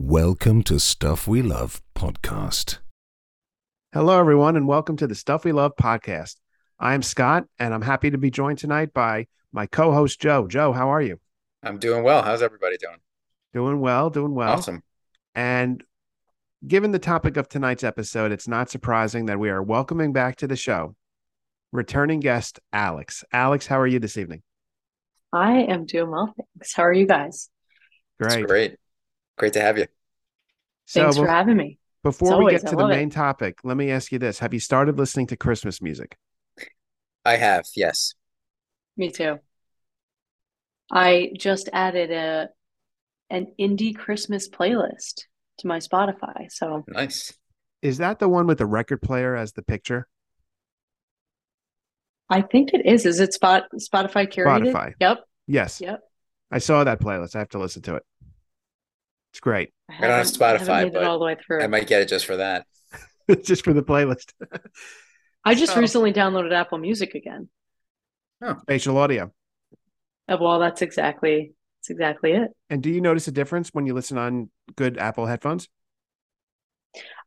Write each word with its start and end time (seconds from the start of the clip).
Welcome 0.00 0.62
to 0.62 0.78
Stuff 0.78 1.26
We 1.26 1.42
Love 1.42 1.82
podcast. 1.96 2.78
Hello, 3.92 4.16
everyone, 4.20 4.54
and 4.54 4.68
welcome 4.68 4.96
to 4.96 5.08
the 5.08 5.14
Stuff 5.16 5.44
We 5.44 5.50
Love 5.50 5.72
podcast. 5.74 6.36
I'm 6.78 7.02
Scott, 7.02 7.46
and 7.58 7.74
I'm 7.74 7.82
happy 7.82 8.08
to 8.12 8.16
be 8.16 8.30
joined 8.30 8.58
tonight 8.58 8.94
by 8.94 9.26
my 9.50 9.66
co 9.66 9.90
host, 9.92 10.20
Joe. 10.20 10.46
Joe, 10.46 10.72
how 10.72 10.90
are 10.90 11.02
you? 11.02 11.18
I'm 11.64 11.78
doing 11.78 12.04
well. 12.04 12.22
How's 12.22 12.42
everybody 12.42 12.76
doing? 12.76 12.98
Doing 13.52 13.80
well, 13.80 14.08
doing 14.08 14.36
well. 14.36 14.52
Awesome. 14.52 14.84
And 15.34 15.82
given 16.64 16.92
the 16.92 17.00
topic 17.00 17.36
of 17.36 17.48
tonight's 17.48 17.82
episode, 17.82 18.30
it's 18.30 18.46
not 18.46 18.70
surprising 18.70 19.26
that 19.26 19.40
we 19.40 19.50
are 19.50 19.60
welcoming 19.60 20.12
back 20.12 20.36
to 20.36 20.46
the 20.46 20.54
show 20.54 20.94
returning 21.72 22.20
guest, 22.20 22.60
Alex. 22.72 23.24
Alex, 23.32 23.66
how 23.66 23.80
are 23.80 23.86
you 23.86 23.98
this 23.98 24.16
evening? 24.16 24.42
I 25.32 25.62
am 25.62 25.86
doing 25.86 26.12
well, 26.12 26.32
thanks. 26.36 26.72
How 26.72 26.84
are 26.84 26.92
you 26.92 27.06
guys? 27.06 27.50
It's 28.20 28.36
Great. 28.36 28.46
great. 28.46 28.76
Great 29.38 29.52
to 29.54 29.60
have 29.60 29.78
you. 29.78 29.86
So, 30.86 31.02
Thanks 31.02 31.16
for 31.16 31.26
bef- 31.26 31.28
having 31.28 31.56
me. 31.56 31.78
before 32.02 32.34
As 32.34 32.38
we 32.38 32.50
get 32.50 32.66
to 32.66 32.76
the 32.76 32.82
love 32.82 32.90
it. 32.90 32.96
main 32.96 33.10
topic, 33.10 33.58
let 33.64 33.76
me 33.76 33.90
ask 33.90 34.12
you 34.12 34.18
this 34.18 34.40
Have 34.40 34.52
you 34.52 34.60
started 34.60 34.98
listening 34.98 35.26
to 35.28 35.36
Christmas 35.36 35.80
music? 35.80 36.16
I 37.24 37.36
have, 37.36 37.66
yes. 37.76 38.14
Me 38.96 39.10
too. 39.10 39.38
I 40.90 41.30
just 41.36 41.68
added 41.72 42.10
a 42.10 42.48
an 43.30 43.52
indie 43.60 43.94
Christmas 43.94 44.48
playlist 44.48 45.24
to 45.58 45.66
my 45.66 45.78
Spotify. 45.78 46.50
So 46.50 46.84
Nice. 46.88 47.32
Is 47.82 47.98
that 47.98 48.18
the 48.18 48.28
one 48.28 48.46
with 48.46 48.58
the 48.58 48.66
record 48.66 49.02
player 49.02 49.36
as 49.36 49.52
the 49.52 49.62
picture? 49.62 50.08
I 52.30 52.42
think 52.42 52.70
it 52.72 52.84
is. 52.86 53.06
Is 53.06 53.20
it 53.20 53.34
Spot 53.34 53.64
Spotify 53.76 54.26
curated? 54.32 54.72
Spotify. 54.72 54.92
Yep. 54.98 55.18
Yes. 55.46 55.80
Yep. 55.80 56.00
I 56.50 56.58
saw 56.58 56.82
that 56.84 57.00
playlist. 57.00 57.36
I 57.36 57.40
have 57.40 57.50
to 57.50 57.58
listen 57.58 57.82
to 57.82 57.96
it. 57.96 58.02
It's 59.38 59.44
great. 59.44 59.72
I 59.88 59.94
I 59.94 60.00
don't 60.00 60.10
have 60.10 60.26
haven't- 60.26 60.66
Spotify, 60.66 60.92
but 60.92 61.04
all 61.04 61.20
the 61.20 61.24
way 61.24 61.36
through. 61.36 61.62
I 61.62 61.68
might 61.68 61.86
get 61.86 62.02
it 62.02 62.08
just 62.08 62.26
for 62.26 62.38
that. 62.38 62.66
just 63.44 63.62
for 63.62 63.72
the 63.72 63.84
playlist. 63.84 64.32
I 65.44 65.54
just 65.54 65.74
So- 65.74 65.80
recently 65.80 66.12
downloaded 66.12 66.52
Apple 66.52 66.78
Music 66.78 67.14
again. 67.14 67.48
Spatial 68.62 68.98
audio. 68.98 69.32
Uh, 70.28 70.36
Well, 70.40 70.58
that's 70.58 70.82
exactly 70.82 71.52
that's 71.80 71.90
exactly 71.90 72.32
it. 72.32 72.50
And 72.68 72.82
do 72.82 72.90
you 72.90 73.00
notice 73.00 73.28
a 73.28 73.32
difference 73.32 73.68
when 73.70 73.86
you 73.86 73.94
listen 73.94 74.18
on 74.18 74.50
good 74.74 74.98
Apple 74.98 75.26
headphones? 75.26 75.68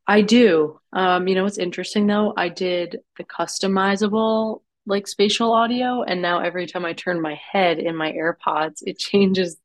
I 0.05 0.21
do. 0.21 0.81
Um, 0.91 1.29
you 1.29 1.35
know 1.35 1.43
what's 1.43 1.57
interesting 1.59 2.07
though? 2.07 2.33
I 2.35 2.49
did 2.49 2.97
the 3.17 3.23
customizable 3.23 4.63
like 4.85 5.07
spatial 5.07 5.53
audio, 5.53 6.03
and 6.03 6.21
now 6.21 6.39
every 6.39 6.67
time 6.67 6.83
I 6.83 6.91
turn 6.93 7.21
my 7.21 7.39
head 7.53 7.79
in 7.79 7.95
my 7.95 8.11
AirPods, 8.11 8.81
it 8.85 8.97
changes. 9.09 9.55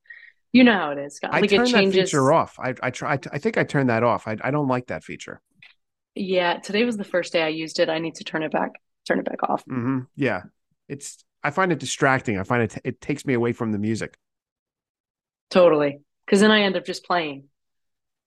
You 0.56 0.64
know 0.64 0.72
how 0.72 0.90
it 0.92 0.98
is, 0.98 1.16
Scott. 1.16 1.34
I 1.34 1.40
Like 1.40 1.50
turn 1.50 1.66
it 1.66 1.70
changes. 1.70 1.94
that 1.96 2.04
feature 2.06 2.32
off. 2.32 2.58
I 2.58 2.74
I 2.82 2.90
try. 2.90 3.12
I 3.32 3.38
think 3.38 3.58
I 3.58 3.64
turned 3.64 3.90
that 3.90 4.02
off. 4.02 4.26
I 4.26 4.36
I 4.42 4.50
don't 4.50 4.68
like 4.68 4.86
that 4.88 5.04
feature. 5.04 5.40
Yeah, 6.14 6.58
today 6.60 6.84
was 6.84 6.96
the 6.96 7.04
first 7.04 7.32
day 7.32 7.42
I 7.42 7.48
used 7.48 7.78
it. 7.78 7.88
I 7.90 7.98
need 7.98 8.14
to 8.16 8.24
turn 8.24 8.42
it 8.42 8.52
back, 8.52 8.72
turn 9.06 9.18
it 9.18 9.26
back 9.26 9.42
off. 9.42 9.62
hmm 9.64 10.00
Yeah, 10.16 10.42
it's. 10.88 11.22
I 11.44 11.50
find 11.50 11.70
it 11.72 11.78
distracting. 11.78 12.38
I 12.38 12.42
find 12.42 12.62
it 12.62 12.76
it 12.84 13.00
takes 13.00 13.26
me 13.26 13.34
away 13.34 13.52
from 13.52 13.70
the 13.72 13.78
music. 13.78 14.16
Totally. 15.50 16.00
Because 16.24 16.40
then 16.40 16.50
I 16.50 16.62
end 16.62 16.76
up 16.76 16.84
just 16.84 17.04
playing. 17.04 17.44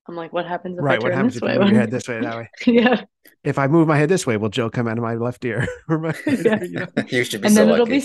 I'm 0.08 0.16
like, 0.16 0.32
what 0.34 0.46
happens 0.48 0.78
if 0.78 0.84
I 0.84 0.86
right. 0.86 1.00
turn 1.02 1.04
What 1.10 1.16
happens 1.16 1.34
this 1.34 1.42
if 1.42 1.48
way? 1.48 1.54
you 1.54 1.60
move 1.60 1.72
your 1.72 1.80
head 1.82 1.92
this 1.92 2.08
way 2.08 2.22
that 2.22 2.38
way? 2.38 2.50
Yeah. 2.66 3.02
If 3.44 3.58
I 3.60 3.68
move 3.68 3.88
my 3.88 3.98
head 3.98 4.10
this 4.10 4.26
way, 4.26 4.38
will 4.38 4.50
Joe 4.50 4.70
come 4.70 4.88
out 4.88 4.98
of 4.98 5.04
my 5.04 5.16
left 5.16 5.44
ear? 5.46 5.68
my, 5.90 6.14
Yeah. 6.26 6.64
you 6.64 6.80
know? 6.80 6.88
You 7.10 7.24
should 7.24 7.42
be 7.42 7.48
And 7.48 7.56
so 7.56 7.66
then 7.66 7.74
it'll 7.74 7.86
be 7.86 8.04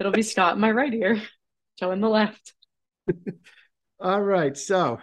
it'll 0.00 0.12
be 0.12 0.22
Scott 0.22 0.54
in 0.54 0.60
my 0.60 0.70
right 0.70 0.92
ear, 0.92 1.20
Joe 1.78 1.90
in 1.92 2.00
the 2.00 2.08
left. 2.08 2.54
All 4.00 4.22
right. 4.22 4.56
So 4.56 4.98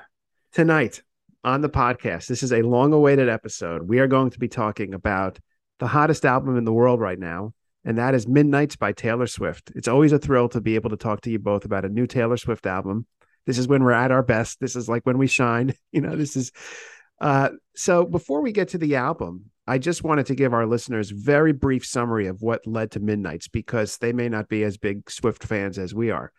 tonight 0.51 1.01
on 1.43 1.61
the 1.61 1.69
podcast, 1.69 2.27
this 2.27 2.43
is 2.43 2.53
a 2.53 2.61
long 2.61 2.93
awaited 2.93 3.29
episode. 3.29 3.87
We 3.87 3.99
are 3.99 4.07
going 4.07 4.29
to 4.31 4.39
be 4.39 4.47
talking 4.47 4.93
about 4.93 5.39
the 5.79 5.87
hottest 5.87 6.25
album 6.25 6.57
in 6.57 6.65
the 6.65 6.73
world 6.73 6.99
right 6.99 7.17
now, 7.17 7.53
and 7.83 7.97
that 7.97 8.13
is 8.13 8.27
Midnights 8.27 8.75
by 8.75 8.91
Taylor 8.91 9.27
Swift. 9.27 9.71
It's 9.75 9.87
always 9.87 10.11
a 10.11 10.19
thrill 10.19 10.49
to 10.49 10.61
be 10.61 10.75
able 10.75 10.91
to 10.91 10.97
talk 10.97 11.21
to 11.21 11.31
you 11.31 11.39
both 11.39 11.65
about 11.65 11.85
a 11.85 11.89
new 11.89 12.05
Taylor 12.05 12.37
Swift 12.37 12.65
album. 12.65 13.07
This 13.45 13.57
is 13.57 13.67
when 13.67 13.83
we're 13.83 13.91
at 13.91 14.11
our 14.11 14.21
best. 14.21 14.59
This 14.59 14.75
is 14.75 14.87
like 14.87 15.05
when 15.05 15.17
we 15.17 15.27
shine. 15.27 15.73
You 15.91 16.01
know, 16.01 16.15
this 16.15 16.35
is 16.35 16.51
uh 17.19 17.49
so 17.75 18.05
before 18.05 18.41
we 18.41 18.51
get 18.51 18.69
to 18.69 18.77
the 18.77 18.95
album, 18.95 19.51
I 19.67 19.77
just 19.77 20.03
wanted 20.03 20.25
to 20.27 20.35
give 20.35 20.53
our 20.53 20.65
listeners 20.65 21.11
very 21.11 21.53
brief 21.53 21.85
summary 21.85 22.27
of 22.27 22.41
what 22.41 22.65
led 22.65 22.91
to 22.91 22.99
Midnights 22.99 23.47
because 23.47 23.97
they 23.97 24.13
may 24.13 24.29
not 24.29 24.47
be 24.47 24.63
as 24.63 24.77
big 24.77 25.09
Swift 25.09 25.43
fans 25.43 25.77
as 25.77 25.93
we 25.93 26.11
are. 26.11 26.31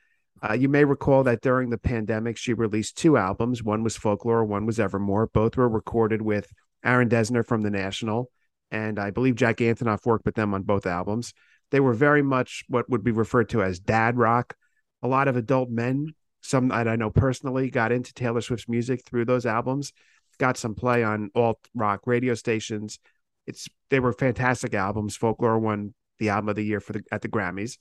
Uh, 0.43 0.55
you 0.55 0.69
may 0.69 0.85
recall 0.85 1.23
that 1.23 1.41
during 1.41 1.71
the 1.71 1.79
pandemic, 1.79 2.37
she 2.37 2.53
released 2.53 2.97
two 2.97 3.17
albums. 3.17 3.63
One 3.63 3.85
was 3.85 3.97
Folklore, 3.97 4.45
one 4.45 4.67
was 4.67 4.81
Evermore. 4.81 5.29
Both 5.29 5.57
were 5.57 5.69
recorded 5.69 6.21
with 6.21 6.53
Aaron 6.85 7.09
Dessner 7.09 7.47
from 7.47 7.63
The 7.63 7.71
National. 7.71 8.31
And 8.71 8.99
I 8.99 9.11
believe 9.11 9.37
Jack 9.37 9.59
Antonoff 9.59 10.05
worked 10.05 10.25
with 10.25 10.35
them 10.35 10.53
on 10.55 10.63
both 10.63 10.87
albums. 10.87 11.33
They 11.71 11.79
were 11.79 11.95
very 11.95 12.23
much 12.23 12.65
what 12.69 12.89
would 12.91 13.05
be 13.05 13.13
referred 13.13 13.51
to 13.51 13.63
as 13.63 13.79
dad 13.79 14.17
rock. 14.17 14.57
A 15.03 15.09
lot 15.09 15.29
of 15.29 15.37
adult 15.37 15.71
men, 15.71 16.15
some 16.41 16.69
that 16.69 16.89
I 16.89 16.97
know 16.97 17.11
personally, 17.11 17.71
got 17.71 17.93
into 17.93 18.13
Taylor 18.13 18.41
Swift's 18.41 18.69
music 18.69 19.05
through 19.05 19.27
those 19.27 19.47
albums, 19.47 19.93
got 20.39 20.57
some 20.57 20.75
play 20.75 21.05
on 21.05 21.31
alt 21.35 21.59
rock 21.75 22.01
radio 22.07 22.35
stations. 22.35 22.99
It's 23.47 23.69
they 23.91 24.01
were 24.01 24.13
fantastic 24.13 24.75
albums. 24.75 25.17
Folklore 25.17 25.59
won 25.59 25.95
the 26.19 26.31
album 26.31 26.49
of 26.49 26.57
the 26.57 26.65
year 26.65 26.81
for 26.81 26.95
the 26.95 27.03
at 27.13 27.23
the 27.23 27.29
Grammys. 27.29 27.79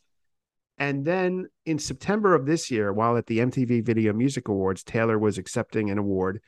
And 0.81 1.05
then 1.05 1.47
in 1.67 1.77
September 1.77 2.33
of 2.33 2.47
this 2.47 2.71
year, 2.71 2.91
while 2.91 3.15
at 3.15 3.27
the 3.27 3.37
MTV 3.37 3.85
Video 3.85 4.13
Music 4.13 4.47
Awards, 4.47 4.83
Taylor 4.83 5.19
was 5.19 5.37
accepting 5.37 5.91
an 5.91 5.99
award 5.99 6.41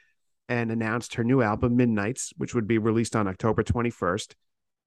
and 0.49 0.71
announced 0.71 1.13
her 1.13 1.23
new 1.23 1.43
album, 1.43 1.77
Midnights, 1.77 2.33
which 2.37 2.55
would 2.55 2.67
be 2.67 2.79
released 2.79 3.15
on 3.15 3.27
October 3.27 3.61
21st. 3.61 4.33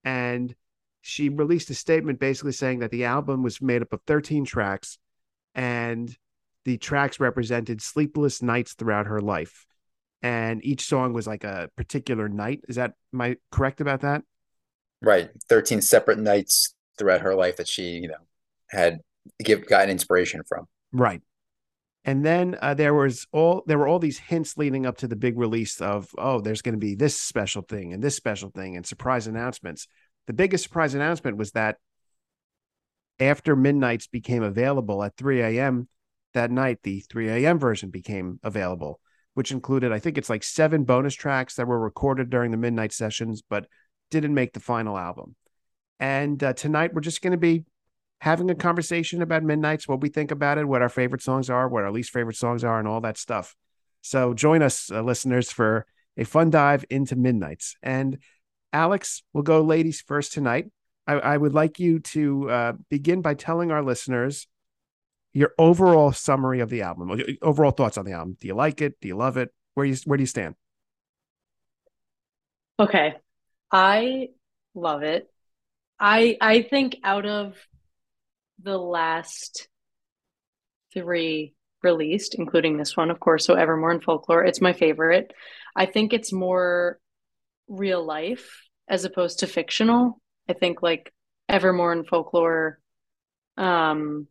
And 0.03 0.53
she 1.01 1.29
released 1.29 1.71
a 1.71 1.77
statement 1.77 2.19
basically 2.19 2.51
saying 2.51 2.81
that 2.81 2.91
the 2.91 3.05
album 3.05 3.45
was 3.45 3.63
made 3.63 3.83
up 3.83 3.93
of 3.93 4.01
13 4.09 4.45
tracks 4.45 4.99
and 5.55 6.13
the 6.65 6.77
tracks 6.77 7.21
represented 7.21 7.81
sleepless 7.81 8.43
nights 8.43 8.75
throughout 8.75 9.07
her 9.07 9.21
life. 9.21 9.65
And 10.23 10.65
each 10.65 10.87
song 10.87 11.13
was 11.13 11.29
like 11.29 11.45
a 11.45 11.71
particular 11.77 12.29
night. 12.29 12.63
Is 12.69 12.75
that, 12.75 12.95
am 13.15 13.21
I 13.21 13.37
correct 13.53 13.81
about 13.81 14.01
that? 14.01 14.25
Right. 15.01 15.31
13 15.49 15.83
separate 15.83 16.19
nights 16.19 16.75
throughout 16.99 17.21
her 17.21 17.37
life 17.37 17.59
that 17.59 17.69
she, 17.69 17.91
you 17.91 18.09
know, 18.09 18.27
had 18.71 18.99
give 19.43 19.67
gotten 19.67 19.91
inspiration 19.91 20.43
from. 20.49 20.67
Right. 20.93 21.21
And 22.05 22.25
then 22.25 22.57
uh, 22.63 22.75
there 22.75 22.95
was 22.95 23.27
all 23.33 23.65
there 23.67 23.79
were 23.79 23.89
all 23.89 23.99
these 23.99 24.19
hints 24.19 24.57
leading 24.57 24.87
up 24.87 24.99
to 24.99 25.09
the 25.09 25.17
big 25.17 25.37
release 25.37 25.81
of 25.81 26.09
oh 26.17 26.41
there's 26.41 26.63
going 26.63 26.75
to 26.75 26.79
be 26.79 26.95
this 26.95 27.21
special 27.21 27.63
thing 27.63 27.93
and 27.93 28.03
this 28.03 28.17
special 28.17 28.51
thing 28.51 28.77
and 28.77 28.87
surprise 28.87 29.27
announcements. 29.27 29.89
The 30.29 30.33
biggest 30.33 30.65
surprise 30.65 30.95
announcement 30.95 31.37
was 31.37 31.51
that 31.53 31.77
after 33.19 33.57
Midnight's 33.57 34.07
became 34.07 34.43
available 34.43 35.03
at 35.03 35.17
3 35.17 35.41
a.m. 35.41 35.89
that 36.35 36.51
night, 36.51 36.79
the 36.83 37.01
3 37.01 37.29
a.m. 37.29 37.59
version 37.59 37.91
became 37.91 38.39
available, 38.43 39.01
which 39.35 39.51
included 39.51 39.91
I 39.91 39.99
think 39.99 40.17
it's 40.17 40.31
like 40.31 40.45
seven 40.45 40.85
bonus 40.85 41.15
tracks 41.15 41.57
that 41.57 41.67
were 41.67 41.79
recorded 41.79 42.31
during 42.31 42.53
the 42.53 42.57
Midnight 42.57 42.93
sessions, 42.93 43.43
but 43.49 43.67
didn't 44.11 44.35
make 44.35 44.53
the 44.53 44.61
final 44.61 44.97
album. 44.97 45.35
And 45.99 46.43
uh, 46.43 46.53
tonight 46.53 46.95
we're 46.95 47.01
just 47.01 47.23
going 47.23 47.33
to 47.33 47.39
be 47.39 47.65
having 48.21 48.51
a 48.51 48.55
conversation 48.55 49.23
about 49.23 49.43
Midnights, 49.43 49.87
what 49.87 50.01
we 50.01 50.09
think 50.09 50.31
about 50.31 50.59
it, 50.59 50.67
what 50.67 50.83
our 50.83 50.89
favorite 50.89 51.23
songs 51.23 51.51
are, 51.51 51.69
what 51.69 51.85
our 51.85 51.93
least 51.93 52.11
favorite 52.11 52.37
songs 52.37 52.65
are, 52.65 52.79
and 52.79 52.89
all 52.89 53.01
that 53.03 53.19
stuff. 53.19 53.55
So 54.01 54.35
join 54.35 54.63
us, 54.63 54.91
uh, 54.91 55.03
listeners, 55.03 55.51
for 55.51 55.87
a 56.17 56.25
fun 56.25 56.51
dive 56.51 56.85
into 56.91 57.17
Midnights. 57.17 57.77
And 57.83 58.19
Alex, 58.73 59.23
we'll 59.33 59.43
go 59.43 59.61
ladies 59.63 60.01
first 60.01 60.33
tonight. 60.33 60.71
I, 61.07 61.15
I 61.15 61.37
would 61.37 61.55
like 61.55 61.79
you 61.79 62.01
to 62.01 62.51
uh, 62.51 62.73
begin 62.91 63.23
by 63.23 63.35
telling 63.35 63.71
our 63.71 63.83
listeners 63.83 64.47
your 65.33 65.53
overall 65.59 66.13
summary 66.13 66.61
of 66.61 66.71
the 66.71 66.83
album, 66.83 67.21
overall 67.43 67.71
thoughts 67.71 67.99
on 67.99 68.07
the 68.07 68.13
album. 68.13 68.37
Do 68.41 68.49
you 68.49 68.55
like 68.55 68.81
it? 68.81 68.99
Do 69.01 69.09
you 69.09 69.17
love 69.17 69.37
it? 69.37 69.51
Where 69.75 69.85
you 69.85 69.95
where 70.07 70.17
do 70.17 70.23
you 70.23 70.27
stand? 70.27 70.55
Okay. 72.81 73.15
I 73.71 74.29
love 74.75 75.03
it. 75.03 75.31
I 76.01 76.39
I 76.41 76.63
think 76.63 76.97
out 77.05 77.27
of 77.27 77.55
the 78.63 78.79
last 78.79 79.69
three 80.93 81.55
released, 81.83 82.35
including 82.35 82.77
this 82.77 82.97
one, 82.97 83.11
of 83.11 83.21
course, 83.21 83.45
so 83.45 83.55
Evermore 83.55 83.93
and 83.93 84.03
Folklore, 84.03 84.45
it's 84.45 84.61
my 84.61 84.73
favorite. 84.73 85.33
I 85.75 85.87
think 85.87 86.13
it's 86.13 86.33
more 86.33 86.99
real 87.69 88.05
life 88.05 88.63
as 88.89 89.05
opposed 89.05 89.41
to 89.41 89.47
fictional. 89.47 90.21
I 90.49 90.53
think 90.55 90.83
like 90.83 91.13
Evermore 91.49 91.93
and 91.93 92.07
Folklore, 92.07 92.81
um, 93.57 94.27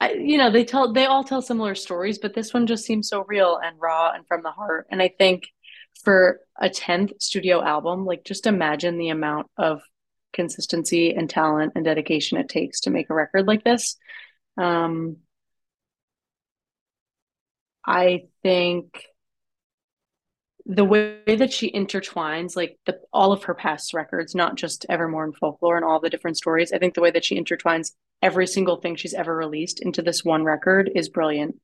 I, 0.00 0.12
you 0.12 0.38
know, 0.38 0.50
they 0.50 0.64
tell 0.64 0.92
they 0.92 1.06
all 1.06 1.24
tell 1.24 1.40
similar 1.40 1.74
stories, 1.74 2.18
but 2.18 2.34
this 2.34 2.52
one 2.52 2.66
just 2.66 2.84
seems 2.84 3.08
so 3.08 3.24
real 3.26 3.58
and 3.62 3.76
raw 3.80 4.12
and 4.12 4.26
from 4.26 4.42
the 4.42 4.50
heart. 4.50 4.86
And 4.90 5.00
I 5.00 5.08
think 5.16 5.44
for 6.02 6.40
a 6.60 6.68
10th 6.68 7.12
studio 7.22 7.62
album, 7.62 8.04
like 8.04 8.24
just 8.24 8.46
imagine 8.46 8.98
the 8.98 9.10
amount 9.10 9.46
of 9.56 9.80
consistency 10.34 11.14
and 11.14 11.30
talent 11.30 11.72
and 11.74 11.84
dedication 11.84 12.38
it 12.38 12.48
takes 12.48 12.80
to 12.80 12.90
make 12.90 13.08
a 13.10 13.14
record 13.14 13.46
like 13.46 13.64
this. 13.64 13.96
Um, 14.58 15.18
I 17.86 18.24
think 18.42 19.04
the 20.66 20.84
way 20.84 21.20
that 21.26 21.52
she 21.52 21.70
intertwines 21.70 22.56
like 22.56 22.78
the 22.86 22.98
all 23.12 23.32
of 23.32 23.44
her 23.44 23.54
past 23.54 23.92
records, 23.92 24.34
not 24.34 24.56
just 24.56 24.86
Evermore 24.88 25.24
and 25.24 25.36
Folklore 25.36 25.76
and 25.76 25.84
all 25.84 26.00
the 26.00 26.08
different 26.10 26.38
stories. 26.38 26.72
I 26.72 26.78
think 26.78 26.94
the 26.94 27.02
way 27.02 27.10
that 27.10 27.24
she 27.24 27.38
intertwines 27.38 27.92
every 28.22 28.46
single 28.46 28.76
thing 28.76 28.96
she's 28.96 29.14
ever 29.14 29.36
released 29.36 29.82
into 29.82 30.00
this 30.00 30.24
one 30.24 30.44
record 30.44 30.90
is 30.94 31.10
brilliant. 31.10 31.56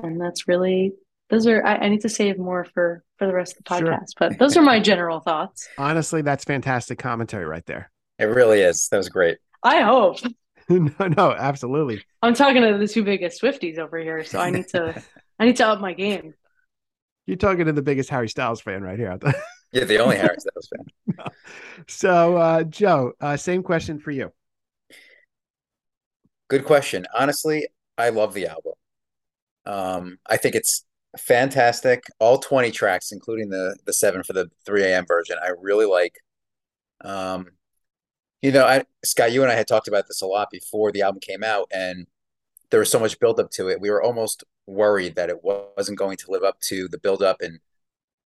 And 0.00 0.20
that's 0.20 0.46
really 0.46 0.92
those 1.30 1.46
are 1.46 1.64
I, 1.64 1.76
I 1.76 1.88
need 1.88 2.02
to 2.02 2.08
save 2.10 2.38
more 2.38 2.64
for 2.64 3.02
for 3.22 3.26
the 3.28 3.34
rest 3.34 3.56
of 3.56 3.64
the 3.64 3.78
Sure. 3.78 3.88
podcast, 3.88 4.14
but 4.18 4.38
those 4.38 4.56
are 4.56 4.62
my 4.62 4.80
general 4.80 5.20
thoughts. 5.20 5.68
Honestly, 5.78 6.22
that's 6.22 6.42
fantastic 6.44 6.98
commentary 6.98 7.44
right 7.44 7.64
there. 7.66 7.90
It 8.18 8.24
really 8.24 8.60
is. 8.60 8.88
That 8.90 8.96
was 8.96 9.08
great. 9.08 9.38
I 9.62 9.82
hope. 9.82 10.18
no, 10.68 11.06
no, 11.16 11.32
absolutely. 11.32 12.02
I'm 12.20 12.34
talking 12.34 12.62
to 12.62 12.78
the 12.78 12.88
two 12.88 13.04
biggest 13.04 13.40
Swifties 13.40 13.78
over 13.78 13.98
here, 13.98 14.24
so 14.24 14.40
I 14.40 14.50
need 14.50 14.66
to 14.68 15.00
I 15.38 15.44
need 15.44 15.56
to 15.56 15.68
up 15.68 15.80
my 15.80 15.92
game. 15.92 16.34
You're 17.26 17.36
talking 17.36 17.66
to 17.66 17.72
the 17.72 17.82
biggest 17.82 18.10
Harry 18.10 18.28
Styles 18.28 18.60
fan 18.60 18.82
right 18.82 18.98
here. 18.98 19.16
Yeah, 19.72 19.84
the 19.84 19.98
only 19.98 20.16
Harry 20.16 20.36
Styles 20.38 20.68
fan. 20.68 21.26
so, 21.86 22.36
uh, 22.36 22.64
Joe, 22.64 23.12
uh, 23.20 23.36
same 23.36 23.62
question 23.62 24.00
for 24.00 24.10
you. 24.10 24.32
Good 26.48 26.64
question. 26.64 27.06
Honestly, 27.14 27.68
I 27.96 28.08
love 28.10 28.34
the 28.34 28.48
album. 28.48 28.72
Um, 29.64 30.18
I 30.28 30.36
think 30.36 30.56
it's 30.56 30.84
fantastic. 31.18 32.04
All 32.18 32.38
20 32.38 32.70
tracks, 32.70 33.12
including 33.12 33.50
the 33.50 33.76
the 33.86 33.92
seven 33.92 34.22
for 34.22 34.32
the 34.32 34.50
3 34.66 34.84
a.m. 34.84 35.06
version, 35.06 35.36
I 35.42 35.50
really 35.60 35.86
like. 35.86 36.16
Um, 37.02 37.48
you 38.42 38.52
know, 38.52 38.64
I 38.66 38.84
Scott, 39.04 39.32
you 39.32 39.42
and 39.42 39.52
I 39.52 39.54
had 39.54 39.68
talked 39.68 39.88
about 39.88 40.06
this 40.08 40.22
a 40.22 40.26
lot 40.26 40.48
before 40.50 40.92
the 40.92 41.02
album 41.02 41.20
came 41.20 41.44
out, 41.44 41.68
and 41.72 42.06
there 42.70 42.80
was 42.80 42.90
so 42.90 42.98
much 42.98 43.20
buildup 43.20 43.50
to 43.52 43.68
it. 43.68 43.80
We 43.80 43.90
were 43.90 44.02
almost 44.02 44.44
worried 44.66 45.16
that 45.16 45.30
it 45.30 45.42
wasn't 45.42 45.98
going 45.98 46.16
to 46.18 46.30
live 46.30 46.42
up 46.42 46.58
to 46.60 46.88
the 46.88 46.98
buildup 46.98 47.40
and 47.40 47.60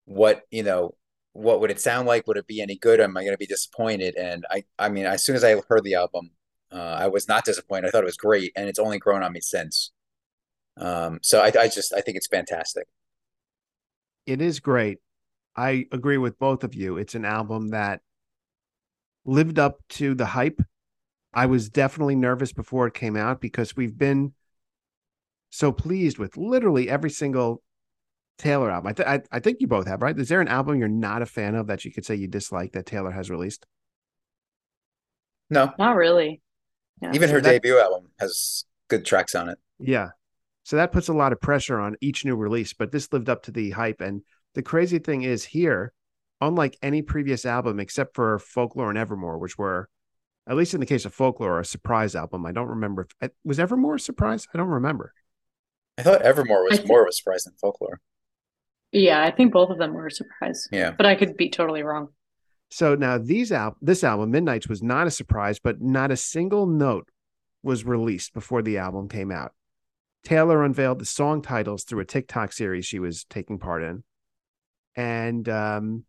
what, 0.05 0.43
you 0.51 0.63
know, 0.63 0.95
what 1.33 1.61
would 1.61 1.71
it 1.71 1.81
sound 1.81 2.07
like? 2.07 2.27
Would 2.27 2.37
it 2.37 2.47
be 2.47 2.63
any 2.63 2.77
good? 2.77 3.01
Am 3.01 3.17
I 3.17 3.23
going 3.23 3.35
to 3.35 3.39
be 3.39 3.47
disappointed? 3.47 4.17
And 4.17 4.47
I, 4.51 4.65
I 4.79 4.89
mean, 4.89 5.05
as 5.05 5.25
soon 5.25 5.37
as 5.37 5.45
I 5.45 5.61
heard 5.69 5.85
the 5.85 5.95
album, 5.95 6.31
uh, 6.73 6.77
I 6.77 7.09
was 7.09 7.29
not 7.29 7.45
disappointed. 7.45 7.89
I 7.89 7.91
thought 7.91 8.05
it 8.05 8.07
was 8.07 8.17
great, 8.17 8.53
and 8.57 8.69
it's 8.69 8.79
only 8.79 8.99
grown 8.99 9.23
on 9.23 9.33
me 9.33 9.41
since. 9.41 9.93
Um, 10.79 11.19
so 11.23 11.41
I, 11.41 11.53
I 11.59 11.69
just 11.69 11.93
I 11.95 12.01
think 12.01 12.17
it's 12.17 12.27
fantastic. 12.27 12.87
It 14.27 14.41
is 14.41 14.61
great. 14.61 14.99
I 15.57 15.87
agree 15.93 16.19
with 16.19 16.39
both 16.39 16.65
of 16.65 16.75
you. 16.75 16.99
It's 16.99 17.15
an 17.15 17.25
album 17.25 17.69
that 17.69 18.01
lived 19.25 19.59
up 19.59 19.79
to 19.91 20.15
the 20.15 20.27
hype. 20.27 20.61
I 21.33 21.47
was 21.47 21.69
definitely 21.69 22.17
nervous 22.17 22.53
before 22.53 22.87
it 22.87 22.95
came 22.95 23.17
out 23.17 23.41
because 23.41 23.77
we've 23.77 23.97
been 23.97 24.35
so 25.51 25.73
pleased 25.73 26.19
with 26.19 26.37
literally 26.37 26.89
every 26.91 27.11
single 27.11 27.63
Taylor 28.39 28.71
album. 28.71 28.89
I, 28.89 28.93
th- 28.93 29.09
I, 29.09 29.23
I 29.33 29.41
think 29.41 29.59
you 29.61 29.67
both 29.67 29.87
have, 29.87 30.03
right? 30.03 30.19
Is 30.19 30.29
there 30.29 30.41
an 30.43 30.49
album 30.49 30.79
you're 30.79 30.89
not 30.89 31.23
a 31.23 31.27
fan 31.27 31.55
of 31.55 31.69
that 31.69 31.85
you 31.85 31.93
could 31.93 32.05
say 32.05 32.15
you 32.15 32.27
dislike 32.29 32.73
that 32.73 32.85
Taylor 32.87 33.11
has 33.11 33.31
released? 33.31 33.65
No, 35.49 35.73
Not 35.79 35.97
really. 35.97 36.43
Yeah. 37.01 37.13
even 37.15 37.31
her 37.31 37.39
So 37.39 37.43
that- 37.43 37.63
debut 37.63 37.79
album 37.79 38.11
has 38.19 38.65
good 38.89 39.05
tracks 39.07 39.35
on 39.35 39.49
it. 39.49 39.59
Yeah. 39.79 40.11
So 40.67 40.75
that 40.75 40.91
puts 40.91 41.07
a 41.07 41.13
lot 41.13 41.33
of 41.33 41.41
pressure 41.41 41.79
on 41.79 41.95
each 42.01 42.25
new 42.25 42.35
release, 42.35 42.73
but 42.73 42.91
this 42.91 43.13
lived 43.13 43.29
up 43.29 43.45
to 43.45 43.53
the 43.53 43.71
hype. 43.71 44.01
And 44.01 44.23
the 44.57 44.63
crazy 44.63 44.99
thing 44.99 45.23
is 45.23 45.45
here, 45.45 45.93
unlike 46.41 46.77
any 46.83 47.03
previous 47.03 47.47
album 47.47 47.79
except 47.79 48.17
for 48.17 48.41
Folklore 48.41 48.89
and 48.89 48.99
Evermore, 48.99 49.39
which 49.39 49.57
were, 49.57 49.89
at 50.45 50.57
least 50.57 50.75
in 50.75 50.81
the 50.81 50.87
case 50.87 51.05
of 51.05 51.15
Folklore, 51.15 51.61
a 51.61 51.65
surprise 51.65 52.17
album. 52.17 52.45
I 52.45 52.51
don't 52.51 52.67
remember. 52.67 53.03
If, 53.03 53.31
eh, 53.31 53.33
was 53.45 53.61
Evermore 53.61 53.95
a 53.95 54.01
surprise? 54.01 54.49
I 54.53 54.59
don't 54.59 54.67
remember. 54.67 55.13
I 55.99 56.03
thought 56.03 56.23
Evermore 56.23 56.65
was 56.65 56.81
I 56.81 56.83
thi- 56.83 56.89
more 56.89 57.03
of 57.03 57.09
a 57.09 57.13
surprise 57.13 57.45
than 57.45 57.55
Folklore. 57.61 58.01
Yeah, 58.91 59.23
I 59.23 59.31
think 59.31 59.53
both 59.53 59.71
of 59.71 59.79
them 59.79 59.95
were 59.95 60.09
a 60.09 60.11
surprise, 60.11 60.67
Yeah, 60.73 60.91
but 60.91 61.07
I 61.07 61.15
could 61.15 61.37
be 61.37 61.49
totally 61.49 61.85
wrong. 61.85 62.09
So 62.73 62.97
now 62.97 63.19
these 63.19 63.53
al- 63.53 63.77
this 63.81 64.03
album, 64.03 64.33
Midnight's, 64.33 64.67
was 64.67 64.83
not 64.83 65.07
a 65.07 65.13
surprise, 65.13 65.61
but 65.61 65.81
not 65.81 66.11
a 66.11 66.17
single 66.17 66.67
note 66.67 67.09
was 67.63 67.85
released 67.85 68.35
before 68.35 68.63
the 68.63 68.79
album 68.79 69.09
came 69.09 69.31
out. 69.31 69.53
Taylor 70.27 70.65
unveiled 70.65 70.99
the 70.99 71.05
song 71.05 71.41
titles 71.41 71.85
through 71.85 72.01
a 72.01 72.05
TikTok 72.05 72.53
series 72.53 72.85
she 72.85 72.99
was 72.99 73.23
taking 73.25 73.61
part 73.61 73.85
in. 73.85 74.03
And 74.97 75.49
um, 75.49 76.05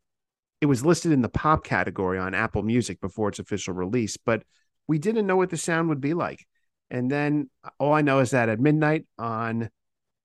it 0.60 0.66
was 0.66 0.84
listed 0.84 1.12
in 1.12 1.22
the 1.22 1.30
pop 1.30 1.64
category 1.64 2.18
on 2.18 2.34
Apple 2.34 2.64
Music 2.64 3.00
before 3.00 3.30
its 3.30 3.38
official 3.38 3.76
release, 3.76 4.18
but 4.18 4.42
we 4.88 4.98
didn't 4.98 5.28
know 5.28 5.36
what 5.36 5.52
the 5.52 5.58
sound 5.58 5.90
would 5.90 6.02
be 6.02 6.16
like. 6.16 6.48
And 6.90 7.12
then 7.12 7.52
all 7.80 7.94
I 7.94 8.02
know 8.02 8.18
is 8.18 8.32
that 8.32 8.50
at 8.50 8.60
midnight 8.60 9.06
on 9.20 9.70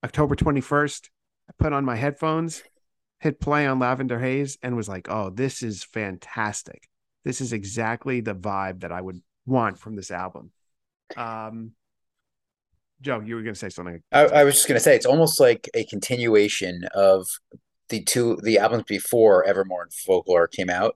October 0.03 0.35
21st, 0.35 1.09
I 1.49 1.53
put 1.59 1.71
on 1.71 1.85
my 1.85 1.95
headphones 1.95 2.63
hit 3.19 3.39
play 3.39 3.67
on 3.67 3.77
Lavender 3.77 4.19
Haze 4.19 4.57
and 4.63 4.75
was 4.75 4.89
like, 4.89 5.07
oh, 5.09 5.29
this 5.29 5.61
is 5.61 5.83
fantastic. 5.83 6.89
This 7.23 7.41
is 7.41 7.53
exactly 7.53 8.21
the 8.21 8.33
vibe 8.33 8.81
that 8.81 8.91
I 8.91 8.99
would 8.99 9.21
want 9.45 9.77
from 9.77 9.95
this 9.95 10.09
album. 10.09 10.51
Um, 11.15 11.71
Joe, 13.01 13.19
you 13.19 13.35
were 13.35 13.41
going 13.41 13.53
to 13.53 13.59
say 13.59 13.69
something. 13.69 14.01
I, 14.11 14.25
I 14.27 14.43
was 14.43 14.55
just 14.55 14.67
gonna 14.67 14.79
say 14.79 14.95
it's 14.95 15.05
almost 15.05 15.39
like 15.39 15.69
a 15.73 15.83
continuation 15.85 16.83
of 16.95 17.27
the 17.89 18.01
two 18.01 18.37
the 18.43 18.59
albums 18.59 18.83
before 18.87 19.43
Evermore 19.45 19.83
and 19.83 19.93
Folklore 19.93 20.47
came 20.47 20.69
out. 20.69 20.95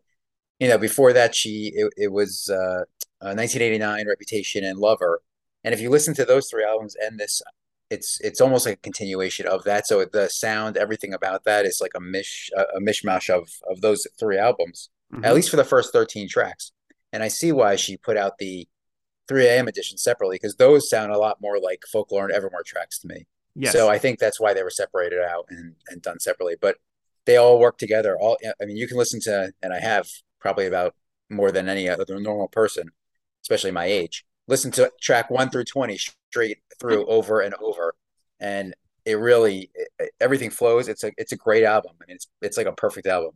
You 0.60 0.68
know, 0.70 0.78
before 0.78 1.14
that, 1.14 1.36
she 1.36 1.72
it, 1.76 1.94
it 1.98 2.12
was 2.12 2.50
uh, 2.50 2.84
uh, 3.22 3.36
1989, 3.36 4.08
Reputation, 4.08 4.64
and 4.64 4.80
Lover. 4.80 5.22
And 5.64 5.74
if 5.74 5.82
you 5.82 5.90
listen 5.90 6.14
to 6.16 6.26
those 6.26 6.50
three 6.50 6.64
albums 6.64 6.96
and 6.96 7.20
this, 7.20 7.42
it's 7.90 8.20
it's 8.22 8.40
almost 8.42 8.66
like 8.66 8.76
a 8.76 8.82
continuation 8.82 9.46
of 9.48 9.64
that. 9.66 9.86
So 9.86 10.06
the 10.06 10.30
sound, 10.30 10.78
everything 10.78 11.14
about 11.14 11.44
that 11.44 11.66
is 11.66 11.80
like 11.82 11.92
a 11.96 12.00
mish 12.00 12.50
a, 12.56 12.62
a 12.78 12.80
mishmash 12.82 13.30
of 13.30 13.50
of 13.70 13.82
those 13.82 14.08
three 14.20 14.38
albums, 14.38 14.90
Mhm. 15.14 15.26
at 15.26 15.36
least 15.36 15.50
for 15.50 15.58
the 15.58 15.64
first 15.64 15.92
13 15.94 16.28
tracks. 16.30 16.72
And 17.14 17.22
I 17.24 17.28
see 17.28 17.52
why 17.52 17.76
she 17.76 17.98
put 17.98 18.18
out 18.18 18.38
the 18.38 18.68
3 19.28 19.48
a.m. 19.48 19.68
edition 19.68 19.98
separately 19.98 20.36
because 20.36 20.56
those 20.56 20.90
sound 20.90 21.12
a 21.12 21.18
lot 21.18 21.42
more 21.42 21.60
like 21.60 21.84
Folklore 21.92 22.26
and 22.26 22.34
Evermore 22.34 22.64
tracks 22.64 23.00
to 23.00 23.08
me. 23.08 23.28
Yes. 23.56 23.74
So 23.74 23.90
I 23.90 23.98
think 23.98 24.20
that's 24.20 24.40
why 24.40 24.54
they 24.54 24.64
were 24.64 24.70
separated 24.70 25.20
out 25.20 25.46
and, 25.50 25.76
and 25.90 26.02
done 26.02 26.20
separately. 26.20 26.56
But 26.60 26.78
they 27.26 27.38
all 27.38 27.60
work 27.60 27.78
together. 27.78 28.18
All 28.20 28.38
I 28.62 28.66
mean, 28.66 28.78
you 28.78 28.88
can 28.88 28.98
listen 28.98 29.20
to, 29.22 29.52
and 29.62 29.74
I 29.74 29.80
have 29.80 30.08
probably 30.40 30.68
about 30.68 30.96
more 31.30 31.52
than 31.52 31.68
any 31.68 31.90
other 31.90 32.06
normal 32.20 32.48
person, 32.48 32.90
especially 33.44 33.72
my 33.72 33.86
age. 33.86 34.26
Listen 34.48 34.72
to 34.72 34.92
track 35.02 35.30
one 35.30 35.50
through 35.50 35.66
twenty 35.66 35.98
straight 35.98 36.60
through 36.80 37.06
over 37.08 37.42
and 37.42 37.54
over, 37.56 37.96
and 38.40 38.74
it 39.06 39.16
really 39.16 39.70
it, 39.76 40.12
everything 40.22 40.50
flows. 40.50 40.88
It's 40.88 41.04
a 41.04 41.12
it's 41.18 41.34
a 41.34 41.38
great 41.38 41.64
album. 41.64 41.94
I 42.02 42.06
mean, 42.08 42.16
it's 42.16 42.28
it's 42.42 42.58
like 42.58 42.68
a 42.68 42.72
perfect 42.72 43.08
album. 43.08 43.32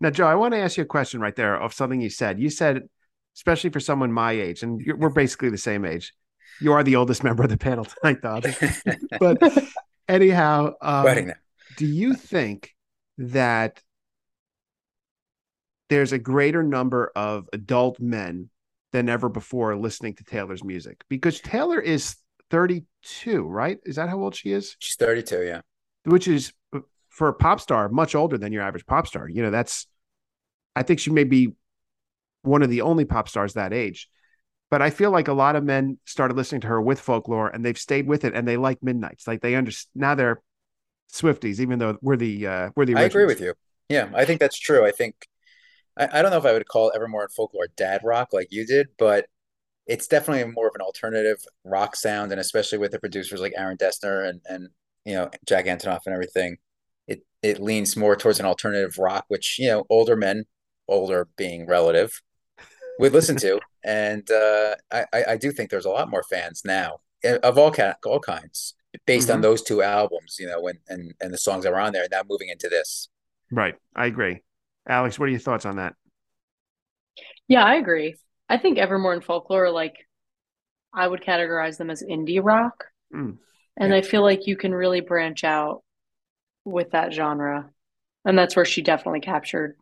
now, 0.00 0.10
Joe, 0.10 0.26
I 0.26 0.34
want 0.36 0.54
to 0.54 0.58
ask 0.58 0.76
you 0.76 0.84
a 0.84 0.86
question 0.86 1.20
right 1.20 1.36
there 1.36 1.60
of 1.60 1.74
something 1.74 2.00
you 2.00 2.10
said. 2.10 2.40
You 2.40 2.48
said, 2.48 2.88
especially 3.36 3.70
for 3.70 3.80
someone 3.80 4.12
my 4.12 4.32
age, 4.32 4.62
and 4.62 4.80
you're, 4.80 4.96
we're 4.96 5.10
basically 5.10 5.50
the 5.50 5.58
same 5.58 5.84
age. 5.84 6.12
You 6.60 6.72
are 6.72 6.84
the 6.84 6.96
oldest 6.96 7.24
member 7.24 7.42
of 7.42 7.50
the 7.50 7.58
panel 7.58 7.84
tonight, 7.84 8.18
though. 8.22 8.40
But 9.18 9.64
anyhow, 10.08 10.74
um, 10.80 11.32
do 11.76 11.86
you 11.86 12.14
think 12.14 12.74
that 13.18 13.82
there's 15.88 16.12
a 16.12 16.18
greater 16.18 16.62
number 16.62 17.10
of 17.14 17.48
adult 17.52 18.00
men 18.00 18.50
than 18.92 19.08
ever 19.08 19.28
before 19.28 19.76
listening 19.76 20.14
to 20.14 20.24
Taylor's 20.24 20.62
music? 20.62 21.02
Because 21.08 21.40
Taylor 21.40 21.80
is 21.80 22.16
32, 22.50 23.42
right? 23.42 23.78
Is 23.84 23.96
that 23.96 24.08
how 24.08 24.20
old 24.22 24.34
she 24.34 24.52
is? 24.52 24.76
She's 24.78 24.96
thirty 24.96 25.22
two. 25.22 25.42
Yeah. 25.42 25.62
Which 26.04 26.28
is 26.28 26.52
for 27.08 27.28
a 27.28 27.34
pop 27.34 27.60
star 27.60 27.88
much 27.88 28.14
older 28.14 28.38
than 28.38 28.52
your 28.52 28.62
average 28.62 28.86
pop 28.86 29.06
star. 29.06 29.28
You 29.28 29.42
know, 29.42 29.50
that's 29.50 29.86
I 30.76 30.82
think 30.82 31.00
she 31.00 31.10
may 31.10 31.24
be 31.24 31.52
one 32.44 32.62
of 32.62 32.70
the 32.70 32.82
only 32.82 33.04
pop 33.04 33.28
stars 33.28 33.54
that 33.54 33.72
age. 33.72 34.08
But 34.70 34.82
I 34.82 34.90
feel 34.90 35.10
like 35.10 35.28
a 35.28 35.32
lot 35.32 35.56
of 35.56 35.64
men 35.64 35.98
started 36.04 36.36
listening 36.36 36.62
to 36.62 36.68
her 36.68 36.80
with 36.80 37.00
folklore 37.00 37.48
and 37.48 37.64
they've 37.64 37.78
stayed 37.78 38.08
with 38.08 38.24
it 38.24 38.34
and 38.34 38.46
they 38.48 38.56
like 38.56 38.82
midnights. 38.82 39.26
Like 39.26 39.40
they 39.40 39.54
understand 39.54 39.90
now 39.94 40.14
they're 40.14 40.42
Swifties, 41.12 41.60
even 41.60 41.78
though 41.78 41.96
we're 42.02 42.16
the 42.16 42.46
uh 42.46 42.70
we're 42.74 42.86
the 42.86 42.96
I 42.96 43.02
agree 43.02 43.24
with 43.24 43.40
you. 43.40 43.54
Yeah, 43.88 44.10
I 44.14 44.24
think 44.24 44.40
that's 44.40 44.58
true. 44.58 44.84
I 44.84 44.90
think 44.90 45.14
I, 45.96 46.08
I 46.12 46.22
don't 46.22 46.32
know 46.32 46.38
if 46.38 46.44
I 46.44 46.52
would 46.52 46.66
call 46.66 46.90
Evermore 46.94 47.22
and 47.22 47.32
Folklore 47.32 47.68
dad 47.76 48.00
rock 48.02 48.32
like 48.32 48.48
you 48.50 48.66
did, 48.66 48.88
but 48.98 49.26
it's 49.86 50.08
definitely 50.08 50.50
more 50.52 50.66
of 50.66 50.74
an 50.74 50.80
alternative 50.80 51.38
rock 51.64 51.94
sound, 51.94 52.32
and 52.32 52.40
especially 52.40 52.78
with 52.78 52.90
the 52.90 52.98
producers 52.98 53.40
like 53.40 53.52
Aaron 53.56 53.76
Dessner 53.76 54.28
and 54.28 54.40
and 54.46 54.68
you 55.04 55.14
know 55.14 55.30
Jack 55.46 55.66
Antonoff 55.66 56.00
and 56.06 56.14
everything, 56.14 56.56
it 57.06 57.20
it 57.42 57.60
leans 57.60 57.96
more 57.96 58.16
towards 58.16 58.40
an 58.40 58.46
alternative 58.46 58.98
rock, 58.98 59.24
which 59.28 59.58
you 59.58 59.68
know 59.68 59.84
older 59.90 60.16
men, 60.16 60.46
older 60.88 61.28
being 61.36 61.66
relative, 61.66 62.22
would 62.98 63.12
listen 63.12 63.36
to, 63.38 63.60
and 63.84 64.28
uh, 64.30 64.74
I 64.90 65.04
I 65.12 65.24
I 65.30 65.36
do 65.36 65.50
think 65.52 65.70
there's 65.70 65.84
a 65.86 65.90
lot 65.90 66.10
more 66.10 66.22
fans 66.24 66.62
now 66.64 66.98
eh, 67.22 67.38
of 67.42 67.58
all 67.58 67.70
kind 67.70 67.94
all 68.04 68.20
kinds 68.20 68.74
based 69.06 69.30
on 69.30 69.38
Mhm. 69.38 69.42
those 69.42 69.62
two 69.62 69.82
albums, 69.82 70.36
you 70.38 70.46
know, 70.46 70.60
when 70.60 70.78
and 70.88 71.12
and 71.20 71.32
the 71.32 71.38
songs 71.38 71.64
that 71.64 71.72
were 71.72 71.80
on 71.80 71.92
there, 71.92 72.02
and 72.02 72.10
now 72.12 72.22
moving 72.28 72.48
into 72.48 72.68
this. 72.68 73.08
Right. 73.50 73.74
I 73.94 74.06
agree. 74.06 74.42
Alex, 74.88 75.18
what 75.18 75.26
are 75.26 75.32
your 75.32 75.40
thoughts 75.40 75.66
on 75.66 75.76
that? 75.76 75.94
Yeah, 77.48 77.64
I 77.64 77.74
agree. 77.76 78.16
I 78.48 78.58
think 78.58 78.78
Evermore 78.78 79.12
and 79.12 79.24
Folklore, 79.24 79.70
like, 79.70 79.94
I 80.92 81.06
would 81.06 81.22
categorize 81.22 81.76
them 81.76 81.90
as 81.90 82.02
indie 82.02 82.40
rock. 82.42 82.84
Mm. 83.14 83.38
And 83.76 83.94
I 83.94 84.02
feel 84.02 84.22
like 84.22 84.46
you 84.46 84.56
can 84.56 84.72
really 84.74 85.00
branch 85.00 85.44
out 85.44 85.82
with 86.64 86.90
that 86.92 87.12
genre. 87.12 87.70
And 88.24 88.38
that's 88.38 88.56
where 88.56 88.64
she 88.64 88.82
definitely 88.82 89.20
captured 89.20 89.76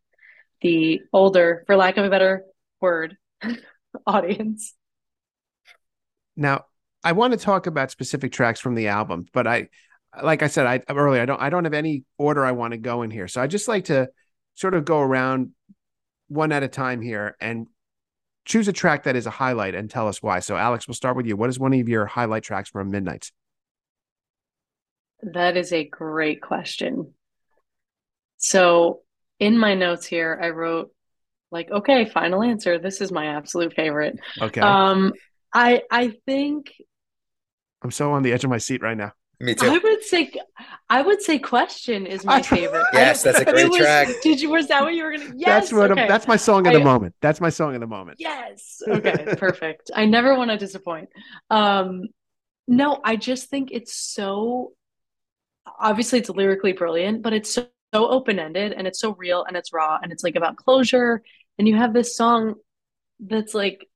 the 0.61 1.01
older, 1.13 1.63
for 1.67 1.77
lack 1.77 1.97
of 1.97 2.05
a 2.05 2.11
better 2.11 2.45
word, 2.83 3.17
audience. 4.07 4.75
Now, 6.37 6.65
I 7.05 7.13
want 7.13 7.33
to 7.33 7.39
talk 7.39 7.67
about 7.67 7.91
specific 7.91 8.33
tracks 8.33 8.61
from 8.61 8.75
the 8.75 8.89
album, 8.89 9.27
but 9.33 9.47
I, 9.47 9.69
like 10.23 10.43
I 10.43 10.49
said, 10.49 10.67
I 10.67 10.93
earlier, 10.93 11.23
I 11.23 11.27
don't, 11.27 11.41
I 11.41 11.51
don't 11.51 11.65
have 11.65 11.75
any 11.75 12.05
order 12.19 12.45
I 12.45 12.53
want 12.53 12.73
to 12.73 12.79
go 12.79 13.03
in 13.03 13.11
here. 13.11 13.29
So 13.29 13.41
I 13.41 13.47
just 13.47 13.69
like 13.69 13.87
to 13.87 14.09
sort 14.55 14.75
of 14.75 14.85
go 14.85 15.01
around 15.01 15.51
one 16.29 16.53
at 16.53 16.63
a 16.63 16.69
time 16.69 17.01
here 17.01 17.37
and 17.41 17.67
choose 18.45 18.69
a 18.69 18.73
track 18.73 19.05
that 19.05 19.17
is 19.17 19.27
a 19.27 19.31
highlight 19.31 19.75
and 19.75 19.91
tell 19.91 20.09
us 20.09 20.23
why. 20.23 20.41
So, 20.41 20.57
Alex, 20.57 20.87
we'll 20.87 20.95
start 20.95 21.17
with 21.17 21.27
you. 21.27 21.37
What 21.37 21.51
is 21.51 21.59
one 21.59 21.73
of 21.73 21.89
your 21.89 22.07
highlight 22.07 22.43
tracks 22.43 22.71
from 22.71 22.91
Midnights? 22.91 23.33
That 25.23 25.57
is 25.57 25.73
a 25.73 25.85
great 25.85 26.43
question. 26.43 27.15
So, 28.39 29.01
in 29.39 29.57
my 29.59 29.75
notes 29.75 30.07
here, 30.07 30.39
I 30.41 30.51
wrote 30.51 30.93
like, 31.53 31.71
okay, 31.71 32.05
final 32.07 32.43
answer. 32.43 32.79
This 32.79 33.01
is 33.01 33.13
my 33.13 33.27
absolute 33.27 33.75
favorite. 33.75 34.19
Okay. 34.41 34.61
Um, 34.61 35.13
I 35.55 35.83
I 35.91 36.15
think 36.27 36.73
I'm 37.83 37.91
so 37.91 38.13
on 38.13 38.23
the 38.23 38.33
edge 38.33 38.45
of 38.45 38.51
my 38.51 38.59
seat 38.59 38.83
right 38.83 38.97
now. 38.97 39.13
Me 39.41 39.57
too. 39.57 39.67
I 39.67 39.79
would 39.79 40.03
say 40.05 40.33
I 40.89 41.03
would 41.03 41.21
say 41.21 41.39
question 41.39 42.07
is 42.07 42.25
my 42.25 42.41
favorite. 42.43 42.87
yes, 42.93 43.25
that's 43.25 43.41
a 43.41 43.45
great 43.45 43.69
was, 43.69 43.79
track. 43.79 44.09
Did 44.23 44.41
you 44.41 44.51
was 44.51 44.69
that 44.69 44.83
what 44.83 44.95
you 44.95 45.03
were 45.03 45.13
gonna 45.13 45.33
yes 45.37 45.47
that's 45.47 45.73
what 45.73 45.91
okay. 45.91 46.03
I'm, 46.03 46.09
that's 46.09 46.29
my 46.29 46.37
song 46.37 46.67
of 46.67 46.73
the 46.73 46.81
I- 46.81 46.85
moment. 46.85 47.17
That's 47.21 47.41
my 47.41 47.51
song 47.51 47.75
of 47.75 47.81
the 47.81 47.87
moment. 47.89 48.19
Yes. 48.21 48.81
Okay, 48.87 49.35
perfect. 49.37 49.91
I 49.95 50.07
never 50.07 50.37
want 50.37 50.53
to 50.53 50.57
disappoint. 50.57 51.09
Um 51.51 52.09
no, 52.69 53.01
I 53.05 53.17
just 53.17 53.51
think 53.51 53.71
it's 53.73 53.95
so 53.97 54.75
obviously 55.79 56.21
it's 56.21 56.31
lyrically 56.31 56.73
brilliant, 56.73 57.23
but 57.23 57.33
it's 57.33 57.53
so, 57.53 57.67
so 57.93 58.09
open-ended 58.09 58.73
and 58.73 58.87
it's 58.87 59.01
so 59.01 59.15
real 59.17 59.45
and 59.45 59.57
it's 59.57 59.73
raw 59.73 59.99
and 60.01 60.13
it's 60.13 60.23
like 60.23 60.37
about 60.37 60.55
closure 60.57 61.21
and 61.63 61.69
you 61.69 61.77
have 61.77 61.95
this 61.95 62.17
song 62.17 62.57
that's 63.21 63.55
like 63.55 63.87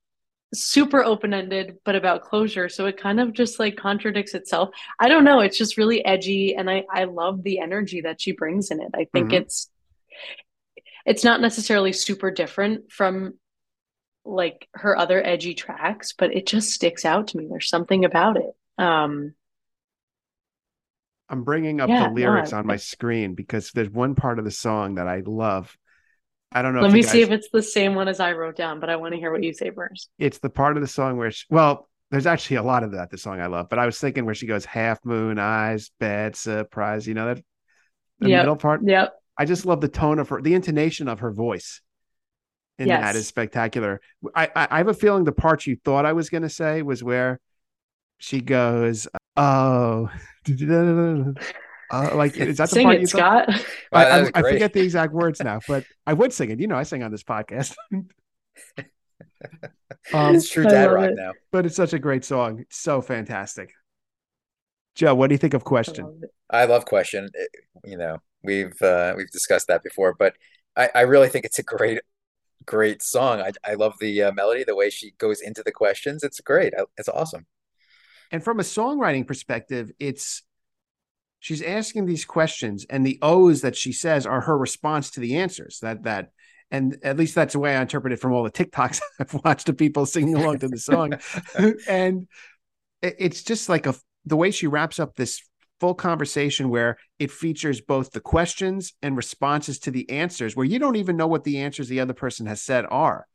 super 0.54 1.02
open-ended 1.02 1.78
but 1.85 1.96
about 1.96 2.23
closure. 2.23 2.68
So 2.68 2.87
it 2.87 2.96
kind 2.96 3.18
of 3.18 3.32
just 3.32 3.58
like 3.58 3.75
contradicts 3.76 4.35
itself. 4.35 4.68
I 5.00 5.08
don't 5.08 5.25
know. 5.25 5.40
It's 5.40 5.58
just 5.58 5.76
really 5.76 6.04
edgy 6.04 6.54
and 6.54 6.70
i 6.70 6.85
i 6.92 7.02
love 7.04 7.42
the 7.42 7.58
energy 7.58 8.02
that 8.02 8.20
she 8.20 8.30
brings 8.30 8.70
in 8.70 8.80
it. 8.80 8.90
I 8.94 9.08
think 9.12 9.30
Mhm. 9.30 9.40
it's 9.40 9.68
it's 11.04 11.25
not 11.25 11.40
necessarily 11.40 11.92
super 11.92 12.30
different 12.30 12.92
from 12.92 13.35
like 14.25 14.68
her 14.75 14.96
other 14.96 15.20
edgy 15.26 15.54
tracks 15.54 16.12
but 16.16 16.32
it 16.32 16.46
just 16.46 16.70
sticks 16.70 17.04
out 17.04 17.26
to 17.28 17.37
me. 17.38 17.49
There's 17.50 17.68
something 17.68 18.04
about 18.04 18.37
it. 18.37 18.54
Um 18.78 19.35
I'm 21.28 21.42
bringing 21.42 21.80
up 21.80 21.88
Yeah, 21.88 22.04
the 22.04 22.08
no, 22.11 22.14
lyrics 22.14 22.52
I- 22.52 22.58
on 22.61 22.66
my 22.68 22.76
screen 22.76 23.35
because 23.35 23.73
there's 23.73 23.90
one 23.90 24.14
part 24.14 24.38
of 24.38 24.44
the 24.44 24.52
song 24.52 24.94
that 24.94 25.08
I 25.08 25.25
love. 25.26 25.76
I 26.52 26.62
don't 26.62 26.74
know. 26.74 26.82
let 26.82 26.92
me 26.92 27.00
you 27.00 27.06
see 27.06 27.22
if 27.22 27.30
it's 27.30 27.48
the 27.50 27.62
same 27.62 27.94
one 27.94 28.08
as 28.08 28.20
i 28.20 28.32
wrote 28.32 28.56
down 28.56 28.80
but 28.80 28.88
i 28.88 28.96
want 28.96 29.12
to 29.12 29.18
hear 29.18 29.30
what 29.32 29.42
you 29.42 29.52
say 29.52 29.70
first 29.70 30.10
it's 30.18 30.38
the 30.38 30.50
part 30.50 30.76
of 30.76 30.80
the 30.82 30.88
song 30.88 31.16
where 31.16 31.30
she, 31.30 31.44
well, 31.50 31.88
there's 32.10 32.26
actually 32.26 32.56
a 32.56 32.62
lot 32.62 32.84
of 32.84 32.92
that 32.92 33.10
the 33.10 33.18
song 33.18 33.40
I 33.40 33.46
love, 33.46 33.68
but 33.68 33.78
I 33.80 33.86
was 33.86 33.98
thinking 33.98 34.24
where 34.24 34.34
she 34.34 34.46
goes 34.46 34.64
half 34.64 35.04
moon 35.04 35.38
eyes, 35.40 35.90
bad 35.98 36.36
surprise. 36.36 37.06
You 37.06 37.14
know 37.14 37.34
that 37.34 37.44
the 38.20 38.28
Yep. 38.28 38.40
middle 38.42 38.56
part. 38.56 38.80
yep 38.84 39.14
I 39.36 39.44
just 39.44 39.66
love 39.66 39.80
the 39.80 39.88
tone 39.88 40.18
of 40.20 40.28
her, 40.28 40.40
the 40.40 40.54
intonation 40.54 41.08
of 41.08 41.18
her 41.20 41.32
voice. 41.32 41.82
And 42.78 42.90
that 42.90 43.00
Yes. 43.00 43.16
is 43.16 43.26
spectacular. 43.26 44.00
I, 44.34 44.50
I 44.54 44.68
I 44.70 44.78
have 44.78 44.88
a 44.88 44.94
feeling 44.94 45.24
the 45.24 45.32
part 45.32 45.66
you 45.66 45.76
thought 45.84 46.06
I 46.06 46.12
was 46.12 46.30
going 46.30 46.42
to 46.42 46.48
say 46.48 46.82
was 46.82 47.02
where 47.02 47.40
she 48.18 48.40
goes, 48.40 49.08
"Oh, 49.36 50.08
uh, 51.90 52.14
like 52.16 52.37
is 52.37 52.57
that 52.59 52.71
the 52.71 52.75
sing 52.75 52.85
part 52.85 52.97
it 52.97 53.00
you 53.02 53.07
thought? 53.07 53.50
scott 53.50 53.64
Wow, 53.93 54.00
I, 54.00 54.21
I, 54.25 54.31
I 54.35 54.43
forget 54.43 54.73
the 54.73 54.81
exact 54.81 55.12
words 55.12 55.40
now, 55.43 55.61
but 55.69 55.85
I 56.07 56.12
would 56.12 56.33
sing 56.33 56.50
it. 56.50 56.61
You 56.61 56.66
know, 56.66 56.76
I 56.76 56.83
sing 56.83 57.02
on 57.02 57.11
this 57.11 57.23
podcast. 57.23 57.75
um, 60.12 60.35
it's 60.35 60.49
true 60.49 60.66
I 60.66 60.71
dad 60.71 60.85
love 60.87 60.93
rock 60.93 61.11
it. 61.11 61.14
now. 61.16 61.33
but 61.52 61.66
it's 61.66 61.76
such 61.76 61.93
a 61.93 61.99
great 61.99 62.25
song. 62.25 62.61
It's 62.61 62.78
so 62.78 63.00
fantastic. 63.00 63.71
Joe, 64.95 65.14
what 65.14 65.28
do 65.28 65.35
you 65.35 65.38
think 65.38 65.55
of 65.55 65.62
I 65.62 65.64
Question? 65.64 66.05
love. 66.05 66.14
I 66.50 66.64
love 66.64 66.85
question. 66.85 67.28
It- 67.35 67.50
you 67.85 67.97
know, 67.99 68.19
we've 68.43 68.81
uh, 68.83 69.14
we've 69.16 69.31
discussed 69.31 69.69
that 69.69 69.83
before, 69.85 70.14
but 70.19 70.35
I, 70.75 70.88
I 70.95 71.00
really 71.02 71.28
think 71.28 71.45
it's 71.45 71.59
a 71.59 71.62
great 71.62 72.00
great 72.64 73.00
song. 73.02 73.40
I 73.40 73.52
I 73.64 73.75
love 73.75 73.95
the 74.00 74.25
uh, 74.25 74.33
melody, 74.33 74.64
the 74.64 74.75
way 74.75 74.90
she 74.90 75.12
goes 75.19 75.40
into 75.40 75.62
the 75.62 75.71
questions. 75.73 76.25
It's 76.25 76.40
great. 76.40 76.73
I, 76.76 76.85
it's 76.97 77.09
awesome. 77.09 77.47
And 78.33 78.43
from 78.43 78.59
a 78.59 78.64
songwriting 78.64 79.25
perspective, 79.26 79.93
it's 80.00 80.43
she's 81.46 81.62
asking 81.62 82.06
these 82.06 82.24
questions, 82.24 82.86
and 82.90 83.06
the 83.06 83.20
O's 83.22 83.60
that 83.60 83.76
she 83.76 83.92
says 83.92 84.26
are 84.26 84.40
her 84.40 84.58
response 84.58 85.12
to 85.12 85.20
the 85.20 85.36
answers. 85.36 85.78
That 85.80 86.02
that, 86.02 86.30
and 86.72 86.98
at 87.04 87.16
least 87.16 87.36
that's 87.36 87.52
the 87.52 87.60
way 87.60 87.76
I 87.76 87.80
interpret 87.80 88.12
it 88.12 88.16
from 88.16 88.32
all 88.32 88.42
the 88.42 88.50
TikToks 88.50 89.00
I've 89.20 89.44
watched 89.44 89.68
of 89.68 89.76
people 89.76 90.06
singing 90.06 90.34
along 90.34 90.58
to 90.58 90.68
the 90.68 90.76
song. 90.76 91.12
and 91.88 92.26
it's 93.00 93.44
just 93.44 93.68
like 93.68 93.86
a 93.86 93.94
the 94.24 94.36
way 94.36 94.50
she 94.50 94.66
wraps 94.66 94.98
up 94.98 95.14
this 95.14 95.40
full 95.78 95.94
conversation 95.94 96.68
where 96.68 96.96
it 97.20 97.30
features 97.30 97.80
both 97.80 98.10
the 98.10 98.18
questions 98.18 98.94
and 99.00 99.16
responses 99.16 99.78
to 99.78 99.92
the 99.92 100.10
answers, 100.10 100.56
where 100.56 100.66
you 100.66 100.80
don't 100.80 100.96
even 100.96 101.16
know 101.16 101.28
what 101.28 101.44
the 101.44 101.58
answers 101.58 101.86
the 101.86 102.00
other 102.00 102.14
person 102.14 102.46
has 102.46 102.60
said 102.60 102.84
are, 102.90 103.28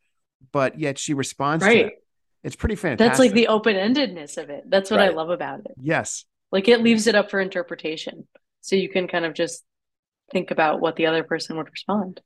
but 0.52 0.78
yet 0.78 1.00
she 1.00 1.14
responds 1.14 1.64
to 1.64 1.70
right 1.70 1.86
them. 1.86 1.92
It's 2.44 2.58
pretty 2.58 2.76
fantastic. 2.76 3.10
that's 3.10 3.20
like 3.20 3.32
the 3.32 3.48
open-endedness 3.48 4.38
of 4.38 4.50
it 4.50 4.64
that's 4.68 4.90
what 4.90 5.00
i 5.00 5.10
love 5.10 5.30
about 5.30 5.60
it 5.60 5.76
yes. 5.80 6.26
Like 6.52 6.68
it 6.68 6.82
leaves 6.82 7.08
it 7.08 7.16
up 7.16 7.32
for 7.32 7.40
interpretation 7.40 8.28
so 8.62 8.76
you 8.76 8.90
can 8.90 9.08
kind 9.08 9.26
of 9.26 9.34
just 9.34 9.64
think 10.32 10.52
about 10.52 10.80
what 10.80 10.96
the 10.96 11.06
other 11.06 11.24
person 11.24 11.58
would 11.58 11.70
respond 11.70 12.22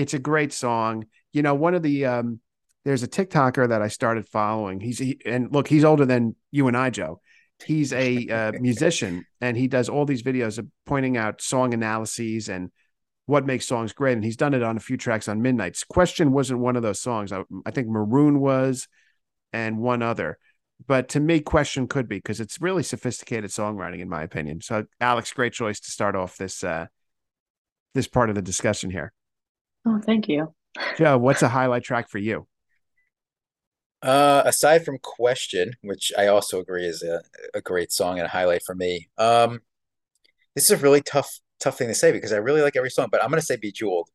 it's 0.00 0.14
a 0.14 0.18
great 0.18 0.52
song. 0.52 1.06
You 1.32 1.42
know, 1.42 1.54
one 1.54 1.74
of 1.74 1.82
the 1.82 2.06
um 2.06 2.40
there's 2.84 3.02
a 3.02 3.08
TikToker 3.08 3.68
that 3.68 3.82
I 3.82 3.88
started 3.88 4.26
following. 4.26 4.80
He's 4.80 4.98
he, 4.98 5.20
and 5.26 5.52
look, 5.52 5.68
he's 5.68 5.84
older 5.84 6.06
than 6.06 6.34
you 6.50 6.66
and 6.68 6.76
I, 6.76 6.90
Joe. 6.90 7.20
He's 7.66 7.92
a 7.92 8.26
uh, 8.26 8.52
musician 8.58 9.26
and 9.42 9.54
he 9.54 9.68
does 9.68 9.90
all 9.90 10.06
these 10.06 10.22
videos 10.22 10.58
of 10.58 10.66
pointing 10.86 11.18
out 11.18 11.42
song 11.42 11.74
analyses 11.74 12.48
and 12.48 12.70
what 13.26 13.44
makes 13.44 13.66
songs 13.66 13.92
great. 13.92 14.14
And 14.14 14.24
he's 14.24 14.38
done 14.38 14.54
it 14.54 14.62
on 14.62 14.78
a 14.78 14.80
few 14.80 14.96
tracks 14.96 15.28
on 15.28 15.42
Midnight's. 15.42 15.84
Question 15.84 16.32
wasn't 16.32 16.60
one 16.60 16.76
of 16.76 16.82
those 16.82 17.00
songs. 17.00 17.32
I, 17.32 17.42
I 17.66 17.70
think 17.70 17.88
Maroon 17.88 18.40
was, 18.40 18.88
and 19.52 19.76
one 19.76 20.00
other. 20.00 20.38
But 20.86 21.08
to 21.10 21.20
me, 21.20 21.40
Question 21.40 21.86
could 21.88 22.08
be 22.08 22.16
because 22.16 22.40
it's 22.40 22.60
really 22.60 22.82
sophisticated 22.82 23.50
songwriting, 23.50 24.00
in 24.00 24.08
my 24.08 24.22
opinion. 24.22 24.60
So, 24.60 24.86
Alex, 25.00 25.32
great 25.32 25.52
choice 25.52 25.80
to 25.80 25.90
start 25.90 26.16
off 26.16 26.36
this 26.36 26.64
uh, 26.64 26.86
this 27.94 28.06
part 28.06 28.28
of 28.28 28.34
the 28.34 28.42
discussion 28.42 28.90
here. 28.90 29.12
oh 29.86 30.00
thank 30.04 30.28
you 30.28 30.54
Joe, 30.96 31.18
what's 31.18 31.42
a 31.42 31.48
highlight 31.48 31.82
track 31.82 32.08
for 32.08 32.18
you? 32.18 32.46
Uh, 34.02 34.42
aside 34.46 34.84
from 34.84 34.98
question, 34.98 35.74
which 35.82 36.12
I 36.16 36.28
also 36.28 36.60
agree 36.60 36.86
is 36.86 37.02
a, 37.02 37.22
a 37.52 37.60
great 37.60 37.92
song 37.92 38.18
and 38.18 38.26
a 38.26 38.30
highlight 38.30 38.62
for 38.64 38.74
me. 38.74 39.08
Um, 39.18 39.60
this 40.54 40.64
is 40.64 40.70
a 40.70 40.76
really 40.76 41.02
tough 41.02 41.40
tough 41.58 41.76
thing 41.76 41.88
to 41.88 41.94
say 41.94 42.12
because 42.12 42.32
I 42.32 42.36
really 42.36 42.62
like 42.62 42.76
every 42.76 42.90
song, 42.90 43.08
but 43.10 43.22
I'm 43.22 43.30
gonna 43.30 43.42
say 43.42 43.56
Bejeweled. 43.56 44.08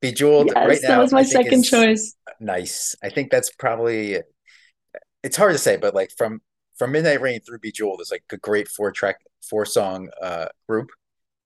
Bejeweled 0.00 0.48
yes 0.48 0.68
right 0.68 0.78
now. 0.82 0.88
that 0.88 0.98
was 0.98 1.12
my 1.12 1.22
second 1.22 1.64
is 1.64 1.70
choice 1.70 2.16
Nice. 2.38 2.94
I 3.02 3.08
think 3.08 3.30
that's 3.30 3.50
probably 3.50 4.20
it's 5.22 5.36
hard 5.36 5.52
to 5.52 5.58
say, 5.58 5.76
but 5.76 5.94
like 5.94 6.10
from 6.16 6.40
from 6.78 6.92
Midnight 6.92 7.20
Rain 7.20 7.40
through 7.40 7.58
Bejeweled 7.60 8.00
is 8.00 8.10
like 8.10 8.24
a 8.32 8.36
great 8.36 8.68
four 8.68 8.92
track 8.92 9.16
four 9.48 9.64
song 9.64 10.08
uh 10.22 10.46
group. 10.68 10.90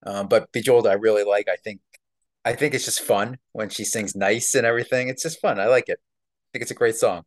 Um, 0.07 0.29
but 0.29 0.51
Bejeweled 0.53 0.87
I 0.87 0.95
really 0.95 1.25
like. 1.25 1.49
I 1.49 1.57
think 1.57 1.81
I 2.45 2.55
think 2.55 2.75
it's 2.75 2.85
just 2.85 3.01
fun 3.03 3.39
when 3.53 3.69
she 3.69 3.85
sings 3.85 4.15
nice 4.17 4.55
and 4.55 4.67
everything. 4.67 5.09
It's 5.09 5.23
just 5.23 5.41
fun. 5.41 5.61
I 5.61 5.67
like 5.67 5.89
it. 5.89 5.99
I 6.01 6.47
think 6.53 6.63
it's 6.63 6.71
a 6.71 6.75
great 6.75 6.97
song. 6.97 7.25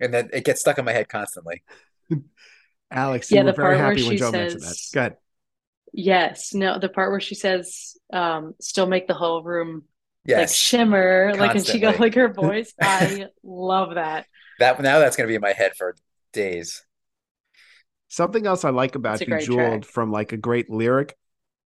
And 0.00 0.12
then 0.12 0.30
it 0.32 0.44
gets 0.44 0.60
stuck 0.60 0.78
in 0.78 0.84
my 0.84 0.92
head 0.92 1.08
constantly. 1.08 1.62
Alex, 2.90 3.30
Yeah, 3.30 3.40
you 3.40 3.44
were 3.46 3.52
the 3.52 3.56
very 3.56 3.76
part 3.76 3.78
where 3.78 3.88
happy 3.90 4.02
when 4.02 4.12
she 4.12 4.18
Joe 4.18 4.32
mentioned 4.32 4.62
that. 4.62 4.66
says- 4.68 4.90
Go 4.94 5.00
ahead. 5.00 5.16
yes 5.92 6.52
no 6.54 6.78
the 6.78 6.88
part 6.88 7.10
where 7.10 7.20
she 7.20 7.34
says 7.34 7.96
um 8.12 8.54
still 8.60 8.86
make 8.86 9.06
the 9.06 9.14
whole 9.14 9.42
room 9.42 9.84
like 10.26 10.36
Yes. 10.36 10.54
shimmer 10.54 11.32
like 11.36 11.54
and 11.56 11.64
she 11.66 11.78
goes 11.80 11.96
Constantly. 11.96 12.06
like 12.06 12.14
her 12.14 12.28
voice 12.32 12.74
i 12.80 13.26
love 13.42 13.94
that 13.94 14.26
That 14.58 14.80
now 14.80 14.98
that's 14.98 15.16
gonna 15.16 15.28
be 15.28 15.34
in 15.34 15.40
my 15.40 15.52
head 15.52 15.76
for 15.76 15.94
days. 16.32 16.84
Something 18.08 18.46
else 18.46 18.64
I 18.64 18.70
like 18.70 18.94
about 18.94 19.20
It's 19.20 19.28
Bejeweled 19.30 19.82
track. 19.82 19.92
from 19.92 20.10
like 20.10 20.32
a 20.32 20.36
great 20.36 20.70
lyric. 20.70 21.16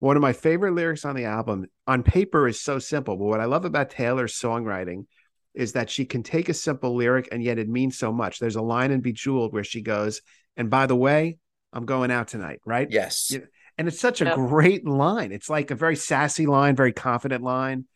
One 0.00 0.16
of 0.16 0.22
my 0.22 0.32
favorite 0.32 0.74
lyrics 0.74 1.04
on 1.04 1.14
the 1.14 1.24
album 1.26 1.66
on 1.86 2.02
paper 2.02 2.48
is 2.48 2.60
so 2.60 2.78
simple, 2.80 3.16
but 3.16 3.26
what 3.26 3.40
I 3.40 3.44
love 3.44 3.64
about 3.64 3.90
Taylor's 3.90 4.34
songwriting 4.34 5.06
is 5.54 5.74
that 5.74 5.90
she 5.90 6.04
can 6.04 6.22
take 6.22 6.48
a 6.48 6.54
simple 6.54 6.96
lyric 6.96 7.28
and 7.30 7.42
yet 7.42 7.58
it 7.58 7.68
means 7.68 7.96
so 7.98 8.12
much. 8.12 8.38
There's 8.38 8.56
a 8.56 8.62
line 8.62 8.90
in 8.90 9.00
Bejeweled 9.00 9.52
where 9.52 9.62
she 9.64 9.80
goes, 9.82 10.20
and 10.56 10.68
by 10.68 10.86
the 10.86 10.96
way, 10.96 11.38
I'm 11.72 11.86
going 11.86 12.10
out 12.10 12.28
tonight, 12.28 12.60
right? 12.64 12.88
Yes. 12.90 13.28
Yeah. 13.30 13.40
And 13.78 13.86
it's 13.88 14.00
such 14.00 14.20
a 14.20 14.24
Yep. 14.26 14.34
great 14.34 14.86
line. 14.86 15.32
It's 15.32 15.48
like 15.48 15.70
a 15.70 15.74
very 15.74 15.96
sassy 15.96 16.46
line, 16.46 16.74
very 16.74 16.92
confident 16.92 17.42
line. 17.44 17.86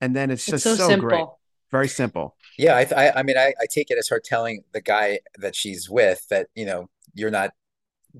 And 0.00 0.14
then 0.14 0.30
it's 0.30 0.42
it's 0.42 0.50
just 0.50 0.64
so, 0.64 0.74
so, 0.76 0.88
simple 0.88 1.08
great. 1.08 1.24
Very 1.74 1.88
simple. 1.88 2.36
Yeah, 2.56 2.76
I, 2.76 2.86
I, 2.96 3.12
I 3.16 3.22
mean, 3.24 3.36
I, 3.36 3.52
I 3.60 3.66
take 3.68 3.90
it 3.90 3.98
as 3.98 4.06
her 4.06 4.20
telling 4.24 4.62
the 4.72 4.80
guy 4.80 5.18
that 5.38 5.56
she's 5.56 5.90
with 5.90 6.24
that, 6.30 6.46
you 6.54 6.64
know, 6.64 6.88
you're 7.14 7.32
not 7.32 7.50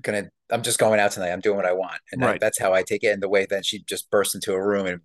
gonna 0.01 0.25
I'm 0.51 0.61
just 0.61 0.77
going 0.77 0.99
out 0.99 1.11
tonight. 1.13 1.31
I'm 1.31 1.39
doing 1.39 1.55
what 1.55 1.65
I 1.65 1.71
want, 1.71 2.01
and 2.11 2.21
Right. 2.21 2.37
that's 2.41 2.59
how 2.59 2.73
I 2.73 2.83
take 2.83 3.05
it. 3.05 3.13
And 3.13 3.23
the 3.23 3.29
way 3.29 3.47
that 3.49 3.65
she 3.65 3.81
just 3.83 4.11
bursts 4.11 4.35
into 4.35 4.51
a 4.51 4.61
room 4.61 4.87
and 4.87 4.99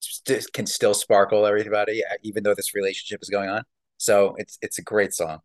st- 0.00 0.52
can 0.52 0.66
still 0.66 0.92
sparkle 0.92 1.46
everybody, 1.46 2.02
uh, 2.04 2.16
even 2.22 2.42
though 2.42 2.54
this 2.54 2.74
relationship 2.74 3.20
is 3.22 3.30
going 3.30 3.48
on. 3.48 3.62
So 3.96 4.34
it's 4.36 4.58
it's 4.60 4.78
a 4.78 4.82
great 4.82 5.14
song. 5.14 5.38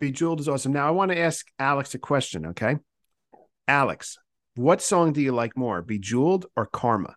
Bejeweled 0.00 0.40
is 0.40 0.48
awesome. 0.48 0.72
Now 0.72 0.88
I 0.88 0.90
want 0.90 1.12
to 1.12 1.18
ask 1.20 1.46
Alex 1.56 1.94
a 1.94 2.00
question, 2.00 2.46
okay? 2.46 2.78
Alex, 3.68 4.18
what 4.56 4.82
song 4.82 5.12
do 5.12 5.20
you 5.22 5.30
like 5.30 5.56
more, 5.56 5.82
Bejeweled 5.82 6.46
or 6.56 6.66
Karma? 6.66 7.14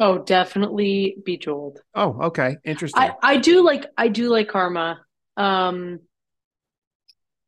Oh, 0.00 0.18
definitely 0.18 1.16
Bejeweled. 1.24 1.80
Oh, 1.94 2.18
okay. 2.26 2.56
Interesting. 2.64 3.02
I 3.02 3.12
I 3.22 3.36
do 3.38 3.64
like 3.64 3.86
I 3.96 4.08
do 4.08 4.28
like 4.28 4.48
Karma. 4.48 5.00
Um 5.36 6.00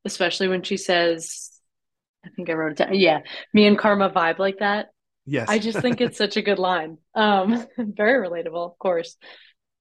especially 0.04 0.48
when 0.48 0.62
she 0.62 0.76
says 0.76 1.50
I 2.24 2.28
think 2.30 2.50
I 2.50 2.54
wrote 2.54 2.72
it 2.72 2.78
down. 2.78 2.94
Yeah, 2.94 3.20
me 3.54 3.66
and 3.66 3.78
Karma 3.78 4.10
vibe 4.10 4.38
like 4.38 4.58
that. 4.58 4.88
yes. 5.26 5.48
I 5.48 5.58
just 5.58 5.80
think 5.80 6.00
it's 6.00 6.18
such 6.18 6.36
a 6.36 6.42
good 6.42 6.58
line. 6.58 6.98
Um 7.14 7.66
very 7.78 8.26
relatable, 8.28 8.66
of 8.70 8.78
course. 8.78 9.16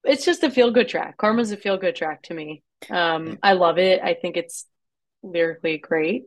It's 0.04 0.24
just 0.24 0.42
a 0.44 0.50
feel 0.50 0.70
good 0.70 0.88
track. 0.88 1.16
Karma's 1.16 1.52
a 1.52 1.56
feel 1.56 1.76
good 1.76 1.96
track 1.96 2.22
to 2.24 2.34
me. 2.34 2.62
Um 2.88 3.38
I 3.42 3.54
love 3.54 3.78
it. 3.78 4.00
I 4.02 4.14
think 4.14 4.36
it's 4.36 4.66
lyrically 5.22 5.78
great, 5.78 6.24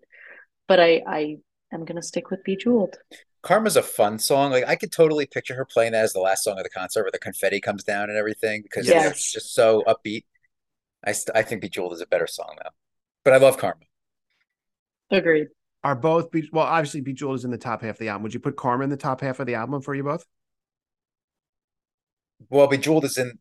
but 0.67 0.79
I 0.79 1.01
I 1.07 1.37
am 1.71 1.85
going 1.85 1.95
to 1.95 2.03
stick 2.07 2.29
with 2.29 2.43
Bejeweled. 2.43 2.95
Karma's 3.43 3.75
a 3.75 3.83
fun 3.83 4.17
song. 4.19 4.51
Like 4.51 4.65
I 4.67 4.75
could 4.75 4.91
totally 4.91 5.25
picture 5.27 5.53
her 5.55 5.65
playing 5.65 5.91
that 5.91 6.03
as 6.03 6.13
the 6.13 6.19
last 6.19 6.43
song 6.43 6.57
of 6.57 6.63
the 6.63 6.69
concert, 6.69 7.03
where 7.03 7.11
the 7.11 7.19
confetti 7.19 7.59
comes 7.61 7.83
down 7.83 8.09
and 8.09 8.17
everything, 8.17 8.61
because 8.63 8.87
Yes. 8.87 9.11
it's 9.11 9.31
just 9.31 9.53
so 9.53 9.83
upbeat. 9.87 10.23
I 11.03 11.11
st- 11.11 11.35
I 11.35 11.43
think 11.43 11.61
Bejeweled 11.61 11.93
is 11.93 12.01
a 12.01 12.07
better 12.07 12.25
song 12.27 12.55
though, 12.63 12.69
but 13.25 13.33
I 13.33 13.37
love 13.37 13.57
Karma. 13.57 13.81
Agreed. 15.11 15.49
Are 15.83 15.95
both 15.95 16.31
Be- 16.31 16.49
well? 16.53 16.65
Obviously, 16.65 17.01
Bejeweled 17.01 17.35
is 17.35 17.45
in 17.45 17.51
the 17.51 17.57
top 17.57 17.81
half 17.81 17.95
of 17.95 17.99
the 17.99 18.07
album. 18.07 18.23
Would 18.23 18.33
you 18.33 18.39
put 18.39 18.55
Karma 18.55 18.85
in 18.85 18.89
the 18.89 18.97
top 18.97 19.19
half 19.19 19.39
of 19.41 19.45
the 19.47 19.55
album 19.55 19.81
for 19.81 19.93
you 19.93 20.03
both? 20.03 20.25
Well, 22.49 22.67
Bejeweled 22.67 23.03
is 23.03 23.17
in. 23.17 23.37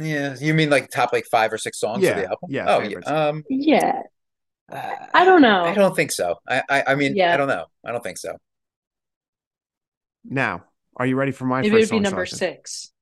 Yeah, 0.00 0.34
you 0.40 0.54
mean 0.54 0.70
like 0.70 0.90
top 0.90 1.12
like 1.12 1.26
five 1.26 1.52
or 1.52 1.58
six 1.58 1.78
songs 1.78 2.02
Yeah, 2.02 2.10
of 2.10 2.16
the 2.16 2.24
album? 2.24 2.48
yeah, 2.48 2.64
Oh, 2.66 2.80
yeah. 2.80 2.98
Um, 3.28 3.44
Yeah. 3.48 4.02
Uh, 4.72 5.06
I 5.14 5.24
don't 5.24 5.42
know. 5.42 5.64
I 5.64 5.74
don't 5.74 5.94
think 5.94 6.10
so. 6.12 6.36
I, 6.48 6.62
I, 6.68 6.84
I 6.88 6.94
mean, 6.94 7.14
Yeah. 7.16 7.34
I 7.34 7.36
don't 7.36 7.48
know. 7.48 7.66
I 7.84 7.92
don't 7.92 8.02
think 8.02 8.18
so. 8.18 8.36
Now, 10.24 10.64
are 10.96 11.06
you 11.06 11.16
ready 11.16 11.32
for 11.32 11.44
my 11.44 11.60
Maybe 11.62 11.76
it 11.76 11.80
would 11.80 11.90
be 11.90 12.00
number 12.00 12.26
selection? 12.26 12.56
six. 12.56 12.92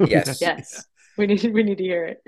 Yes. 0.06 0.40
Yes. 0.40 0.84
We 1.16 1.26
need 1.26 1.42
we 1.52 1.62
need 1.64 1.78
to 1.78 1.84
hear 1.84 2.04
it. 2.04 2.22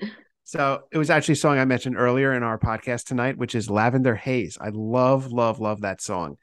So 0.44 0.82
it 0.90 0.98
was 0.98 1.10
actually 1.10 1.34
a 1.34 1.36
song 1.36 1.58
I 1.58 1.64
mentioned 1.64 1.96
earlier 1.96 2.32
in 2.32 2.42
our 2.42 2.58
podcast 2.58 3.04
tonight, 3.04 3.36
which 3.38 3.54
is 3.54 3.70
Lavender 3.70 4.16
Haze. 4.16 4.58
I 4.60 4.70
love, 4.72 5.30
love, 5.30 5.60
love 5.60 5.82
that 5.82 6.00
song. 6.00 6.38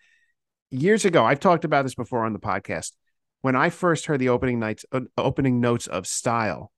Years 0.71 1.03
ago, 1.03 1.25
I've 1.25 1.41
talked 1.41 1.65
about 1.65 1.83
this 1.83 1.95
before 1.95 2.25
on 2.25 2.31
the 2.31 2.39
podcast. 2.39 2.93
When 3.41 3.57
I 3.57 3.69
first 3.69 4.05
heard 4.05 4.19
the 4.21 4.29
opening 4.29 4.59
nights, 4.59 4.85
uh, 4.93 5.01
opening 5.17 5.59
notes 5.59 5.87
of 5.87 6.07
Style, 6.07 6.71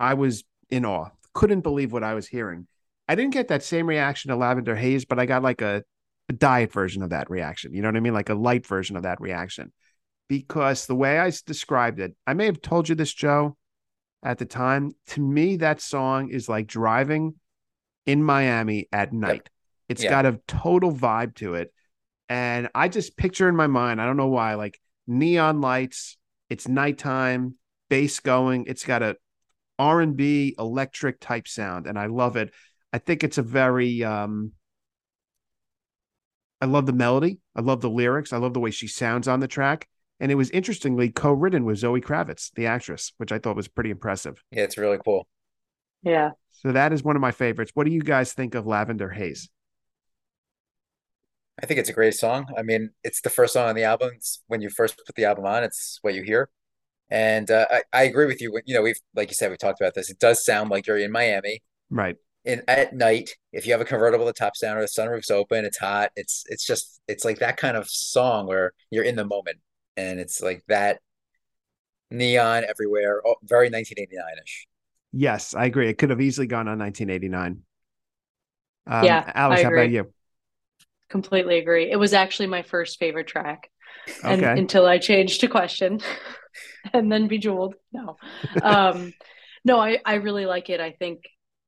I 0.00 0.14
was 0.14 0.42
in 0.70 0.84
awe. 0.84 1.10
Couldn't 1.34 1.60
believe 1.60 1.92
what 1.92 2.02
I 2.02 2.14
was 2.14 2.26
hearing. 2.26 2.66
I 3.12 3.14
didn't 3.14 3.34
get 3.34 3.48
that 3.48 3.62
same 3.62 3.86
reaction 3.86 4.30
to 4.30 4.36
Lavender 4.36 4.74
Haze, 4.74 5.04
but 5.04 5.18
I 5.18 5.26
got 5.26 5.42
like 5.42 5.60
a, 5.60 5.82
a 6.30 6.32
diet 6.32 6.72
version 6.72 7.02
of 7.02 7.10
that 7.10 7.28
reaction. 7.28 7.74
You 7.74 7.82
know 7.82 7.88
what 7.88 7.96
I 7.96 8.00
mean? 8.00 8.14
Like 8.14 8.30
a 8.30 8.34
light 8.34 8.66
version 8.66 8.96
of 8.96 9.02
that 9.02 9.20
reaction. 9.20 9.70
Because 10.30 10.86
the 10.86 10.94
way 10.94 11.18
I 11.18 11.30
described 11.44 12.00
it, 12.00 12.16
I 12.26 12.32
may 12.32 12.46
have 12.46 12.62
told 12.62 12.88
you 12.88 12.94
this, 12.94 13.12
Joe, 13.12 13.58
at 14.22 14.38
the 14.38 14.46
time. 14.46 14.92
To 15.08 15.20
me, 15.20 15.56
that 15.56 15.82
song 15.82 16.30
is 16.30 16.48
like 16.48 16.66
driving 16.66 17.34
in 18.06 18.24
Miami 18.24 18.88
at 18.92 19.12
night. 19.12 19.50
It's 19.90 20.02
Yeah. 20.02 20.08
got 20.08 20.24
a 20.24 20.40
total 20.48 20.90
vibe 20.90 21.34
to 21.34 21.52
it. 21.52 21.70
And 22.30 22.70
I 22.74 22.88
just 22.88 23.18
picture 23.18 23.46
in 23.46 23.56
my 23.56 23.66
mind, 23.66 24.00
I 24.00 24.06
don't 24.06 24.16
know 24.16 24.28
why, 24.28 24.54
like 24.54 24.80
neon 25.06 25.60
lights, 25.60 26.16
it's 26.48 26.66
nighttime, 26.66 27.56
bass 27.90 28.20
going, 28.20 28.64
it's 28.68 28.86
got 28.86 29.02
a 29.02 29.18
R&B 29.78 30.54
electric 30.58 31.20
type 31.20 31.46
sound 31.46 31.86
and 31.86 31.98
I 31.98 32.06
love 32.06 32.36
it. 32.36 32.54
I 32.92 32.98
think 32.98 33.24
it's 33.24 33.38
a 33.38 33.42
very 33.42 34.04
um 34.04 34.52
I 36.60 36.66
love 36.66 36.86
the 36.86 36.92
melody. 36.92 37.40
I 37.56 37.60
love 37.60 37.80
the 37.80 37.90
lyrics. 37.90 38.32
I 38.32 38.36
love 38.36 38.54
the 38.54 38.60
way 38.60 38.70
she 38.70 38.86
sounds 38.86 39.26
on 39.26 39.40
the 39.40 39.48
track. 39.48 39.88
And 40.20 40.30
it 40.30 40.36
was 40.36 40.48
interestingly 40.50 41.10
co-written 41.10 41.64
with 41.64 41.78
Zoe 41.78 42.00
Kravitz, 42.00 42.52
the 42.54 42.66
actress, 42.66 43.12
which 43.16 43.32
I 43.32 43.40
thought 43.40 43.56
was 43.56 43.66
pretty 43.66 43.90
impressive. 43.90 44.40
Yeah, 44.52 44.62
it's 44.62 44.78
really 44.78 44.98
cool. 45.04 45.26
Yeah. 46.02 46.30
So 46.50 46.70
that 46.70 46.92
is 46.92 47.02
one 47.02 47.16
of 47.16 47.22
my 47.22 47.32
favorites. 47.32 47.72
What 47.74 47.86
do 47.86 47.92
you 47.92 48.02
guys 48.02 48.32
think 48.32 48.54
of 48.54 48.64
Lavender 48.64 49.10
Haze? 49.10 49.48
I 51.60 51.66
think 51.66 51.80
it's 51.80 51.88
a 51.88 51.92
great 51.92 52.14
song. 52.14 52.46
I 52.56 52.62
mean, 52.62 52.90
it's 53.02 53.20
the 53.20 53.30
first 53.30 53.54
song 53.54 53.68
on 53.68 53.74
the 53.74 53.82
album. 53.82 54.10
It's 54.14 54.42
when 54.46 54.60
you 54.60 54.70
first 54.70 55.00
put 55.04 55.16
the 55.16 55.24
album 55.24 55.44
on, 55.44 55.64
it's 55.64 55.98
what 56.02 56.14
you 56.14 56.22
hear. 56.22 56.48
And 57.10 57.50
uh, 57.50 57.66
I, 57.70 57.82
I 57.92 58.02
agree 58.04 58.26
with 58.26 58.40
you. 58.40 58.58
You 58.64 58.74
know, 58.74 58.82
we've 58.82 59.00
like 59.14 59.30
you 59.30 59.34
said, 59.34 59.50
we've 59.50 59.58
talked 59.58 59.80
about 59.80 59.94
this. 59.94 60.10
It 60.10 60.18
does 60.18 60.44
sound 60.44 60.70
like 60.70 60.86
you're 60.86 60.96
in 60.96 61.10
Miami. 61.12 61.62
Right. 61.90 62.16
In 62.44 62.62
at 62.66 62.92
night 62.94 63.30
if 63.52 63.66
you 63.66 63.72
have 63.72 63.80
a 63.80 63.84
convertible 63.84 64.26
the 64.26 64.32
top's 64.32 64.60
down 64.60 64.76
or 64.76 64.80
the 64.80 64.86
sunroof's 64.86 65.30
open 65.30 65.64
it's 65.64 65.78
hot 65.78 66.10
it's 66.16 66.44
it's 66.48 66.66
just 66.66 67.00
it's 67.06 67.24
like 67.24 67.38
that 67.38 67.56
kind 67.56 67.76
of 67.76 67.88
song 67.88 68.46
where 68.46 68.72
you're 68.90 69.04
in 69.04 69.14
the 69.14 69.24
moment 69.24 69.58
and 69.96 70.18
it's 70.18 70.42
like 70.42 70.62
that 70.66 70.98
neon 72.10 72.64
everywhere 72.68 73.22
oh, 73.24 73.36
very 73.44 73.70
1989ish 73.70 74.66
Yes, 75.12 75.54
I 75.54 75.66
agree. 75.66 75.88
It 75.88 75.98
could 75.98 76.10
have 76.10 76.20
easily 76.20 76.46
gone 76.46 76.68
on 76.68 76.78
1989. 76.78 77.62
Um, 78.86 79.04
Yeah, 79.04 79.30
Alice, 79.34 79.60
I 79.60 79.64
how 79.64 79.72
about 79.72 79.90
you? 79.90 80.10
Completely 81.10 81.58
agree. 81.58 81.90
It 81.90 81.98
was 81.98 82.14
actually 82.14 82.46
my 82.46 82.62
first 82.62 82.98
favorite 82.98 83.26
track. 83.26 83.70
And 84.24 84.42
until 84.42 84.86
I 84.86 84.98
changed 84.98 85.42
to 85.42 85.48
question 85.48 86.00
and 86.94 87.12
then 87.12 87.28
bejeweled. 87.28 87.74
No. 87.92 88.16
Um 88.62 89.12
no, 89.64 89.78
I, 89.78 90.00
I 90.04 90.14
really 90.14 90.44
like 90.44 90.70
it. 90.70 90.80
I 90.80 90.90
think 90.90 91.20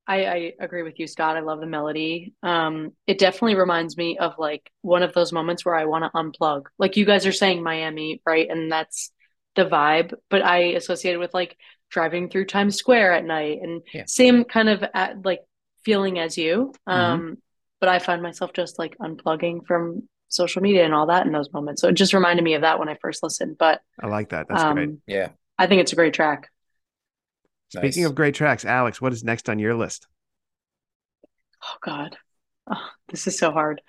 I, 0.07 0.25
I 0.25 0.53
agree 0.61 0.83
with 0.83 0.99
you, 0.99 1.07
Scott. 1.07 1.37
I 1.37 1.41
love 1.41 1.61
the 1.61 1.67
melody. 1.67 2.35
Um, 2.43 2.93
it 3.07 3.19
definitely 3.19 3.55
reminds 3.55 3.97
me 3.97 4.19
of 4.19 4.35
like 4.39 4.71
one 4.83 5.03
of 5.03 5.15
those 5.15 5.33
moments 5.33 5.65
where 5.65 5.75
I 5.75 5.87
want 5.87 6.05
to 6.05 6.11
unplug. 6.11 6.67
Like 6.79 6.97
you 6.97 7.05
guys 7.05 7.27
are 7.27 7.33
saying 7.33 7.63
Miami, 7.63 8.21
right? 8.27 8.49
And 8.49 8.71
that's 8.71 9.13
the 9.57 9.65
vibe, 9.65 10.15
but 10.31 10.43
I 10.43 10.59
associate 10.75 11.15
it 11.15 11.19
with 11.19 11.33
like 11.33 11.57
driving 11.91 12.29
through 12.29 12.47
Times 12.47 12.77
Square 12.77 13.13
at 13.15 13.25
night 13.25 13.61
and 13.63 13.83
Yeah. 13.93 14.05
same 14.07 14.45
kind 14.45 14.69
of 14.69 14.85
at, 14.95 15.25
like 15.25 15.41
feeling 15.85 16.19
as 16.19 16.37
you. 16.37 16.73
Um, 16.87 17.39
but 17.81 17.89
I 17.89 17.99
find 17.99 18.23
myself 18.23 18.53
just 18.53 18.79
like 18.79 18.97
unplugging 18.99 19.67
from 19.67 20.09
social 20.29 20.61
media 20.61 20.85
and 20.85 20.95
all 20.95 21.07
that 21.07 21.27
in 21.27 21.33
those 21.33 21.53
moments. 21.53 21.81
So 21.81 21.89
it 21.89 21.95
just 21.95 22.15
reminded 22.15 22.43
me 22.43 22.55
of 22.55 22.63
that 22.63 22.79
when 22.79 22.89
I 22.89 22.97
first 23.01 23.23
listened. 23.23 23.57
But 23.59 23.81
I 24.01 24.09
like 24.09 24.31
that. 24.31 24.49
That's 24.49 24.63
um, 24.63 24.75
great. 24.75 24.91
yeah 25.07 25.29
I 25.59 25.67
think 25.67 25.81
it's 25.81 25.93
a 25.93 25.97
great 25.97 26.15
track. 26.15 26.51
Speaking 27.69 28.03
nice. 28.03 28.11
of 28.11 28.15
great 28.15 28.35
tracks, 28.35 28.65
Alex, 28.65 29.01
what 29.01 29.13
is 29.13 29.25
next 29.25 29.49
on 29.49 29.59
your 29.59 29.75
list? 29.75 30.07
Oh 31.63 31.77
God, 31.83 32.17
oh, 32.71 32.89
this 33.09 33.27
is 33.27 33.39
so 33.39 33.51
hard. 33.51 33.81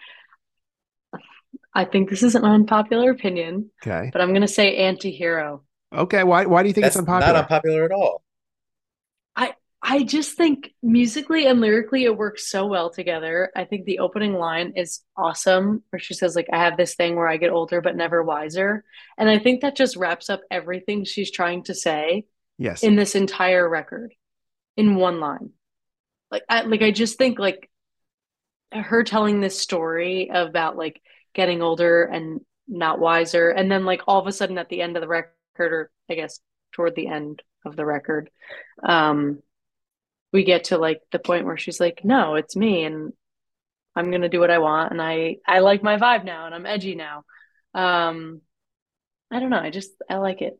I 1.74 1.86
think 1.86 2.10
this 2.10 2.24
is 2.24 2.36
an 2.36 2.46
unpopular 2.46 3.12
opinion, 3.12 3.70
Okay. 3.86 4.10
but 4.12 4.22
I'm 4.22 4.34
gonna 4.34 4.48
say 4.48 4.78
anti-hero. 4.78 5.64
Okay. 5.94 6.24
Why 6.24 6.46
why 6.46 6.64
do 6.64 6.70
you 6.70 6.74
think 6.74 6.84
that's 6.86 6.96
it's 6.96 7.00
unpopular? 7.02 7.34
not 7.34 7.44
unpopular 7.44 7.86
at 7.86 7.92
all 7.92 8.24
I 9.36 9.54
I 9.82 10.04
just 10.04 10.36
think 10.36 10.74
musically 10.82 11.46
and 11.48 11.62
lyrically 11.62 12.06
it 12.06 12.18
works 12.18 12.50
so 12.50 12.66
well 12.66 12.90
together. 12.90 13.52
I 13.56 13.66
think 13.66 13.86
the 13.86 14.00
opening 14.00 14.34
line 14.34 14.74
is 14.76 15.02
awesome, 15.16 15.84
where 15.90 16.00
she 16.00 16.14
says, 16.16 16.36
like, 16.36 16.48
I 16.52 16.58
have 16.58 16.76
this 16.76 16.96
thing 16.96 17.16
where 17.16 17.28
I 17.28 17.38
get 17.38 17.52
older 17.52 17.82
but 17.82 17.96
never 17.96 18.24
wiser. 18.24 18.84
And 19.18 19.30
I 19.30 19.38
think 19.38 19.62
that 19.62 19.76
just 19.76 19.96
wraps 19.96 20.30
up 20.30 20.42
everything 20.50 21.04
she's 21.04 21.30
trying 21.30 21.64
to 21.66 21.76
say 21.76 22.26
yes. 22.58 22.84
in 22.84 22.96
this 22.96 23.16
entire 23.16 23.68
record 23.68 24.14
in 24.78 24.96
one 24.96 25.20
line. 25.20 25.52
Like 26.32 26.44
I 26.50 26.62
like 26.62 26.82
I 26.82 26.92
just 26.92 27.18
think 27.18 27.40
like 27.40 27.70
her 28.72 29.04
telling 29.04 29.40
this 29.40 29.60
story 29.60 30.30
about 30.34 30.76
like 30.78 31.02
getting 31.34 31.62
older 31.62 32.04
and 32.04 32.42
not 32.68 33.00
wiser 33.00 33.50
and 33.50 33.72
then 33.72 33.86
like 33.86 34.02
all 34.08 34.20
of 34.20 34.28
a 34.28 34.32
sudden 34.32 34.58
at 34.58 34.70
the 34.70 34.82
end 34.82 34.98
of 34.98 35.02
the 35.02 35.08
record 35.08 35.34
or 35.60 35.92
I 36.10 36.16
guess 36.16 36.40
toward 36.72 36.96
the 36.96 37.08
end 37.08 37.42
of 37.66 37.76
the 37.76 37.86
record 37.86 38.30
um 38.84 39.40
we 40.34 40.44
get 40.44 40.66
to 40.66 40.78
like 40.78 41.02
the 41.12 41.20
point 41.20 41.46
where 41.46 41.58
she's 41.58 41.80
like 41.80 42.02
no 42.04 42.36
it's 42.36 42.56
me 42.56 42.84
and 42.84 43.14
I'm 43.96 44.10
going 44.10 44.24
to 44.24 44.30
do 44.30 44.40
what 44.40 44.52
I 44.52 44.58
want 44.58 44.92
and 44.92 45.02
I 45.02 45.38
I 45.48 45.60
like 45.60 45.84
my 45.84 45.98
vibe 45.98 46.26
now 46.26 46.48
and 46.48 46.56
I'm 46.56 46.66
edgy 46.66 46.96
now. 46.96 47.24
Um 47.74 48.42
I 49.32 49.40
don't 49.40 49.50
know, 49.52 49.60
I 49.60 49.70
just 49.70 49.92
I 50.10 50.16
like 50.18 50.42
it. 50.42 50.60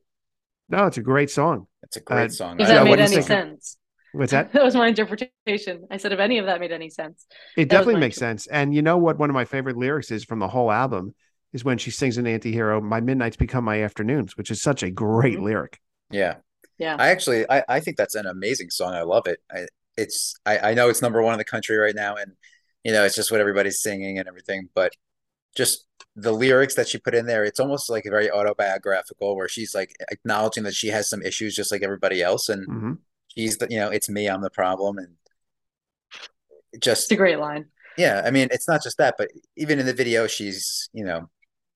no, 0.70 0.86
it's 0.86 0.98
a 0.98 1.02
great 1.02 1.32
song. 1.32 1.68
It's 1.86 1.98
a 1.98 2.02
great 2.02 2.32
Uh, 2.32 2.34
song 2.34 2.60
If 2.60 2.68
that 2.68 2.84
what 2.88 3.00
made 3.00 3.00
any 3.00 3.16
think? 3.16 3.28
sense. 3.28 3.78
What's 4.12 4.32
that? 4.32 4.52
That 4.54 4.64
was 4.64 4.76
my 4.76 4.88
interpretation. 4.88 5.88
I 5.92 5.98
said 5.98 6.12
if 6.12 6.20
any 6.20 6.38
of 6.40 6.46
that 6.48 6.60
made 6.60 6.72
any 6.72 6.90
sense. 6.90 7.26
It 7.56 7.70
That 7.70 7.70
definitely 7.70 7.94
my 7.94 8.00
makes 8.00 8.18
sense. 8.18 8.48
And 8.48 8.74
you 8.74 8.82
know 8.82 8.98
what? 8.98 9.18
One 9.18 9.30
of 9.30 9.34
my 9.34 9.46
favorite 9.46 9.78
lyrics 9.78 10.12
is 10.12 10.24
from 10.26 10.40
the 10.40 10.48
whole 10.48 10.72
album 10.72 11.16
is 11.54 11.64
when 11.64 11.78
she 11.78 11.92
sings 11.92 12.18
an 12.18 12.26
antihero, 12.26 12.82
My 12.82 13.00
Midnights 13.00 13.38
Become 13.38 13.64
My 13.64 13.82
Afternoons, 13.82 14.36
which 14.38 14.52
is 14.52 14.62
such 14.62 14.84
a 14.84 14.92
great 14.92 15.40
Mhm. 15.40 15.44
lyric. 15.44 15.80
yeah 16.10 16.36
Yeah. 16.78 17.00
I 17.00 17.10
actually 17.10 17.50
I, 17.50 17.64
I 17.70 17.80
think 17.82 17.98
that's 17.98 18.16
an 18.16 18.26
amazing 18.28 18.70
song 18.72 18.94
I 18.94 19.04
love 19.04 19.28
it 19.28 19.40
I, 19.52 19.68
it's 19.98 20.36
I, 20.46 20.72
I 20.72 20.74
know 20.76 20.90
it's 20.90 21.02
number 21.02 21.22
one 21.22 21.34
in 21.34 21.40
the 21.40 21.46
country 21.46 21.78
right 21.78 21.96
now 21.96 22.16
and 22.18 22.34
you 22.86 22.94
know, 22.94 23.04
it's 23.06 23.16
just 23.16 23.32
what 23.32 23.42
everybody's 23.42 23.82
singing 23.82 24.20
and 24.20 24.28
everything. 24.28 24.70
But 24.76 24.94
just 25.56 25.86
the 26.16 26.32
lyrics 26.34 26.76
that 26.76 26.88
she 26.88 26.98
put 26.98 27.16
in 27.16 27.26
there, 27.26 27.44
it's 27.46 27.60
almost 27.60 27.90
like 27.90 28.04
very 28.06 28.32
autobiographical, 28.32 29.36
where 29.36 29.50
she's 29.50 29.76
like 29.76 29.96
acknowledging 30.12 30.64
that 30.64 30.76
she 30.76 30.90
has 30.90 31.10
some 31.10 31.22
issues 31.22 31.56
just 31.56 31.72
like 31.72 31.84
everybody 31.84 32.22
else, 32.22 32.50
and 32.50 32.68
hmm 32.68 32.94
she's 33.30 33.58
the, 33.60 33.68
you 33.70 33.78
know, 33.80 33.90
it's 33.90 34.10
me, 34.10 34.28
I'm 34.28 34.42
the 34.42 34.50
problem, 34.52 34.98
and 35.00 35.16
just 36.80 37.04
It's 37.04 37.12
a 37.12 37.16
great 37.16 37.40
line. 37.40 37.66
yeah. 37.98 38.22
I 38.26 38.32
mean, 38.32 38.50
it's 38.52 38.68
not 38.68 38.84
just 38.84 38.98
that, 38.98 39.16
but 39.18 39.30
even 39.58 39.80
in 39.80 39.86
the 39.86 39.94
video, 39.94 40.28
she's 40.28 40.90
you 40.94 41.06
know, 41.06 41.30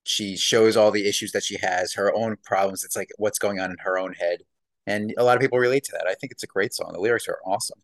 she 0.06 0.38
shows 0.38 0.78
all 0.78 0.92
the 0.92 1.08
issues 1.08 1.32
that 1.34 1.44
she 1.44 1.58
has, 1.62 1.94
her 1.94 2.14
own 2.16 2.38
problems. 2.46 2.84
It's 2.86 2.96
like 2.96 3.10
what's 3.18 3.40
going 3.40 3.60
on 3.60 3.72
in 3.72 3.78
her 3.80 3.98
own 4.00 4.14
head, 4.14 4.40
and 4.88 5.14
a 5.18 5.24
lot 5.24 5.36
of 5.38 5.42
people 5.42 5.60
relate 5.60 5.84
to 5.86 5.92
that. 5.94 6.08
I 6.08 6.16
think 6.16 6.32
it's 6.32 6.44
a 6.44 6.48
great 6.48 6.74
song. 6.74 6.92
The 6.94 7.00
lyrics 7.02 7.28
are 7.28 7.40
awesome. 7.46 7.82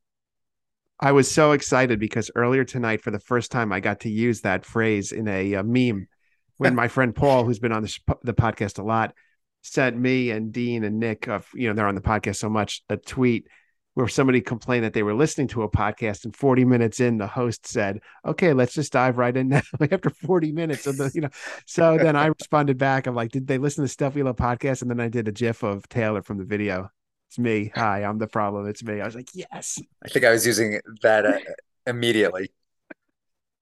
I 0.99 1.12
was 1.12 1.29
so 1.29 1.51
excited 1.51 1.99
because 1.99 2.31
earlier 2.36 2.63
tonight, 2.63 3.01
for 3.01 3.12
the 3.12 3.19
first 3.19 3.51
time, 3.51 3.73
I 3.73 3.79
got 3.79 4.01
to 4.01 4.10
use 4.10 4.41
that 4.41 4.65
phrase 4.65 5.12
in 5.12 5.27
a, 5.27 5.55
uh 5.55 5.63
meme 5.63 6.08
when 6.58 6.75
my 6.81 6.88
friend 6.88 7.13
Paul, 7.13 7.43
who's 7.43 7.60
been 7.60 7.73
on 7.73 7.81
the, 7.81 7.89
sh- 7.89 8.01
the 8.23 8.34
podcast 8.34 8.79
a 8.79 8.84
lot, 8.84 9.13
sent 9.62 9.97
me 9.97 10.31
and 10.31 10.53
Dean 10.53 10.84
and 10.84 10.99
Nick, 10.99 11.27
of 11.27 11.47
you 11.53 11.67
know, 11.67 11.73
they're 11.73 11.88
on 11.88 11.95
the 11.95 12.01
podcast 12.01 12.38
so 12.38 12.49
much, 12.49 12.84
a 12.89 12.97
tweet 12.97 13.47
where 13.95 14.08
somebody 14.10 14.41
complained 14.41 14.84
that 14.84 14.93
they 14.93 15.03
were 15.03 15.13
listening 15.13 15.47
to 15.47 15.63
a 15.63 15.69
podcast 15.69 16.25
and 16.25 16.36
40 16.36 16.65
minutes 16.65 16.99
in, 16.99 17.17
the 17.17 17.27
host 17.27 17.65
said, 17.65 17.99
"Okay, 18.25 18.53
let's 18.53 18.73
just 18.73 18.93
dive 18.93 19.17
right 19.17 19.36
in 19.36 19.47
now." 19.47 19.62
After 19.81 20.10
40 20.10 20.51
minutes 20.51 20.86
of 20.86 20.97
the, 20.97 21.10
you 21.13 21.21
know, 21.21 21.29
so 21.65 21.97
then 21.97 22.15
I 22.15 22.25
responded 22.39 22.77
back. 22.77 23.08
I'm 23.08 23.15
like, 23.15 23.31
"Did 23.31 23.47
they 23.47 23.58
listen 23.58 23.84
to 23.84 23.88
Stuff 23.88 24.15
We 24.15 24.23
Love 24.23 24.36
podcast?" 24.36 24.81
And 24.81 24.91
then 24.91 24.99
I 24.99 25.08
did 25.08 25.27
a 25.27 25.31
GIF 25.31 25.63
of 25.63 25.88
Taylor 25.89 26.21
from 26.21 26.38
the 26.38 26.45
video. 26.45 26.89
It's 27.29 27.39
me. 27.39 27.71
Hi, 27.75 28.03
I'm 28.03 28.17
the 28.17 28.27
problem. 28.27 28.67
It's 28.67 28.83
me. 28.83 29.01
I 29.01 29.05
was 29.05 29.15
like, 29.15 29.29
"Yes." 29.33 29.79
I 30.03 30.09
think 30.09 30.25
I 30.25 30.31
was 30.31 30.45
using 30.45 30.79
that 31.01 31.25
uh, 31.25 31.39
immediately. 31.88 32.51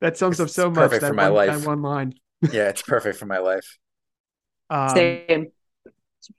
That 0.02 0.18
sums 0.18 0.40
up 0.40 0.50
so 0.50 0.70
much. 0.70 0.76
perfect 0.76 1.06
for 1.06 1.14
my 1.14 1.30
one, 1.30 1.48
life. 1.48 1.60
that 1.60 1.68
one 1.68 1.82
line. 1.82 2.14
Yeah, 2.52 2.70
it's 2.70 2.82
perfect 2.82 3.18
for 3.18 3.26
my 3.26 3.38
life. 3.40 3.78
Um, 4.70 4.90
Same 4.90 5.52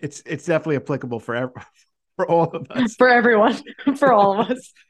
it's 0.00 0.22
it's 0.26 0.44
definitely 0.44 0.76
applicable 0.76 1.20
for 1.20 1.34
ev- 1.34 1.50
for 2.16 2.28
all 2.28 2.44
of 2.44 2.70
us. 2.70 2.94
for 2.94 3.08
everyone, 3.08 3.60
for 3.96 4.12
all 4.12 4.40
of 4.40 4.50
us. 4.50 4.72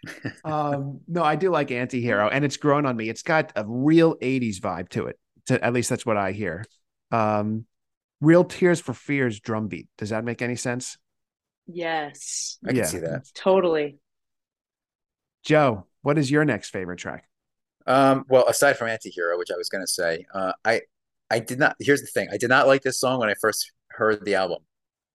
Um, 0.45 1.01
no, 1.09 1.25
I 1.25 1.37
do 1.37 1.51
like 1.51 1.69
Antihero, 1.69 2.29
and 2.31 2.45
it's 2.45 2.59
grown 2.59 2.85
on 2.85 2.97
me. 2.97 3.09
It's 3.09 3.23
got 3.23 3.53
a 3.57 3.65
real 3.67 4.17
'80s 4.17 4.61
vibe 4.61 4.91
to 4.91 5.07
it. 5.07 5.19
To, 5.47 5.63
at 5.65 5.73
least 5.73 5.89
that's 5.89 6.05
what 6.05 6.17
I 6.19 6.33
hear. 6.33 6.65
Um, 7.11 7.65
real 8.21 8.45
Tears 8.45 8.81
for 8.81 8.93
Fears 8.93 9.41
drumbeat. 9.41 9.89
Does 9.97 10.11
that 10.11 10.25
make 10.25 10.43
any 10.43 10.57
sense? 10.57 10.99
Yes, 11.67 12.59
I 12.67 12.73
can 12.73 12.85
see 12.85 12.99
that. 12.99 13.25
totally. 13.35 13.99
Joe, 15.45 15.87
what 16.03 16.19
is 16.19 16.31
your 16.31 16.45
next 16.45 16.71
favorite 16.71 16.99
track? 16.99 17.29
Um, 17.87 18.25
well, 18.29 18.47
aside 18.49 18.79
from 18.79 18.89
Antihero, 18.89 19.39
which 19.39 19.51
I 19.53 19.57
was 19.57 19.69
gonna 19.69 19.87
say, 19.87 20.27
uh, 20.35 20.53
I 20.65 20.83
I 21.31 21.39
did 21.39 21.59
not. 21.59 21.77
Here's 21.81 22.01
the 22.01 22.07
thing: 22.07 22.29
I 22.33 22.37
did 22.39 22.49
not 22.49 22.67
like 22.67 22.83
this 22.83 22.99
song 22.99 23.21
when 23.21 23.29
I 23.29 23.35
first 23.41 23.73
heard 23.91 24.25
the 24.25 24.35
album, 24.37 24.63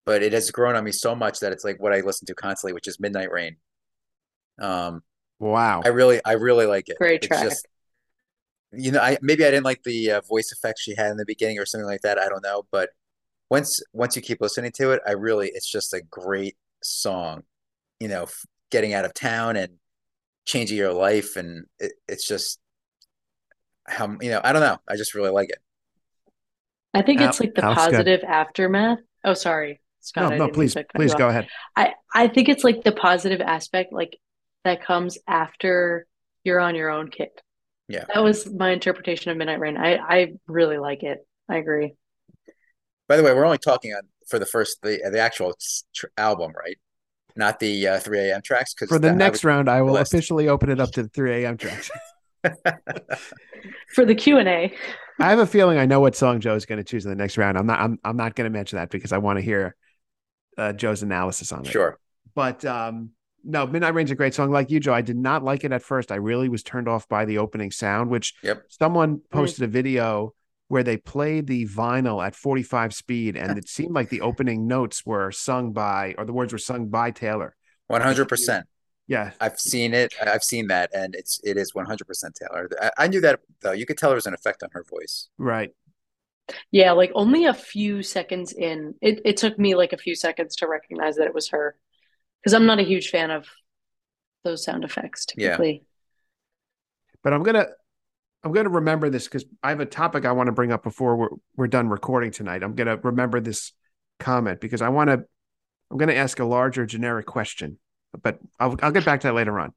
but 0.06 0.22
it 0.24 0.34
has 0.34 0.52
grown 0.52 0.76
on 0.76 0.84
me 0.84 0.92
so 0.92 1.16
much 1.16 1.40
that 1.40 1.52
it's 1.52 1.64
like 1.64 1.80
what 1.82 1.94
I 1.94 2.02
listen 2.02 2.28
to 2.28 2.36
constantly, 2.36 2.74
which 2.74 2.88
is 2.88 3.00
Midnight 3.00 3.32
Rain. 3.32 3.58
Um, 4.60 5.04
Wow. 5.40 5.82
I 5.84 5.90
really, 5.90 6.20
I 6.26 6.34
really 6.34 6.66
like 6.66 6.90
it. 6.90 6.98
Great 6.98 7.24
It's 7.24 7.28
track. 7.28 7.44
just, 7.44 7.68
you 8.72 8.92
know, 8.92 9.00
I 9.00 9.18
maybe 9.22 9.44
I 9.46 9.52
didn't 9.52 9.66
like 9.66 9.82
the 9.84 10.12
uh, 10.12 10.22
voice 10.22 10.52
effects 10.52 10.82
she 10.82 10.96
had 10.96 11.12
in 11.12 11.18
the 11.18 11.26
beginning 11.26 11.58
or 11.60 11.66
something 11.66 11.88
like 11.88 12.02
that. 12.02 12.20
I 12.20 12.30
don't 12.30 12.44
know, 12.44 12.64
but 12.72 12.90
once 13.50 13.82
once 13.94 14.16
you 14.16 14.22
keep 14.22 14.42
listening 14.42 14.72
to 14.76 14.92
it, 14.92 15.02
I 15.08 15.12
really, 15.12 15.50
it's 15.54 15.70
just 15.70 15.94
a 15.94 16.02
great 16.02 16.56
song. 16.84 17.44
You 18.00 18.08
know, 18.08 18.24
f- 18.24 18.46
getting 18.72 18.94
out 18.94 19.06
of 19.06 19.14
town 19.14 19.56
and 19.56 19.74
changing 20.46 20.78
your 20.78 20.94
life, 20.94 21.36
and 21.36 21.66
it, 21.80 21.94
it's 22.08 22.28
just 22.28 22.60
how 23.88 24.18
you 24.22 24.30
know. 24.30 24.42
I 24.44 24.54
don't 24.54 24.62
know. 24.62 24.78
I 24.88 24.96
just 24.96 25.16
really 25.16 25.32
like 25.32 25.50
it. 25.50 25.60
I 26.94 27.02
think 27.02 27.22
Al- 27.22 27.30
it's 27.30 27.40
like 27.40 27.56
the 27.56 27.66
Alex, 27.66 27.82
go 27.82 27.92
positive 27.92 28.24
aftermath. 28.24 29.00
Oh, 29.24 29.34
sorry, 29.34 29.82
Scott. 30.00 30.32
no, 30.32 30.46
no, 30.46 30.50
please, 30.50 30.76
please 30.96 31.14
go 31.16 31.26
off. 31.26 31.32
ahead. 31.32 31.48
I 31.76 31.94
I 32.14 32.28
think 32.28 32.50
it's 32.50 32.64
like 32.64 32.84
the 32.84 32.92
positive 32.92 33.42
aspect, 33.42 33.92
like 33.92 34.18
that 34.64 34.84
comes 34.84 35.18
after 35.28 36.06
you're 36.44 36.60
on 36.60 36.76
your 36.76 36.90
own 36.90 37.10
kid. 37.10 37.30
Yeah. 37.88 38.06
That 38.14 38.24
was 38.24 38.52
my 38.52 38.70
interpretation 38.70 39.32
of 39.32 39.38
Midnight 39.38 39.60
Rain. 39.60 39.78
I 39.78 39.98
I 39.98 40.34
really 40.48 40.78
like 40.78 41.04
it. 41.04 41.26
I 41.50 41.58
agree. 41.58 41.96
By 43.10 43.18
the 43.18 43.24
way, 43.24 43.34
we're 43.34 43.44
only 43.44 43.58
talking 43.58 43.92
on 43.94 44.04
for 44.30 44.40
the 44.40 44.46
first 44.46 44.82
the 44.84 45.00
the 45.12 45.20
actual 45.20 45.54
tr- 45.94 46.06
album, 46.18 46.54
right? 46.58 46.78
Not 47.36 47.60
the 47.60 47.88
uh, 47.88 48.00
3 48.00 48.20
a.m. 48.20 48.42
tracks. 48.42 48.74
Because 48.74 48.90
For 48.90 49.00
the 49.00 49.12
next 49.14 49.44
round, 49.44 49.70
I 49.70 49.82
will 49.82 49.94
list. 49.94 50.14
officially 50.14 50.48
open 50.50 50.70
it 50.70 50.80
up 50.80 50.92
to 50.92 51.04
the 51.04 51.10
3 51.10 51.44
a.m. 51.44 51.58
tracks. 51.58 51.90
For 53.94 54.06
the 54.06 54.16
Q&A, 54.16 54.74
I 55.20 55.30
have 55.30 55.40
a 55.40 55.46
feeling 55.46 55.78
I 55.78 55.86
know 55.86 56.00
what 56.00 56.16
song 56.16 56.40
Joe's 56.40 56.66
going 56.66 56.78
to 56.78 56.84
choose 56.84 57.06
in 57.06 57.10
the 57.10 57.16
next 57.16 57.38
round. 57.38 57.58
I'm 57.58 57.66
not. 57.66 57.80
I'm. 57.80 58.00
I'm 58.04 58.16
not 58.18 58.36
going 58.36 58.50
to 58.50 58.56
mention 58.58 58.78
that 58.78 58.90
because 58.90 59.12
I 59.12 59.18
want 59.18 59.38
to 59.38 59.42
hear 59.42 59.76
uh, 60.58 60.72
Joe's 60.74 61.04
analysis 61.04 61.52
on 61.52 61.62
it. 61.66 61.68
sure. 61.72 61.98
But 62.36 62.64
um, 62.64 63.10
no, 63.44 63.66
Midnight 63.68 63.94
Rain's 63.96 64.12
a 64.12 64.16
great 64.16 64.34
song. 64.34 64.52
Like 64.52 64.70
you, 64.70 64.80
Joe, 64.80 64.94
I 64.94 65.02
did 65.02 65.18
not 65.18 65.44
like 65.44 65.64
it 65.66 65.72
at 65.74 65.82
first. 65.84 66.12
I 66.12 66.16
really 66.16 66.48
was 66.48 66.64
turned 66.64 66.88
off 66.88 67.08
by 67.10 67.26
the 67.26 67.40
opening 67.40 67.72
sound, 67.72 68.10
which 68.10 68.36
Yep. 68.44 68.64
someone 68.70 69.22
posted 69.32 69.64
a 69.64 69.68
video 69.68 70.34
where 70.70 70.84
they 70.84 70.98
played 70.98 71.48
the 71.48 71.68
vinyl 71.68 72.26
at 72.26 72.36
45 72.36 72.94
speed, 72.96 73.36
and 73.38 73.58
it 73.60 73.70
seemed 73.70 73.94
like 73.94 74.10
the 74.10 74.22
opening 74.30 74.68
notes 74.68 75.06
were 75.06 75.32
sung 75.32 75.74
by, 75.74 76.16
or 76.18 76.26
the 76.26 76.34
words 76.34 76.54
were 76.54 76.60
sung 76.60 76.88
by 76.90 77.12
Taylor. 77.12 77.56
One 77.88 78.02
hundred 78.02 78.30
percent. 78.30 78.68
Yeah, 79.08 79.32
I've 79.42 79.60
seen 79.60 79.94
it. 79.96 80.14
I've 80.22 80.44
seen 80.44 80.68
that, 80.68 80.92
and 80.96 81.16
it's 81.16 81.42
it 81.44 81.58
is 81.58 81.76
one 81.76 81.86
hundred 81.88 82.08
percent 82.08 82.36
Taylor. 82.40 82.70
I, 82.82 82.92
I 83.06 83.08
knew 83.10 83.22
that 83.22 83.42
though. 83.62 83.74
You 83.74 83.86
could 83.88 83.98
tell 83.98 84.10
there 84.12 84.16
was 84.16 84.28
an 84.28 84.36
effect 84.36 84.64
on 84.64 84.70
her 84.74 84.84
voice. 84.84 85.30
right. 85.40 85.72
yeah, 86.72 86.92
like 86.94 87.12
only 87.16 87.46
a 87.46 87.54
few 87.54 88.02
seconds 88.04 88.54
in, 88.54 88.96
it, 89.02 89.22
it 89.26 89.38
took 89.38 89.58
me 89.60 89.76
like 89.76 89.94
a 89.94 89.98
few 89.98 90.16
seconds 90.16 90.56
to 90.58 90.68
recognize 90.68 91.16
that 91.18 91.28
it 91.28 91.34
was 91.34 91.50
her. 91.50 91.76
Because 92.42 92.54
I'm 92.54 92.66
not 92.66 92.80
a 92.80 92.84
huge 92.84 93.10
fan 93.10 93.32
of 93.32 93.48
those 94.44 94.64
sound 94.64 94.84
effects 94.86 95.26
Yeah. 95.36 95.58
typically. 95.58 95.84
But 97.24 97.34
I'm 97.34 97.44
gonna, 97.44 97.68
I'm 98.44 98.52
gonna 98.54 98.70
remember 98.70 99.10
this 99.10 99.26
because 99.26 99.46
I 99.62 99.70
have 99.70 99.80
a 99.82 99.86
topic 99.86 100.26
I 100.26 100.32
want 100.32 100.48
to 100.48 100.54
bring 100.54 100.72
up 100.72 100.84
before 100.84 101.16
we're 101.16 101.30
we're 101.56 101.68
done 101.68 101.90
recording 101.90 102.32
tonight. 102.32 102.64
I'm 102.64 102.74
gonna 102.74 102.98
remember 102.98 103.40
this 103.40 103.74
comment 104.20 104.62
because 104.62 104.82
I 104.82 104.90
want 104.90 105.10
to. 105.10 105.26
I'm 105.92 105.98
gonna 105.98 106.14
ask 106.14 106.40
a 106.40 106.46
larger 106.46 106.86
generic 106.86 107.26
question, 107.26 107.80
but 108.22 108.40
I'll 108.60 108.78
I'll 108.82 108.92
get 108.92 109.06
back 109.06 109.22
to 109.22 109.28
that 109.28 109.34
later 109.34 109.60
on. 109.60 109.74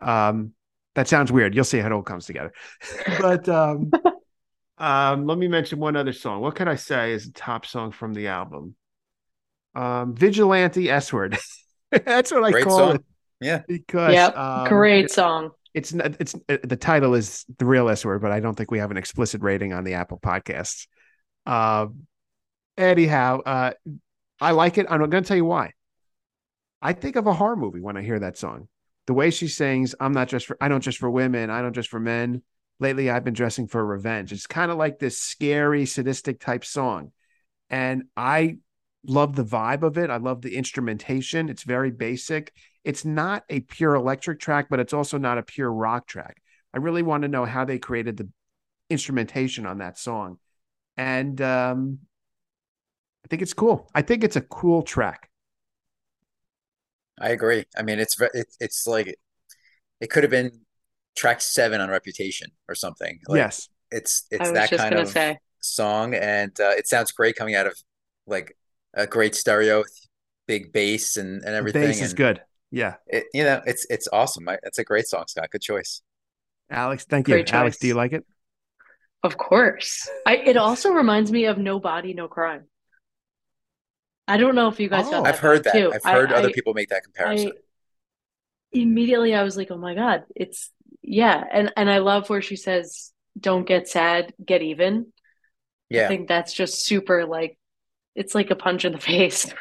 Um, 0.00 0.52
that 0.94 1.08
sounds 1.08 1.30
weird. 1.30 1.54
You'll 1.54 1.64
see 1.64 1.78
how 1.78 1.86
it 1.86 1.92
all 1.92 2.02
comes 2.02 2.26
together. 2.26 2.52
but 3.20 3.48
um, 3.48 3.90
um, 4.78 5.26
let 5.26 5.36
me 5.36 5.48
mention 5.48 5.78
one 5.78 5.96
other 5.96 6.12
song. 6.12 6.40
What 6.40 6.54
can 6.54 6.68
I 6.68 6.76
say 6.76 7.12
is 7.12 7.26
a 7.26 7.32
top 7.32 7.66
song 7.66 7.92
from 7.92 8.14
the 8.14 8.28
album? 8.28 8.76
Um, 9.74 10.14
Vigilante 10.14 10.90
S 10.90 11.12
word. 11.12 11.38
That's 11.90 12.32
what 12.32 12.44
I 12.44 12.50
Great 12.50 12.64
call 12.64 12.78
song. 12.78 12.94
it 12.96 13.04
Yeah. 13.40 13.62
because 13.68 14.14
Yep, 14.14 14.36
um, 14.36 14.68
Great 14.68 15.10
song. 15.10 15.50
It's 15.74 15.92
not 15.92 16.16
it's 16.20 16.34
uh, 16.48 16.58
the 16.62 16.76
title 16.76 17.14
is 17.14 17.44
the 17.58 17.66
real 17.66 17.88
S 17.88 18.04
word, 18.04 18.22
but 18.22 18.32
I 18.32 18.40
don't 18.40 18.54
think 18.54 18.70
we 18.70 18.78
have 18.78 18.90
an 18.90 18.96
explicit 18.96 19.40
rating 19.42 19.72
on 19.72 19.84
the 19.84 19.94
Apple 19.94 20.18
podcasts. 20.18 20.86
Um 21.46 22.06
anyhow, 22.76 23.40
uh 23.44 23.72
I 24.40 24.52
like 24.52 24.78
it. 24.78 24.86
I'm 24.88 24.98
gonna 24.98 25.22
tell 25.22 25.36
you 25.36 25.44
why. 25.44 25.72
I 26.80 26.92
think 26.92 27.16
of 27.16 27.26
a 27.26 27.32
horror 27.32 27.56
movie 27.56 27.80
when 27.80 27.96
I 27.96 28.02
hear 28.02 28.18
that 28.18 28.36
song. 28.36 28.68
The 29.06 29.14
way 29.14 29.30
she 29.30 29.48
sings, 29.48 29.94
I'm 29.98 30.12
not 30.12 30.28
just 30.28 30.46
for 30.46 30.56
I 30.60 30.68
don't 30.68 30.82
just 30.82 30.98
for 30.98 31.10
women, 31.10 31.50
I 31.50 31.62
don't 31.62 31.74
just 31.74 31.88
for 31.88 32.00
men. 32.00 32.42
Lately 32.80 33.10
I've 33.10 33.24
been 33.24 33.34
dressing 33.34 33.68
for 33.68 33.84
revenge. 33.84 34.32
It's 34.32 34.46
kind 34.46 34.70
of 34.70 34.78
like 34.78 34.98
this 34.98 35.18
scary, 35.18 35.86
sadistic 35.86 36.40
type 36.40 36.64
song. 36.64 37.12
And 37.70 38.04
I 38.16 38.58
love 39.06 39.34
the 39.34 39.44
vibe 39.44 39.82
of 39.82 39.98
it. 39.98 40.10
I 40.10 40.16
love 40.16 40.42
the 40.42 40.56
instrumentation. 40.56 41.48
It's 41.48 41.62
very 41.62 41.90
basic. 41.90 42.52
It's 42.84 43.04
not 43.04 43.44
a 43.48 43.60
pure 43.60 43.94
electric 43.94 44.40
track, 44.40 44.66
but 44.68 44.80
it's 44.80 44.92
also 44.92 45.18
not 45.18 45.38
a 45.38 45.42
pure 45.42 45.72
rock 45.72 46.06
track. 46.06 46.42
I 46.74 46.78
really 46.78 47.02
want 47.02 47.22
to 47.22 47.28
know 47.28 47.44
how 47.44 47.64
they 47.64 47.78
created 47.78 48.16
the 48.16 48.28
instrumentation 48.90 49.66
on 49.66 49.78
that 49.78 49.98
song. 49.98 50.38
And 50.96 51.40
um, 51.40 51.98
I 53.24 53.28
think 53.28 53.42
it's 53.42 53.54
cool. 53.54 53.88
I 53.94 54.02
think 54.02 54.24
it's 54.24 54.36
a 54.36 54.40
cool 54.40 54.82
track. 54.82 55.30
I 57.20 57.30
agree. 57.30 57.64
I 57.76 57.82
mean, 57.82 57.98
it's 57.98 58.16
ve- 58.16 58.28
it's 58.34 58.56
it's 58.58 58.86
like 58.86 59.14
it 60.00 60.10
could 60.10 60.24
have 60.24 60.30
been 60.30 60.50
track 61.16 61.40
seven 61.40 61.80
on 61.80 61.88
Reputation 61.88 62.50
or 62.68 62.74
something. 62.74 63.20
Like, 63.28 63.38
yes. 63.38 63.68
it's 63.90 64.26
it's 64.30 64.50
that 64.50 64.70
kind 64.70 64.94
of 64.94 65.08
say. 65.08 65.38
song, 65.60 66.14
and 66.14 66.58
uh, 66.60 66.70
it 66.70 66.88
sounds 66.88 67.12
great 67.12 67.36
coming 67.36 67.54
out 67.54 67.66
of 67.66 67.78
like 68.26 68.56
a 68.94 69.06
great 69.06 69.34
stereo, 69.34 69.84
big 70.48 70.72
bass, 70.72 71.16
and 71.16 71.42
and 71.44 71.54
The 71.54 71.56
everything. 71.56 71.82
bass 71.82 72.02
is 72.02 72.14
good. 72.14 72.42
Yeah. 72.72 72.94
It, 73.06 73.26
you 73.32 73.44
know, 73.44 73.60
it's 73.66 73.86
it's 73.90 74.08
awesome. 74.12 74.48
I, 74.48 74.58
it's 74.64 74.78
a 74.78 74.84
great 74.84 75.06
song, 75.06 75.24
Scott. 75.28 75.50
Good 75.50 75.62
choice. 75.62 76.02
Alex, 76.70 77.04
thank 77.04 77.28
you. 77.28 77.34
Great 77.34 77.52
Alex, 77.52 77.76
do 77.78 77.86
you 77.86 77.94
like 77.94 78.12
it? 78.14 78.24
Of 79.22 79.36
course. 79.38 80.08
I 80.26 80.36
it 80.36 80.56
also 80.56 80.90
reminds 80.90 81.30
me 81.30 81.44
of 81.44 81.58
No 81.58 81.78
Body, 81.78 82.14
No 82.14 82.26
Crime. 82.28 82.64
I 84.26 84.36
don't 84.38 84.54
know 84.54 84.68
if 84.68 84.80
you 84.80 84.88
guys 84.88 85.06
Oh. 85.08 85.10
got 85.10 85.26
I've 85.26 85.38
heard 85.38 85.64
that. 85.64 85.72
too. 85.74 85.92
I've 85.94 86.00
I- 86.04 86.12
heard 86.12 86.32
other 86.32 86.48
I- 86.48 86.52
people 86.52 86.74
make 86.74 86.88
that 86.88 86.96
I 86.96 87.00
comparison. 87.00 87.52
immediately 88.72 89.34
I 89.34 89.42
was 89.42 89.56
like, 89.56 89.70
oh 89.70 89.76
my 89.76 89.94
God, 89.94 90.24
it's 90.34 90.70
yeah, 91.02 91.44
and 91.52 91.72
and 91.76 91.90
I 91.90 91.98
love 91.98 92.30
where 92.30 92.40
she 92.42 92.56
says, 92.56 93.12
"Don't 93.38 93.66
get 93.66 93.88
sad, 93.88 94.32
get 94.44 94.62
even." 94.62 95.12
Yeah 95.90 96.06
i 96.06 96.08
think 96.08 96.26
that's 96.26 96.54
just 96.54 96.86
super 96.86 97.26
like 97.26 97.58
it's 98.14 98.34
like 98.34 98.50
a 98.50 98.56
punch 98.56 98.86
in 98.86 98.92
the 98.92 98.98
face. 99.12 99.52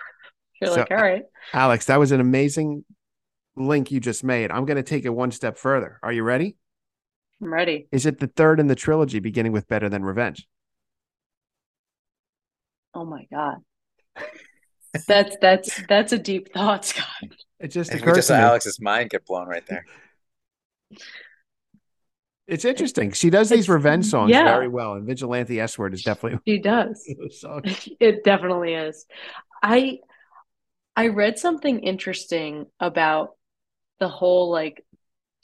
You're 0.62 0.71
So- 0.71 0.78
like, 0.80 0.91
all 0.91 0.97
right, 0.97 1.24
Alex, 1.54 1.86
that 1.88 2.00
was 2.00 2.12
an 2.13 2.21
amazing 2.21 2.86
link 3.55 3.91
you 3.91 3.99
just 3.99 4.23
made. 4.23 4.51
I'm 4.51 4.65
going 4.65 4.77
to 4.77 4.83
take 4.83 5.05
it 5.05 5.09
one 5.09 5.31
step 5.31 5.57
further. 5.57 5.99
Are 6.03 6.11
you 6.13 6.23
ready? 6.23 6.55
I'm 7.41 7.53
ready. 7.53 7.87
Is 7.91 8.05
it 8.05 8.19
the 8.19 8.27
third 8.27 8.59
in 8.59 8.67
the 8.67 8.75
trilogy 8.75 9.19
beginning 9.19 9.51
with 9.51 9.67
Better 9.67 9.89
Than 9.89 10.03
Revenge? 10.03 10.47
Oh 12.93 13.05
my 13.05 13.25
God. 13.31 13.57
That's 15.07 15.37
that's 15.41 15.81
that's 15.87 16.11
a 16.11 16.19
deep 16.19 16.53
thought, 16.53 16.83
Scott. 16.85 17.05
It 17.59 17.69
just 17.69 17.91
And 17.91 18.01
occurred 18.01 18.15
just 18.15 18.27
to 18.27 18.33
saw 18.33 18.37
me. 18.39 18.43
Alex's 18.43 18.79
mind 18.81 19.09
get 19.09 19.25
blown 19.25 19.47
right 19.47 19.65
there. 19.67 19.85
It's 22.47 22.65
interesting. 22.65 23.11
She 23.13 23.29
does 23.29 23.49
these 23.49 23.59
It's- 23.65 23.69
revenge 23.69 24.05
songs 24.07 24.31
yeah. 24.31 24.43
very 24.43 24.67
well, 24.67 24.93
and 24.93 25.07
Vigilante 25.07 25.59
S 25.59 25.77
word 25.79 25.93
is 25.93 26.03
definitely 26.03 26.39
She 26.45 26.59
does. 26.59 27.03
one 27.07 27.15
of 27.17 27.21
those 27.29 27.39
songs. 27.39 27.89
It 28.01 28.23
definitely 28.25 28.73
is. 28.73 29.05
I 29.63 29.99
I 30.95 31.07
read 31.07 31.39
something 31.39 31.79
interesting 31.79 32.65
about 32.79 33.35
the 34.01 34.09
whole 34.09 34.51
like 34.51 34.83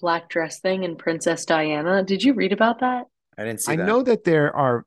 black 0.01 0.29
dress 0.29 0.59
thing 0.59 0.83
and 0.83 0.99
Princess 0.99 1.45
Diana. 1.45 2.03
Did 2.03 2.23
you 2.23 2.33
read 2.33 2.53
about 2.53 2.81
that? 2.81 3.05
I 3.37 3.45
didn't 3.45 3.61
see 3.61 3.77
that. 3.77 3.83
I 3.83 3.85
that. 3.85 3.85
know 3.85 4.01
that 4.03 4.25
there 4.25 4.53
are 4.55 4.85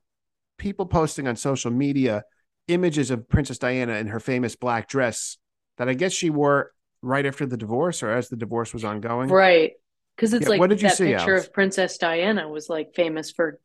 people 0.59 0.85
posting 0.85 1.27
on 1.27 1.35
social 1.35 1.71
media 1.71 2.23
images 2.67 3.11
of 3.11 3.27
Princess 3.27 3.57
Diana 3.57 3.93
in 3.95 4.07
her 4.07 4.19
famous 4.19 4.55
black 4.55 4.87
dress 4.87 5.37
that 5.77 5.89
I 5.89 5.93
guess 5.95 6.13
she 6.13 6.29
wore 6.29 6.71
right 7.01 7.25
after 7.25 7.45
the 7.45 7.57
divorce 7.57 8.03
or 8.03 8.11
as 8.11 8.29
the 8.29 8.37
divorce 8.37 8.73
was 8.73 8.83
ongoing. 8.85 9.29
Right. 9.29 9.73
Because 10.15 10.33
it's 10.33 10.47
Yeah, 10.47 10.49
like 10.49 10.59
what 10.59 10.69
did 10.69 10.81
you 10.81 10.89
that 10.89 10.97
see, 10.97 11.05
picture 11.05 11.15
Alex? 11.15 11.47
of 11.47 11.53
Princess 11.53 11.97
Diana 11.97 12.47
was 12.49 12.69
like 12.69 12.93
famous 12.95 13.31
for, 13.31 13.59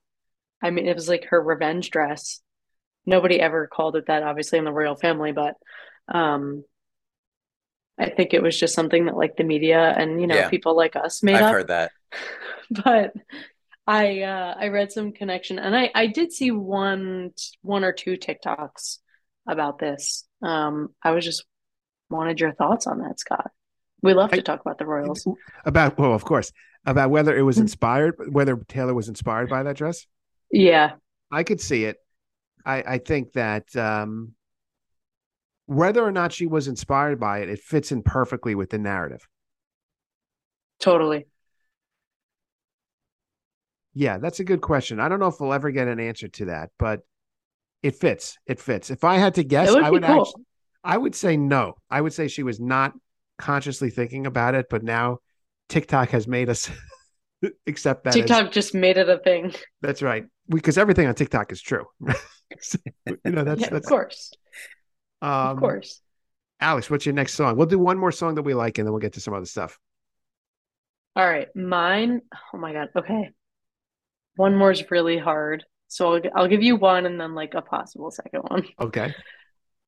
I 0.62 0.70
mean, 0.70 0.86
it 0.88 0.94
was 0.94 1.08
like 1.08 1.26
her 1.26 1.42
revenge 1.42 1.90
dress. 1.90 2.40
Nobody 3.04 3.40
ever 3.40 3.66
called 3.66 3.96
it 3.96 4.06
that, 4.06 4.22
obviously, 4.22 4.58
in 4.58 4.64
the 4.64 4.72
royal 4.72 4.96
family, 4.96 5.32
but 5.32 5.54
um, 6.08 6.64
I 7.98 8.10
think 8.10 8.34
it 8.34 8.42
was 8.42 8.58
just 8.58 8.74
something 8.74 9.06
that 9.06 9.16
like 9.16 9.36
the 9.36 9.44
media 9.44 9.94
and, 9.96 10.20
you 10.20 10.26
know, 10.26 10.34
Yeah. 10.36 10.50
people 10.50 10.76
like 10.76 10.96
us 10.96 11.22
made 11.22 11.36
I've 11.36 11.42
up. 11.44 11.52
heard 11.52 11.68
that. 11.68 11.92
But 12.70 13.12
I 13.86 14.22
uh 14.22 14.54
I 14.58 14.68
read 14.68 14.90
some 14.90 15.12
connection 15.12 15.58
and 15.60 15.76
I 15.76 15.90
I 15.94 16.08
did 16.08 16.32
see 16.32 16.50
one 16.50 17.30
one 17.62 17.84
or 17.84 17.92
two 17.92 18.16
TikToks 18.16 18.98
about 19.46 19.78
this. 19.78 20.26
Um, 20.42 20.88
I 21.02 21.12
was 21.12 21.24
just 21.24 21.44
wanted 22.10 22.40
your 22.40 22.52
thoughts 22.52 22.86
on 22.88 22.98
that, 22.98 23.20
Scott. 23.20 23.50
We 24.02 24.12
love 24.14 24.30
I- 24.32 24.36
to 24.36 24.42
talk 24.42 24.60
about 24.60 24.78
the 24.78 24.86
Royals. 24.86 25.26
About 25.64 25.96
well, 25.98 26.12
of 26.14 26.24
course, 26.24 26.50
about 26.84 27.10
whether 27.10 27.34
it 27.36 27.40
Hmm. 27.40 27.46
was 27.46 27.58
inspired, 27.58 28.14
whether 28.32 28.56
Taylor 28.56 28.92
was 28.94 29.08
inspired 29.08 29.48
by 29.48 29.62
that 29.62 29.76
dress. 29.76 30.06
Yeah. 30.50 30.94
I 31.30 31.42
could 31.44 31.60
see 31.60 31.84
it. 31.84 31.96
I, 32.64 32.82
I 32.94 32.98
think 32.98 33.32
that 33.34 33.74
um, 33.76 34.34
whether 35.66 36.02
or 36.04 36.12
not 36.12 36.32
she 36.32 36.46
was 36.46 36.68
inspired 36.68 37.18
by 37.20 37.40
it, 37.40 37.48
it 37.48 37.60
fits 37.60 37.92
in 37.92 38.02
perfectly 38.02 38.54
with 38.54 38.70
the 38.70 38.78
narrative. 38.78 39.26
Totally. 40.80 41.26
Yeah, 43.94 44.18
that's 44.18 44.40
a 44.40 44.44
good 44.44 44.60
question. 44.60 45.00
I 45.00 45.08
don't 45.08 45.20
know 45.20 45.28
if 45.28 45.40
we'll 45.40 45.52
ever 45.54 45.70
get 45.70 45.88
an 45.88 45.98
answer 46.00 46.28
to 46.28 46.44
that, 46.46 46.70
but 46.78 47.00
it 47.82 47.96
fits. 47.96 48.36
It 48.46 48.60
fits. 48.60 48.90
If 48.90 49.04
I 49.04 49.16
had 49.16 49.34
to 49.36 49.44
guess, 49.44 49.72
would 49.72 49.82
I 49.82 49.90
would 49.90 50.02
cool. 50.04 50.20
actually, 50.20 50.44
I 50.84 50.96
would 50.98 51.14
say 51.14 51.36
no. 51.36 51.74
I 51.90 52.00
would 52.00 52.12
say 52.12 52.28
she 52.28 52.42
was 52.42 52.60
not 52.60 52.92
consciously 53.38 53.90
thinking 53.90 54.26
about 54.26 54.54
it, 54.54 54.66
but 54.68 54.82
now 54.82 55.18
TikTok 55.68 56.10
has 56.10 56.28
made 56.28 56.48
us 56.50 56.70
accept 57.66 58.04
that. 58.04 58.10
as- 58.10 58.14
TikTok 58.14 58.52
just 58.52 58.74
made 58.74 58.98
it 58.98 59.08
a 59.08 59.18
thing. 59.18 59.54
that's 59.80 60.02
right. 60.02 60.26
Because 60.48 60.78
everything 60.78 61.06
on 61.06 61.14
TikTok 61.14 61.52
is 61.52 61.60
true. 61.62 61.84
You 63.06 63.16
know, 63.32 63.42
that's 63.42 63.62
yeah, 63.62 63.74
of 63.74 63.82
course. 63.82 64.32
Um, 65.22 65.30
of 65.30 65.58
course. 65.58 66.00
Alex, 66.60 66.90
what's 66.90 67.04
your 67.04 67.14
next 67.14 67.34
song? 67.34 67.56
We'll 67.56 67.66
do 67.66 67.78
one 67.78 67.98
more 67.98 68.12
song 68.12 68.34
that 68.36 68.42
we 68.42 68.54
like, 68.54 68.78
and 68.78 68.86
then 68.86 68.92
we'll 68.92 69.00
get 69.00 69.14
to 69.14 69.20
some 69.20 69.34
other 69.34 69.46
stuff. 69.46 69.78
All 71.14 71.26
right. 71.26 71.48
Mine, 71.54 72.22
oh 72.52 72.58
my 72.58 72.72
God. 72.72 72.88
Okay. 72.96 73.30
One 74.36 74.54
more 74.56 74.70
is 74.70 74.90
really 74.90 75.18
hard. 75.18 75.64
So 75.88 76.14
I'll, 76.14 76.22
I'll 76.34 76.48
give 76.48 76.62
you 76.62 76.76
one 76.76 77.06
and 77.06 77.20
then 77.20 77.34
like 77.34 77.54
a 77.54 77.62
possible 77.62 78.10
second 78.10 78.40
one. 78.48 78.66
Okay. 78.80 79.14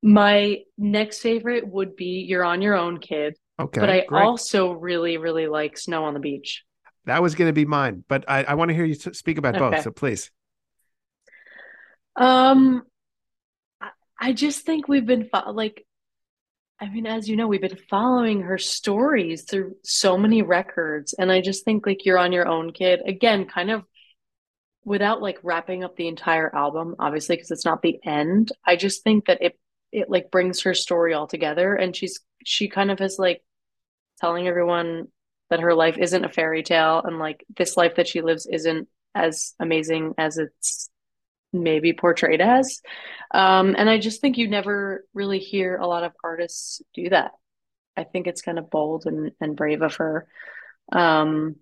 My 0.01 0.59
next 0.77 1.19
favorite 1.19 1.67
would 1.67 1.95
be 1.95 2.25
You're 2.27 2.43
on 2.43 2.61
Your 2.61 2.75
Own, 2.75 2.99
Kid. 2.99 3.35
Okay. 3.59 3.79
But 3.79 3.89
I 3.89 4.05
great. 4.05 4.23
also 4.23 4.71
really, 4.71 5.17
really 5.17 5.47
like 5.47 5.77
Snow 5.77 6.05
on 6.05 6.13
the 6.13 6.19
Beach. 6.19 6.63
that 7.05 7.21
was 7.21 7.35
going 7.35 7.49
to 7.49 7.53
be 7.53 7.65
mine, 7.65 8.03
but 8.07 8.23
I, 8.27 8.43
I 8.43 8.53
want 8.53 8.69
to 8.69 8.75
hear 8.75 8.85
you 8.85 8.95
speak 8.95 9.37
about 9.37 9.55
both. 9.55 9.83
So 9.83 9.91
please. 9.91 10.31
Um, 12.15 12.83
I- 14.19 14.33
just 14.33 14.65
think 14.65 14.87
we've 14.87 15.05
been 15.05 15.29
fo 15.29 15.51
like, 15.51 15.85
I 16.79 16.89
mean, 16.89 17.05
as 17.05 17.27
you 17.27 17.35
know, 17.35 17.47
we've 17.47 17.61
been 17.61 17.79
following 17.89 18.41
her 18.41 18.57
stories 18.57 19.43
through 19.43 19.75
so 19.83 20.17
many 20.17 20.41
records, 20.41 21.13
and 21.13 21.31
I 21.31 21.41
just 21.41 21.65
think 21.65 21.85
like 21.85 22.05
You're 22.05 22.17
on 22.17 22.31
Your 22.31 22.47
Own, 22.47 22.71
Kid. 22.71 23.01
Again, 23.05 23.45
kind 23.45 23.69
of 23.71 23.83
without 24.85 25.21
like 25.21 25.39
wrapping 25.43 25.83
up 25.83 25.95
the 25.95 26.07
entire 26.07 26.53
album, 26.55 26.95
obviously, 26.99 27.35
because 27.35 27.51
it's 27.51 27.65
not 27.65 27.81
the 27.81 27.99
end. 28.05 28.51
I 28.65 28.75
just 28.75 29.03
think 29.03 29.25
that 29.25 29.41
it 29.41 29.59
it 29.91 30.09
like 30.09 30.31
brings 30.31 30.61
her 30.61 30.73
story 30.73 31.13
all 31.13 31.27
together, 31.27 31.75
and 31.75 31.95
she's 31.95 32.19
she 32.45 32.69
kind 32.69 32.91
of 32.91 33.01
is 33.01 33.17
like 33.19 33.43
telling 34.19 34.47
everyone 34.47 35.07
that 35.49 35.61
her 35.61 35.73
life 35.73 35.97
isn't 35.97 36.25
a 36.25 36.29
fairy 36.29 36.63
tale, 36.63 37.01
and 37.03 37.19
like 37.19 37.45
this 37.57 37.75
life 37.77 37.95
that 37.95 38.07
she 38.07 38.21
lives 38.21 38.47
isn't 38.47 38.87
as 39.15 39.53
amazing 39.59 40.13
as 40.17 40.37
it's 40.37 40.89
maybe 41.51 41.93
portrayed 41.93 42.41
as. 42.41 42.81
Um, 43.31 43.75
and 43.77 43.89
I 43.89 43.97
just 43.97 44.21
think 44.21 44.37
you 44.37 44.47
never 44.47 45.05
really 45.13 45.39
hear 45.39 45.77
a 45.77 45.87
lot 45.87 46.03
of 46.03 46.13
artists 46.23 46.81
do 46.93 47.09
that. 47.09 47.31
I 47.97 48.03
think 48.03 48.27
it's 48.27 48.41
kind 48.41 48.59
of 48.59 48.69
bold 48.69 49.05
and, 49.05 49.31
and 49.41 49.55
brave 49.55 49.81
of 49.81 49.95
her. 49.95 50.27
Um, 50.91 51.55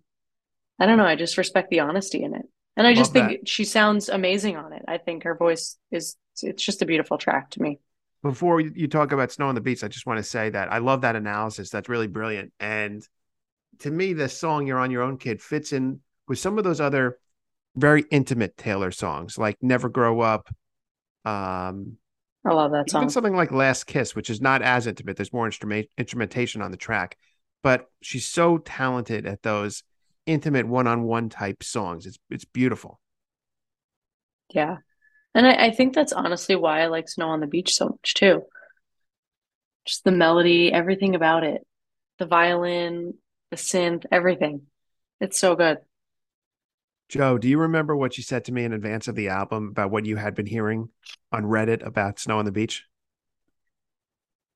I 0.80 0.86
don't 0.86 0.98
know. 0.98 1.06
I 1.06 1.16
just 1.16 1.38
respect 1.38 1.70
the 1.70 1.80
honesty 1.80 2.24
in 2.24 2.36
it. 2.36 2.46
And 2.76 2.86
I 2.86 2.94
just 2.94 3.16
Love 3.16 3.30
think 3.30 3.48
she 3.48 3.64
sounds 3.64 4.08
amazing 4.08 4.56
on 4.56 4.72
it. 4.72 4.84
I 4.88 5.00
think 5.00 5.24
her 5.24 5.36
voice 5.36 5.78
is, 5.92 6.16
it's 6.44 6.64
just 6.64 6.84
a 6.84 6.86
beautiful 6.86 7.18
track 7.18 7.50
to 7.52 7.62
me. 7.62 7.80
Before 8.22 8.60
you 8.62 8.72
you 8.76 8.88
talk 8.88 9.12
about 9.12 9.32
Snow 9.32 9.48
on 9.48 9.56
the 9.56 9.62
Beach, 9.62 9.84
I 9.84 9.88
just 9.88 10.06
want 10.06 10.18
to 10.18 10.24
say 10.24 10.50
that 10.50 10.72
I 10.72 10.80
love 10.80 11.02
that 11.02 11.16
analysis. 11.16 11.70
That's 11.70 11.88
really 11.88 12.08
brilliant. 12.08 12.52
And 12.60 13.02
to 13.80 13.92
me, 13.92 14.14
the 14.14 14.28
song 14.28 14.68
You're 14.68 14.80
on 14.80 14.92
Your 14.92 15.04
Own 15.04 15.18
Kid 15.18 15.42
fits 15.42 15.72
in 15.72 16.02
with 16.28 16.40
some 16.40 16.58
of 16.58 16.64
those 16.64 16.82
other 16.82 17.20
very 17.78 18.04
intimate 18.12 18.58
Taylor 18.58 18.92
songs, 18.92 19.38
like 19.38 19.58
Never 19.62 19.88
Grow 19.88 20.20
Up. 20.20 20.50
Um, 21.24 21.98
I 22.46 22.54
love 22.54 22.72
that 22.72 22.90
song. 22.90 23.04
even 23.04 23.10
something 23.10 23.36
like 23.36 23.52
Last 23.52 23.86
Kiss, 23.86 24.16
which 24.16 24.30
is 24.30 24.42
not 24.42 24.62
as 24.62 24.88
intimate. 24.88 25.16
There's 25.16 25.34
more 25.34 25.46
instrument 25.46 25.88
instrumentation 25.98 26.62
on 26.62 26.72
the 26.72 26.78
track, 26.78 27.18
but 27.62 27.88
she's 28.02 28.28
so 28.28 28.58
talented 28.58 29.26
at 29.26 29.44
those 29.44 29.84
intimate 30.26 30.68
one-on-one 30.68 31.30
type 31.30 31.64
songs. 31.64 32.06
It's 32.06 32.18
it's 32.30 32.46
beautiful. 32.46 33.00
Yeah. 34.50 34.78
And 35.36 35.46
I, 35.46 35.68
I 35.68 35.72
think 35.72 35.94
that's 35.94 36.14
honestly 36.14 36.56
why 36.56 36.82
I 36.82 36.88
like 36.88 37.10
Snow 37.10 37.30
on 37.30 37.42
the 37.42 37.48
Beach 37.48 37.76
so 37.76 37.90
much 37.90 38.14
too. 38.14 38.44
Just 39.86 40.04
the 40.04 40.12
melody, 40.12 40.72
everything 40.72 41.16
about 41.16 41.44
it. 41.44 41.62
The 42.18 42.26
violin, 42.26 43.14
the 43.52 43.58
synth, 43.58 44.06
everything. 44.12 44.64
It's 45.20 45.40
so 45.40 45.56
good. 45.56 45.78
Joe, 47.10 47.38
do 47.38 47.48
you 47.48 47.58
remember 47.60 47.96
what 47.96 48.18
you 48.18 48.24
said 48.24 48.46
to 48.46 48.52
me 48.52 48.64
in 48.66 48.74
advance 48.74 49.08
of 49.08 49.16
the 49.16 49.30
album 49.30 49.70
about 49.70 49.92
what 49.92 50.06
you 50.06 50.18
had 50.18 50.36
been 50.36 50.46
hearing 50.46 50.90
on 51.32 51.44
Reddit 51.44 51.86
about 51.86 52.20
Snow 52.20 52.40
on 52.40 52.46
the 52.46 52.52
Beach? 52.52 52.84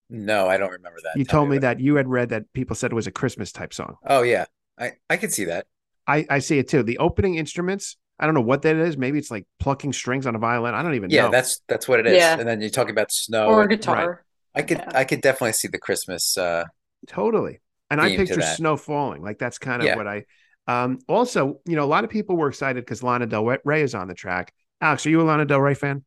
No, 0.10 0.48
I 0.50 0.58
don't 0.58 0.72
remember 0.72 1.00
that. 1.04 1.18
You 1.18 1.24
Tell 1.24 1.40
told 1.42 1.50
me 1.50 1.58
about 1.58 1.74
it. 1.74 1.78
that 1.78 1.84
you 1.84 1.96
had 1.96 2.08
read 2.10 2.30
that 2.30 2.52
people 2.52 2.76
said 2.76 2.92
it 2.92 2.96
was 2.96 3.08
a 3.08 3.12
Christmas 3.12 3.54
type 3.54 3.74
song. 3.74 3.96
Oh 4.06 4.24
yeah, 4.24 4.46
I 4.78 4.94
I 5.10 5.16
could 5.16 5.32
see 5.32 5.46
that. 5.46 5.68
I, 6.06 6.26
I 6.30 6.40
see 6.40 6.58
it 6.60 6.68
too. 6.68 6.84
The 6.84 6.98
opening 6.98 7.36
instruments, 7.36 7.96
I 8.20 8.26
don't 8.26 8.34
know 8.34 8.42
what 8.42 8.64
that 8.64 8.76
is. 8.76 8.98
Maybe 8.98 9.18
it's 9.20 9.32
like 9.32 9.46
plucking 9.60 9.94
strings 9.94 10.26
on 10.28 10.36
a 10.36 10.40
violin. 10.40 10.74
I 10.74 10.84
don't 10.84 10.96
even 10.96 11.10
Yeah, 11.12 11.26
know. 11.26 11.32
that's 11.32 11.62
that's 11.70 11.88
what 11.88 12.02
it 12.02 12.08
is. 12.08 12.18
Yeah. 12.18 12.38
And 12.38 12.46
then 12.48 12.60
you 12.60 12.70
talk 12.70 12.90
about 12.90 13.12
snow. 13.14 13.46
Or 13.48 13.60
a 13.60 13.62
and- 13.62 13.70
guitar. 13.70 14.26
I 14.54 14.64
could 14.64 14.80
yeah. 14.80 14.92
I 14.94 15.06
could 15.06 15.22
definitely 15.22 15.54
see 15.54 15.70
the 15.70 15.78
Christmas. 15.78 16.38
uh 16.38 16.66
Totally. 17.08 17.62
And 17.90 18.02
I 18.02 18.14
picture 18.18 18.42
snow 18.42 18.76
falling. 18.76 19.22
Like 19.22 19.40
that's 19.40 19.58
kind 19.58 19.82
of 19.82 19.86
Yeah. 19.86 19.96
what 19.96 20.08
I 20.08 20.26
um 20.68 21.00
also, 21.08 21.60
you 21.66 21.76
know, 21.76 21.84
a 21.84 21.86
lot 21.86 22.04
of 22.04 22.10
people 22.10 22.36
were 22.36 22.50
excited 22.50 22.84
because 22.84 23.04
Lana 23.04 23.26
Del 23.26 23.46
Rey 23.64 23.82
is 23.82 23.96
on 23.96 24.08
the 24.08 24.14
track. 24.14 24.54
Alex, 24.80 25.06
are 25.06 25.10
you 25.10 25.22
a 25.22 25.24
Lana 25.24 25.46
Del 25.46 25.62
Rey 25.62 25.74
fan? 25.74 26.04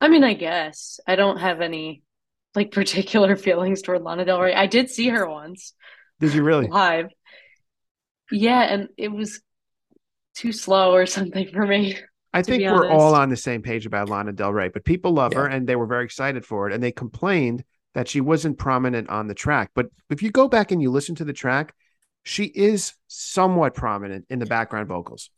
I 0.00 0.08
mean, 0.08 0.24
I 0.24 0.34
guess 0.34 1.00
I 1.06 1.16
don't 1.16 1.38
have 1.38 1.60
any 1.60 2.02
like 2.54 2.70
particular 2.72 3.36
feelings 3.36 3.82
toward 3.82 4.02
Lana 4.02 4.24
Del 4.24 4.40
Rey. 4.40 4.54
I 4.54 4.66
did 4.66 4.90
see 4.90 5.08
her 5.08 5.28
once 5.28 5.74
Did 6.20 6.34
you 6.34 6.42
really? 6.42 6.68
live. 6.68 7.08
Yeah, 8.30 8.62
and 8.62 8.88
it 8.96 9.08
was 9.08 9.40
too 10.34 10.52
slow 10.52 10.92
or 10.92 11.06
something 11.06 11.48
for 11.52 11.66
me. 11.66 11.96
I 12.32 12.42
think 12.42 12.62
we're 12.62 12.90
all 12.90 13.14
on 13.14 13.30
the 13.30 13.36
same 13.36 13.62
page 13.62 13.86
about 13.86 14.10
Lana 14.10 14.32
Del 14.32 14.52
Rey, 14.52 14.68
but 14.68 14.84
people 14.84 15.12
love 15.12 15.32
her 15.32 15.46
and 15.46 15.66
they 15.66 15.76
were 15.76 15.86
very 15.86 16.04
excited 16.04 16.44
for 16.44 16.68
it. 16.68 16.74
And 16.74 16.82
they 16.82 16.92
complained 16.92 17.64
that 17.94 18.08
she 18.08 18.20
wasn't 18.20 18.58
prominent 18.58 19.08
on 19.08 19.26
the 19.26 19.34
track. 19.34 19.70
But 19.74 19.86
if 20.10 20.22
you 20.22 20.30
go 20.30 20.46
back 20.46 20.70
and 20.70 20.82
you 20.82 20.90
listen 20.90 21.14
to 21.14 21.24
the 21.24 21.32
track, 21.32 21.74
she 22.26 22.44
is 22.46 22.94
somewhat 23.06 23.74
prominent 23.74 24.26
in 24.28 24.40
the 24.40 24.46
background 24.46 24.88
vocals. 24.88 25.30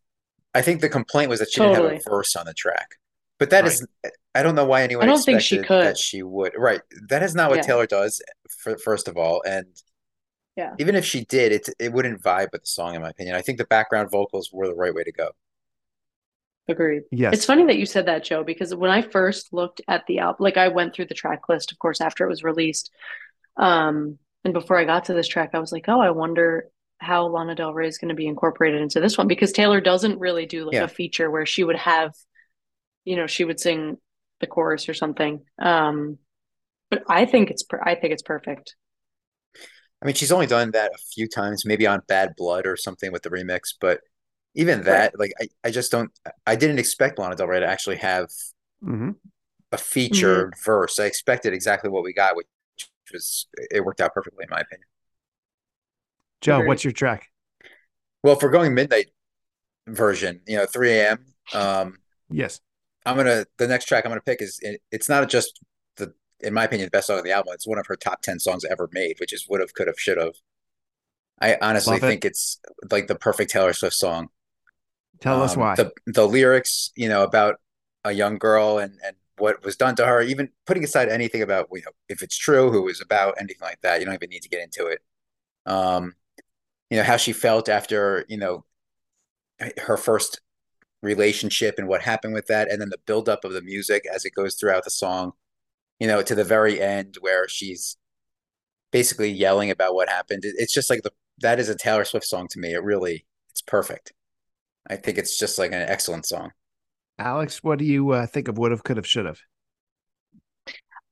I 0.54 0.62
think 0.62 0.80
the 0.80 0.88
complaint 0.88 1.28
was 1.28 1.38
that 1.40 1.50
she 1.50 1.60
didn't 1.60 1.74
have 1.74 1.84
a 1.84 2.00
verse 2.08 2.34
on 2.34 2.46
the 2.46 2.54
track. 2.54 2.96
But 3.38 3.50
that 3.50 3.66
is, 3.66 3.86
I 4.34 4.42
don't 4.42 4.54
know 4.54 4.64
why 4.64 4.82
anyone 4.82 5.04
I 5.04 5.06
don't 5.06 5.22
think 5.22 5.42
she 5.42 5.58
could. 5.58 5.84
that 5.84 5.98
she 5.98 6.22
would. 6.22 6.54
Right. 6.56 6.80
That 7.08 7.22
is 7.22 7.34
not 7.34 7.50
what 7.50 7.56
Yeah. 7.58 7.62
Taylor 7.62 7.86
does, 7.86 8.22
for, 8.48 8.78
first 8.78 9.06
of 9.06 9.18
all. 9.18 9.42
And 9.46 9.66
Yeah. 10.56 10.74
even 10.78 10.94
if 10.96 11.04
she 11.04 11.26
did, 11.26 11.52
it, 11.52 11.68
it 11.78 11.92
wouldn't 11.92 12.22
vibe 12.22 12.48
with 12.52 12.62
the 12.62 12.66
song, 12.66 12.94
in 12.94 13.02
my 13.02 13.10
opinion. 13.10 13.36
I 13.36 13.42
think 13.42 13.58
the 13.58 13.66
background 13.66 14.10
vocals 14.10 14.50
were 14.50 14.66
the 14.66 14.74
right 14.74 14.94
way 14.94 15.04
to 15.04 15.12
go. 15.12 15.30
Agreed. 16.68 17.02
Yes. 17.12 17.34
It's 17.34 17.44
funny 17.44 17.66
that 17.66 17.76
you 17.76 17.84
said 17.86 18.06
that, 18.06 18.24
Joe, 18.24 18.42
because 18.44 18.74
when 18.74 18.90
I 18.90 19.02
first 19.02 19.52
looked 19.52 19.82
at 19.88 20.06
the 20.06 20.20
album, 20.20 20.42
like 20.42 20.56
I 20.56 20.68
went 20.68 20.94
through 20.94 21.06
the 21.06 21.14
track 21.14 21.48
list, 21.50 21.70
of 21.70 21.78
course, 21.78 22.00
after 22.00 22.24
it 22.24 22.28
was 22.30 22.42
released. 22.42 22.90
Um, 23.58 24.18
and 24.44 24.54
before 24.54 24.78
I 24.78 24.84
got 24.84 25.04
to 25.06 25.14
this 25.14 25.28
track, 25.28 25.50
I 25.52 25.58
was 25.58 25.70
like, 25.72 25.84
oh, 25.88 26.00
I 26.00 26.10
wonder 26.10 26.70
how 26.98 27.26
Lana 27.26 27.54
Del 27.54 27.72
Rey 27.72 27.88
is 27.88 27.98
going 27.98 28.08
to 28.08 28.14
be 28.14 28.26
incorporated 28.26 28.80
into 28.82 29.00
this 29.00 29.16
one 29.16 29.28
because 29.28 29.52
Taylor 29.52 29.80
doesn't 29.80 30.18
really 30.18 30.46
do 30.46 30.64
like 30.64 30.74
Yeah. 30.74 30.84
a 30.84 30.88
feature 30.88 31.30
where 31.30 31.46
she 31.46 31.64
would 31.64 31.76
have, 31.76 32.12
you 33.04 33.16
know, 33.16 33.26
she 33.26 33.44
would 33.44 33.60
sing 33.60 33.98
the 34.40 34.46
chorus 34.46 34.88
or 34.88 34.94
something. 34.94 35.44
Um, 35.60 36.18
but 36.90 37.02
I 37.08 37.24
think 37.26 37.50
it's 37.50 37.62
per- 37.62 37.82
I 37.84 37.94
think 37.94 38.12
it's 38.12 38.22
perfect. 38.22 38.74
I 40.00 40.06
mean, 40.06 40.14
she's 40.14 40.30
only 40.32 40.46
done 40.46 40.70
that 40.72 40.92
a 40.94 40.98
few 41.12 41.28
times, 41.28 41.64
maybe 41.66 41.86
on 41.86 42.02
Bad 42.06 42.34
Blood 42.36 42.66
or 42.66 42.76
something 42.76 43.10
with 43.12 43.22
the 43.22 43.30
remix. 43.30 43.74
But 43.80 44.00
even 44.54 44.82
that, 44.84 45.18
like, 45.18 45.32
I, 45.40 45.48
I 45.64 45.70
just 45.70 45.90
don't, 45.90 46.10
I 46.46 46.54
didn't 46.56 46.78
expect 46.78 47.18
Lana 47.18 47.34
Del 47.36 47.48
Rey 47.48 47.60
to 47.60 47.66
actually 47.66 47.96
have 47.96 48.28
Mhm. 48.84 49.16
a 49.72 49.76
featured 49.76 50.54
verse. 50.64 50.98
I 51.00 51.06
expected 51.06 51.52
exactly 51.52 51.90
what 51.90 52.04
we 52.04 52.12
got, 52.12 52.36
which 52.36 52.46
was, 53.12 53.48
it 53.70 53.84
worked 53.84 54.00
out 54.00 54.14
perfectly, 54.14 54.44
in 54.44 54.50
my 54.50 54.60
opinion. 54.60 54.86
Joe, 56.40 56.62
Agreed. 56.62 56.68
what's 56.68 56.84
your 56.84 56.92
track? 56.92 57.28
Well, 58.22 58.36
if 58.36 58.42
we're 58.42 58.50
going 58.50 58.74
midnight 58.74 59.06
version, 59.86 60.40
you 60.46 60.56
know, 60.56 60.66
3 60.66 60.92
a.m. 60.92 61.26
Um, 61.54 61.98
Yes. 62.30 62.60
I'm 63.06 63.16
gonna 63.16 63.46
the 63.56 63.66
next 63.68 63.86
track 63.86 64.04
I'm 64.04 64.10
gonna 64.10 64.20
pick 64.20 64.42
is 64.42 64.58
it, 64.62 64.82
it's 64.92 65.08
not 65.08 65.28
just 65.30 65.60
the 65.96 66.12
in 66.40 66.52
my 66.52 66.64
opinion 66.64 66.86
the 66.86 66.90
best 66.90 67.06
song 67.06 67.18
on 67.18 67.24
the 67.24 67.32
album. 67.32 67.54
It's 67.54 67.66
one 67.66 67.78
of 67.78 67.86
her 67.86 67.96
top 67.96 68.22
ten 68.22 68.38
songs 68.38 68.64
ever 68.66 68.88
made, 68.92 69.18
which 69.18 69.32
is 69.32 69.46
would 69.48 69.60
have, 69.60 69.72
could 69.74 69.86
have, 69.86 69.98
should 69.98 70.18
have. 70.18 70.34
I 71.40 71.56
honestly 71.62 71.96
it. 71.96 72.00
think 72.00 72.24
it's 72.24 72.60
like 72.90 73.06
the 73.06 73.14
perfect 73.14 73.50
Taylor 73.50 73.72
Swift 73.72 73.96
song. 73.96 74.28
Tell 75.20 75.42
us 75.42 75.54
Um, 75.54 75.60
why. 75.60 75.74
the 75.74 75.92
the 76.06 76.26
lyrics, 76.28 76.90
you 76.96 77.08
know, 77.08 77.22
about 77.22 77.56
a 78.04 78.12
young 78.12 78.38
girl 78.38 78.78
and 78.78 78.98
and 79.04 79.16
what 79.38 79.64
was 79.64 79.76
done 79.76 79.96
to 79.96 80.06
her. 80.06 80.20
Even 80.20 80.50
putting 80.66 80.84
aside 80.84 81.08
anything 81.08 81.40
about 81.42 81.68
you 81.72 81.82
know 81.86 81.92
if 82.08 82.22
it's 82.22 82.36
true, 82.36 82.70
who 82.70 82.78
it 82.80 82.84
was 82.84 83.00
about, 83.00 83.36
anything 83.38 83.62
like 83.62 83.80
that. 83.82 84.00
You 84.00 84.06
don't 84.06 84.14
even 84.14 84.30
need 84.30 84.42
to 84.42 84.48
get 84.50 84.60
into 84.62 84.86
it. 84.88 85.00
Um, 85.66 86.14
you 86.90 86.96
know 86.96 87.04
how 87.04 87.16
she 87.16 87.32
felt 87.32 87.68
after 87.68 88.24
you 88.28 88.38
know 88.38 88.64
her 89.78 89.96
first 89.96 90.40
relationship 91.02 91.76
and 91.78 91.88
what 91.88 92.02
happened 92.02 92.34
with 92.34 92.46
that, 92.46 92.70
and 92.70 92.80
then 92.80 92.90
the 92.90 93.00
buildup 93.06 93.44
of 93.44 93.52
the 93.52 93.62
music 93.62 94.04
as 94.12 94.24
it 94.24 94.34
goes 94.34 94.54
throughout 94.54 94.84
the 94.84 94.90
song. 94.90 95.32
You 95.98 96.06
know, 96.06 96.22
to 96.22 96.34
the 96.34 96.44
very 96.44 96.80
end 96.80 97.16
where 97.20 97.48
she's 97.48 97.96
basically 98.92 99.30
yelling 99.30 99.70
about 99.70 99.94
what 99.94 100.08
happened. 100.08 100.42
It's 100.44 100.72
just 100.72 100.90
like 100.90 101.02
the 101.02 101.12
that 101.38 101.58
is 101.58 101.68
a 101.68 101.74
Taylor 101.74 102.04
Swift 102.04 102.26
song 102.26 102.48
to 102.48 102.58
me. 102.58 102.72
It 102.72 102.82
really 102.82 103.26
it's 103.50 103.62
perfect. 103.62 104.12
I 104.88 104.96
think 104.96 105.18
it's 105.18 105.38
just 105.38 105.58
like 105.58 105.72
an 105.72 105.82
excellent 105.82 106.26
song. 106.26 106.52
Alex, 107.18 107.62
what 107.62 107.78
do 107.78 107.84
you 107.84 108.10
uh, 108.10 108.26
think 108.26 108.48
of 108.48 108.58
would 108.58 108.70
have, 108.70 108.84
could 108.84 108.96
have, 108.96 109.06
should 109.06 109.26
have? 109.26 109.40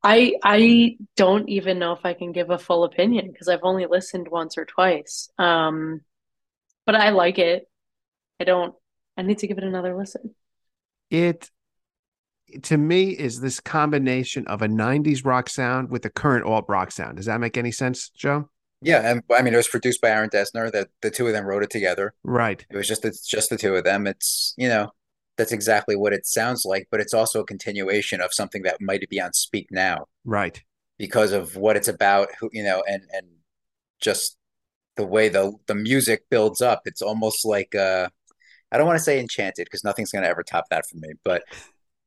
I 0.02 0.34
I 0.42 0.96
don't 1.16 1.48
even 1.48 1.78
know 1.78 1.92
if 1.92 2.04
I 2.04 2.14
can 2.14 2.32
give 2.32 2.50
a 2.50 2.58
full 2.58 2.84
opinion 2.84 3.30
because 3.30 3.48
I've 3.48 3.64
only 3.64 3.86
listened 3.86 4.28
once 4.28 4.56
or 4.56 4.64
twice. 4.64 5.28
Um, 5.38 6.02
but 6.84 6.94
I 6.94 7.10
like 7.10 7.38
it. 7.38 7.68
I 8.40 8.44
don't. 8.44 8.74
I 9.16 9.22
need 9.22 9.38
to 9.38 9.46
give 9.46 9.58
it 9.58 9.64
another 9.64 9.96
listen. 9.96 10.34
It 11.10 11.50
to 12.62 12.76
me 12.76 13.10
is 13.10 13.40
this 13.40 13.60
combination 13.60 14.46
of 14.46 14.62
a 14.62 14.68
90s 14.68 15.24
rock 15.24 15.48
sound 15.48 15.90
with 15.90 16.02
the 16.02 16.10
current 16.10 16.44
alt 16.44 16.66
rock 16.68 16.92
sound. 16.92 17.16
Does 17.16 17.26
that 17.26 17.40
make 17.40 17.56
any 17.56 17.72
sense, 17.72 18.08
Joe? 18.10 18.48
Yeah, 18.82 19.10
and 19.10 19.22
I 19.34 19.42
mean 19.42 19.54
it 19.54 19.56
was 19.56 19.68
produced 19.68 20.00
by 20.00 20.10
Aaron 20.10 20.30
Dessner. 20.30 20.70
That 20.70 20.88
the 21.00 21.10
two 21.10 21.26
of 21.26 21.32
them 21.32 21.46
wrote 21.46 21.62
it 21.62 21.70
together. 21.70 22.14
Right. 22.22 22.64
It 22.70 22.76
was 22.76 22.86
just 22.86 23.04
it's 23.04 23.26
just 23.26 23.50
the 23.50 23.56
two 23.56 23.74
of 23.74 23.84
them. 23.84 24.06
It's 24.06 24.54
you 24.56 24.68
know 24.68 24.92
that's 25.36 25.52
exactly 25.52 25.96
what 25.96 26.12
it 26.12 26.26
sounds 26.26 26.64
like, 26.64 26.88
but 26.90 27.00
it's 27.00 27.14
also 27.14 27.40
a 27.40 27.46
continuation 27.46 28.20
of 28.20 28.32
something 28.32 28.62
that 28.62 28.80
might 28.80 29.08
be 29.10 29.20
on 29.20 29.32
Speak 29.32 29.68
Now 29.70 30.06
Right. 30.24 30.62
because 30.98 31.32
of 31.32 31.56
what 31.56 31.76
it's 31.76 31.88
about. 31.88 32.28
Who 32.40 32.50
you 32.52 32.62
know, 32.64 32.82
and 32.86 33.02
and 33.12 33.26
just 34.00 34.36
the 34.96 35.06
way 35.06 35.28
the 35.28 35.52
the 35.66 35.74
music 35.74 36.24
builds 36.30 36.60
up. 36.60 36.82
It's 36.86 37.02
almost 37.02 37.44
like 37.44 37.74
uh, 37.74 38.08
I 38.72 38.78
don't 38.78 38.86
want 38.86 38.98
to 38.98 39.04
say 39.04 39.20
enchanted 39.20 39.66
because 39.66 39.84
nothing's 39.84 40.10
gonna 40.12 40.26
ever 40.26 40.42
top 40.42 40.66
that 40.70 40.86
for 40.86 40.96
me, 40.98 41.10
but 41.24 41.42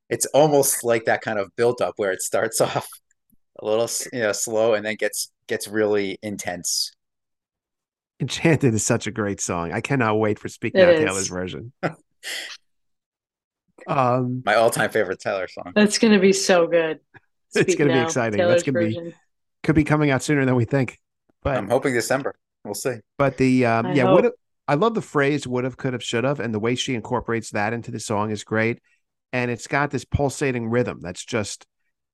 it's 0.08 0.26
almost 0.26 0.82
like 0.84 1.04
that 1.04 1.22
kind 1.22 1.38
of 1.38 1.54
build 1.56 1.80
up 1.80 1.94
where 1.96 2.12
it 2.12 2.22
starts 2.22 2.60
off 2.60 2.88
a 3.60 3.64
little 3.64 3.88
you 4.12 4.20
know 4.20 4.32
slow 4.32 4.74
and 4.74 4.84
then 4.84 4.96
gets 4.96 5.30
gets 5.46 5.68
really 5.68 6.18
intense. 6.22 6.92
Enchanted 8.20 8.74
is 8.74 8.84
such 8.84 9.06
a 9.06 9.10
great 9.10 9.40
song. 9.40 9.72
I 9.72 9.80
cannot 9.80 10.18
wait 10.18 10.38
for 10.38 10.48
Speak 10.48 10.74
It 10.74 10.78
Now 10.78 10.90
is. 10.90 11.00
Taylor's 11.00 11.28
version. 11.28 11.72
um, 13.86 14.42
My 14.44 14.54
all 14.54 14.70
time 14.70 14.90
favorite 14.90 15.20
Taylor 15.20 15.48
song. 15.48 15.72
That's 15.74 15.98
going 15.98 16.12
to 16.12 16.20
be 16.20 16.32
so 16.32 16.66
good. 16.66 17.00
It's 17.52 17.74
gonna 17.74 17.92
be 17.92 17.98
exciting. 17.98 18.38
Taylor's 18.38 18.62
That's 18.62 18.70
gonna 18.70 18.86
be- 18.86 19.14
could 19.64 19.74
be 19.74 19.82
coming 19.82 20.10
out 20.12 20.22
sooner 20.22 20.44
than 20.44 20.54
we 20.54 20.64
think. 20.64 21.00
But 21.42 21.56
I'm 21.56 21.68
hoping 21.68 21.94
December. 21.94 22.36
We'll 22.64 22.74
see. 22.74 22.98
But 23.18 23.38
the 23.38 23.66
um, 23.66 23.86
I 23.86 23.92
yeah, 23.94 24.04
hope. 24.04 24.22
would. 24.22 24.32
I 24.68 24.74
love 24.74 24.94
the 24.94 25.02
phrase 25.02 25.48
"would 25.48 25.64
have, 25.64 25.76
could 25.76 25.92
have, 25.92 26.02
should 26.02 26.22
have," 26.22 26.38
and 26.38 26.54
the 26.54 26.60
way 26.60 26.76
she 26.76 26.94
incorporates 26.94 27.50
that 27.50 27.72
into 27.72 27.90
the 27.90 27.98
song 27.98 28.30
is 28.30 28.44
great. 28.44 28.80
And 29.32 29.50
it's 29.50 29.66
got 29.66 29.90
this 29.90 30.04
pulsating 30.04 30.68
rhythm 30.68 31.00
that's 31.02 31.24
just 31.24 31.66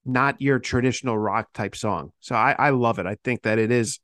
not 0.06 0.40
your 0.40 0.58
traditional 0.58 1.18
rock 1.18 1.52
type 1.52 1.76
song. 1.76 2.12
So 2.20 2.34
I, 2.34 2.56
I 2.58 2.70
love 2.70 2.98
it. 2.98 3.04
I 3.06 3.16
think 3.22 3.42
that 3.42 3.58
it 3.58 3.70
is. 3.70 4.00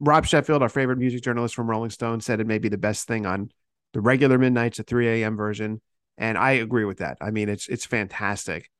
Rob 0.00 0.24
Sheffield, 0.24 0.62
our 0.62 0.68
favorite 0.68 0.98
music 0.98 1.22
journalist 1.22 1.54
from 1.54 1.68
Rolling 1.68 1.90
Stone, 1.90 2.20
said 2.20 2.40
it 2.40 2.46
may 2.46 2.58
be 2.58 2.68
the 2.68 2.78
best 2.78 3.08
thing 3.08 3.26
on 3.26 3.50
the 3.92 4.00
regular 4.00 4.38
Midnights, 4.38 4.78
the 4.78 4.84
3 4.84 5.22
a.m. 5.22 5.36
version, 5.36 5.80
and 6.18 6.36
I 6.36 6.52
agree 6.52 6.84
with 6.84 6.98
that. 6.98 7.16
I 7.20 7.30
mean, 7.30 7.48
it's 7.48 7.68
it's 7.68 7.86
fantastic. 7.86 8.70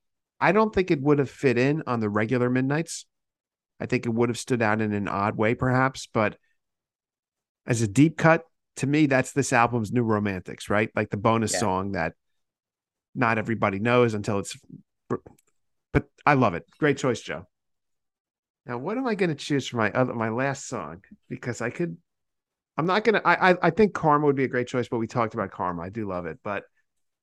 I 0.40 0.52
don't 0.52 0.74
think 0.74 0.90
it 0.90 1.00
would 1.00 1.18
have 1.18 1.30
fit 1.30 1.56
in 1.56 1.82
on 1.86 2.00
the 2.00 2.10
regular 2.10 2.50
Midnights. 2.50 3.06
I 3.80 3.86
think 3.86 4.04
it 4.04 4.10
would 4.10 4.28
have 4.28 4.38
stood 4.38 4.60
out 4.60 4.80
in 4.80 4.92
an 4.92 5.08
odd 5.08 5.36
way, 5.36 5.54
perhaps, 5.54 6.08
but 6.12 6.36
as 7.66 7.80
a 7.80 7.88
deep 7.88 8.16
cut, 8.16 8.44
to 8.76 8.86
me, 8.86 9.06
that's 9.06 9.32
this 9.32 9.52
album's 9.52 9.92
new 9.92 10.02
romantics, 10.02 10.68
right? 10.68 10.90
Like 10.94 11.10
the 11.10 11.16
bonus 11.16 11.52
Yeah. 11.52 11.60
song 11.60 11.92
that 11.92 12.14
not 13.14 13.38
everybody 13.38 13.78
knows 13.78 14.14
until 14.14 14.38
it's. 14.38 14.56
But 15.92 16.04
I 16.26 16.34
love 16.34 16.54
it. 16.54 16.64
Great 16.78 16.98
choice, 16.98 17.20
Joe. 17.20 17.46
Now, 18.66 18.78
what 18.78 18.98
am 18.98 19.06
I 19.06 19.14
going 19.14 19.30
to 19.30 19.34
choose 19.34 19.66
for 19.66 19.78
my 19.78 19.90
other 19.92 20.12
my 20.14 20.28
last 20.28 20.68
song? 20.68 21.02
Because 21.28 21.60
I 21.60 21.70
could. 21.70 21.96
I'm 22.76 22.86
not 22.86 23.02
gonna. 23.02 23.22
I, 23.24 23.50
I 23.52 23.56
I 23.62 23.70
think 23.70 23.94
Karma 23.94 24.26
would 24.26 24.36
be 24.36 24.44
a 24.44 24.48
great 24.48 24.68
choice, 24.68 24.88
but 24.88 24.98
we 24.98 25.06
talked 25.06 25.34
about 25.34 25.50
Karma. 25.50 25.82
I 25.82 25.88
do 25.88 26.06
love 26.06 26.26
it, 26.26 26.38
but 26.44 26.64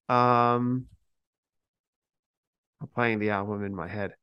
um, 0.10 0.88
I'm 2.82 2.88
playing 2.88 3.20
the 3.20 3.32
album 3.32 3.64
in 3.66 3.76
my 3.76 3.88
head. 3.88 4.16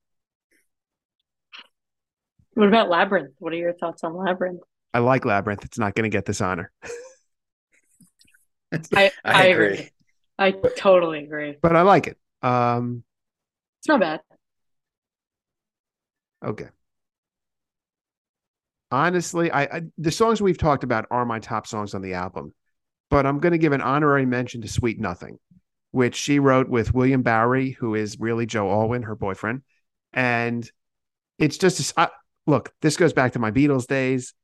What 2.55 2.69
about 2.69 2.89
Labyrinth? 2.89 3.35
What 3.41 3.53
are 3.53 3.57
your 3.57 3.75
thoughts 3.75 4.05
on 4.05 4.15
Labyrinth? 4.17 4.63
I 4.95 4.99
like 4.99 5.25
Labyrinth. 5.25 5.65
It's 5.65 5.79
not 5.79 5.95
going 5.95 6.05
to 6.05 6.15
get 6.15 6.27
this 6.27 6.41
honor, 6.41 6.71
I 8.95 9.13
I 9.25 9.33
I 9.33 9.45
agree. 9.45 9.77
agree. 9.77 9.91
I 10.39 10.55
totally 10.77 11.25
agree. 11.25 11.57
but 11.63 11.77
I 11.77 11.83
like 11.83 12.07
it. 12.07 12.19
Um, 12.43 13.05
It's 13.81 13.89
not 13.89 14.01
bad. 14.01 14.21
Okay. 16.43 16.69
Honestly, 18.91 19.51
I, 19.51 19.63
I 19.65 19.83
the 19.97 20.11
songs 20.11 20.43
we've 20.43 20.59
talked 20.59 20.85
about 20.85 21.07
are 21.11 21.25
my 21.25 21.39
top 21.39 21.67
songs 21.67 21.95
on 21.95 22.03
the 22.03 22.13
album, 22.15 22.53
but 23.11 23.27
I'm 23.27 23.41
going 23.41 23.53
to 23.53 23.59
give 23.59 23.73
an 23.73 23.83
honorary 23.83 24.27
mention 24.27 24.63
to 24.63 24.69
"Sweet 24.69 25.01
Nothing," 25.01 25.39
which 25.93 26.17
she 26.17 26.39
wrote 26.39 26.69
with 26.69 26.93
William 26.93 27.23
Bowery, 27.23 27.71
who 27.71 27.95
is 27.95 28.19
really 28.19 28.47
Joe 28.47 28.71
Alwyn, 28.71 29.03
her 29.03 29.15
boyfriend, 29.15 29.63
and 30.13 30.69
it's 31.39 31.59
just 31.59 31.93
I- 31.97 32.09
look. 32.47 32.73
This 32.81 32.97
goes 32.97 33.13
back 33.13 33.33
to 33.33 33.39
my 33.39 33.51
Beatles 33.51 33.87
days, 33.87 34.35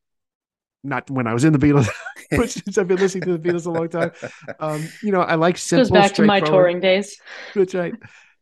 not 0.84 1.11
when 1.11 1.26
I 1.26 1.34
was 1.34 1.44
in 1.44 1.53
the 1.53 1.59
Beatles, 1.59 1.88
but 2.30 2.51
since 2.51 2.78
I've 2.78 2.86
been 2.86 2.99
listening 2.99 3.24
to 3.24 3.38
the 3.38 3.49
Beatles 3.49 3.66
a 3.66 3.70
long 3.70 3.88
time. 3.88 4.12
Um, 4.61 4.86
you 5.03 5.11
know, 5.11 5.22
I 5.22 5.34
like 5.34 5.59
simple. 5.59 5.84
goes 5.84 5.90
back 5.90 6.14
to 6.14 6.22
my 6.22 6.40
touring 6.40 6.80
days. 6.80 7.16
that's 7.55 7.74
right. 7.74 7.94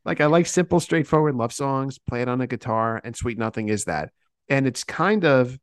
Like 0.04 0.20
I 0.20 0.26
like 0.26 0.46
simple, 0.46 0.80
straightforward 0.80 1.34
love 1.34 1.52
songs, 1.52 1.98
play 1.98 2.22
it 2.22 2.28
on 2.28 2.40
a 2.40 2.46
guitar, 2.46 3.00
and 3.02 3.16
Sweet 3.16 3.38
Nothing 3.38 3.68
is 3.68 3.84
that. 3.84 4.10
And 4.48 4.66
it's 4.66 4.84
kind 4.84 5.24
of, 5.24 5.58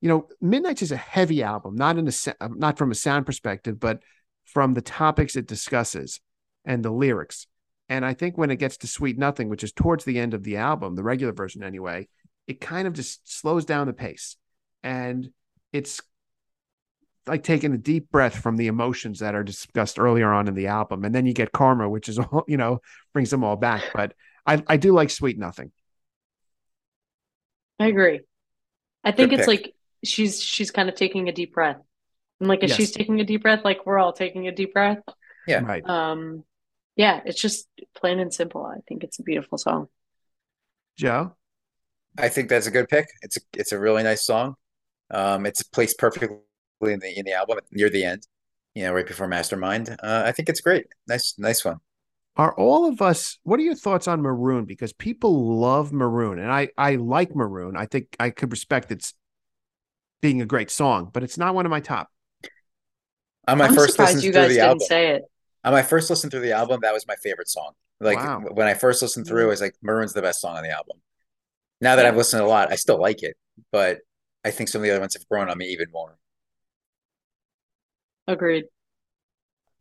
you 0.00 0.08
know, 0.08 0.28
Midnight's 0.40 0.82
is 0.82 0.92
a 0.92 0.96
heavy 0.96 1.42
album, 1.42 1.74
not 1.74 1.98
in 1.98 2.08
a 2.08 2.48
not 2.50 2.78
from 2.78 2.90
a 2.90 2.94
sound 2.94 3.26
perspective, 3.26 3.78
but 3.80 4.00
from 4.44 4.74
the 4.74 4.82
topics 4.82 5.34
it 5.34 5.46
discusses 5.46 6.20
and 6.66 6.84
the 6.84 6.90
lyrics. 6.90 7.46
And 7.88 8.04
I 8.04 8.14
think 8.14 8.36
when 8.36 8.50
it 8.50 8.56
gets 8.56 8.76
to 8.78 8.86
Sweet 8.86 9.16
Nothing, 9.16 9.48
which 9.48 9.62
is 9.64 9.72
towards 9.72 10.04
the 10.04 10.18
end 10.18 10.34
of 10.34 10.42
the 10.42 10.56
album, 10.56 10.96
the 10.96 11.04
regular 11.04 11.32
version 11.32 11.62
anyway, 11.62 12.08
it 12.46 12.60
kind 12.60 12.86
of 12.88 12.92
just 12.94 13.32
slows 13.32 13.64
down 13.64 13.86
the 13.86 13.92
pace. 13.92 14.36
And 14.82 15.30
it's 15.72 16.00
like 17.26 17.42
taking 17.42 17.72
a 17.72 17.78
deep 17.78 18.10
breath 18.10 18.36
from 18.36 18.56
the 18.56 18.68
emotions 18.68 19.18
that 19.20 19.34
are 19.34 19.42
discussed 19.42 19.98
earlier 19.98 20.32
on 20.32 20.48
in 20.48 20.54
the 20.54 20.68
album, 20.68 21.04
and 21.04 21.14
then 21.14 21.26
you 21.26 21.32
get 21.32 21.52
Karma, 21.52 21.88
which 21.88 22.08
is 22.08 22.18
all 22.20 22.44
you 22.46 22.56
know 22.56 22.80
brings 23.12 23.30
them 23.30 23.44
all 23.44 23.56
back. 23.56 23.82
But 23.94 24.14
I 24.46 24.62
I 24.66 24.76
do 24.76 24.92
like 24.92 25.10
Sweet 25.10 25.38
Nothing. 25.38 25.72
I 27.78 27.86
agree. 27.88 28.20
I 29.04 29.12
think 29.12 29.30
Good 29.30 29.40
it's 29.40 29.46
pick. 29.48 29.62
like 29.64 29.74
she's 30.04 30.42
she's 30.42 30.70
kind 30.70 30.88
of 30.88 30.94
taking 30.94 31.28
a 31.28 31.32
deep 31.32 31.54
breath. 31.54 31.78
And 32.40 32.48
like 32.48 32.62
if 32.62 32.70
Yes. 32.70 32.76
she's 32.76 32.90
taking 32.92 33.20
a 33.20 33.24
deep 33.24 33.42
breath, 33.42 33.64
like 33.64 33.86
we're 33.86 33.98
all 33.98 34.12
taking 34.12 34.48
a 34.48 34.52
deep 34.52 34.72
breath. 34.72 34.98
Yeah. 35.46 35.60
Right. 35.64 35.88
Um, 35.88 36.44
yeah, 36.96 37.20
it's 37.24 37.40
just 37.40 37.68
plain 37.94 38.18
and 38.18 38.32
simple. 38.32 38.64
I 38.64 38.78
think 38.88 39.04
it's 39.04 39.18
a 39.18 39.22
beautiful 39.22 39.58
song. 39.58 39.88
Joe. 40.96 41.36
I 42.18 42.28
think 42.28 42.48
that's 42.48 42.66
a 42.66 42.70
good 42.70 42.88
pick. 42.88 43.06
It's 43.22 43.36
a 43.36 43.40
it's 43.52 43.72
a 43.72 43.78
really 43.78 44.02
nice 44.02 44.24
song. 44.24 44.54
Um, 45.10 45.44
it's 45.46 45.62
placed 45.62 45.98
perfectly 45.98 46.38
in 46.80 46.98
the 46.98 47.18
in 47.18 47.26
the 47.26 47.34
album 47.34 47.58
near 47.70 47.90
the 47.90 48.04
end, 48.04 48.26
you 48.74 48.84
know, 48.84 48.92
right 48.92 49.06
before 49.06 49.28
Mastermind. 49.28 49.90
Uh, 49.90 50.22
I 50.24 50.32
think 50.32 50.48
it's 50.48 50.60
great. 50.62 50.86
Nice 51.06 51.34
nice 51.38 51.64
one. 51.64 51.76
Are 52.38 52.54
all 52.54 52.86
of 52.88 53.00
us? 53.00 53.38
What 53.44 53.60
are 53.60 53.62
your 53.62 53.74
thoughts 53.74 54.08
on 54.08 54.20
Maroon? 54.20 54.64
Because 54.64 54.92
people 54.92 55.58
love 55.58 55.92
Maroon, 55.92 56.38
and 56.38 56.50
I 56.50 56.68
I 56.78 56.96
like 56.96 57.34
Maroon. 57.34 57.76
I 57.76 57.86
think 57.86 58.16
I 58.18 58.30
could 58.30 58.50
respect 58.50 58.90
its 58.90 59.12
being 60.22 60.40
a 60.40 60.46
great 60.46 60.70
song, 60.70 61.10
but 61.12 61.22
it's 61.22 61.38
not 61.38 61.54
one 61.54 61.66
of 61.66 61.70
my 61.70 61.80
top. 61.80 62.08
On 63.48 63.58
my 63.58 63.66
I'm 63.66 63.74
first 63.74 63.92
surprised 63.92 64.16
listen 64.16 64.26
you 64.26 64.32
through 64.32 64.42
guys 64.42 64.48
the 64.48 64.54
didn't 64.54 64.68
album, 64.68 64.80
say 64.80 65.08
it. 65.10 65.22
On 65.66 65.72
my 65.72 65.82
first 65.82 66.08
listen 66.08 66.30
through 66.30 66.40
the 66.40 66.52
album, 66.52 66.80
that 66.82 66.94
was 66.94 67.06
my 67.06 67.16
favorite 67.16 67.48
song. 67.48 67.72
Like 68.00 68.16
Wow. 68.18 68.40
when 68.52 68.66
I 68.68 68.74
first 68.74 69.02
listened 69.02 69.26
through, 69.26 69.44
I 69.44 69.48
was 69.48 69.60
like, 69.60 69.74
Maroon's 69.82 70.12
the 70.12 70.22
best 70.22 70.40
song 70.40 70.56
on 70.56 70.62
the 70.62 70.70
album. 70.70 70.98
Now 71.80 71.96
that 71.96 72.02
Yeah. 72.02 72.08
I've 72.08 72.16
listened 72.16 72.42
a 72.42 72.46
lot, 72.46 72.70
I 72.72 72.76
still 72.76 72.98
like 73.00 73.22
it, 73.22 73.36
but 73.72 73.98
I 74.44 74.50
think 74.52 74.68
some 74.70 74.80
of 74.80 74.84
the 74.84 74.90
other 74.92 75.00
ones 75.00 75.14
have 75.14 75.28
grown 75.28 75.50
on 75.50 75.58
me 75.58 75.66
even 75.66 75.90
more. 75.92 76.16
Agreed. 78.28 78.66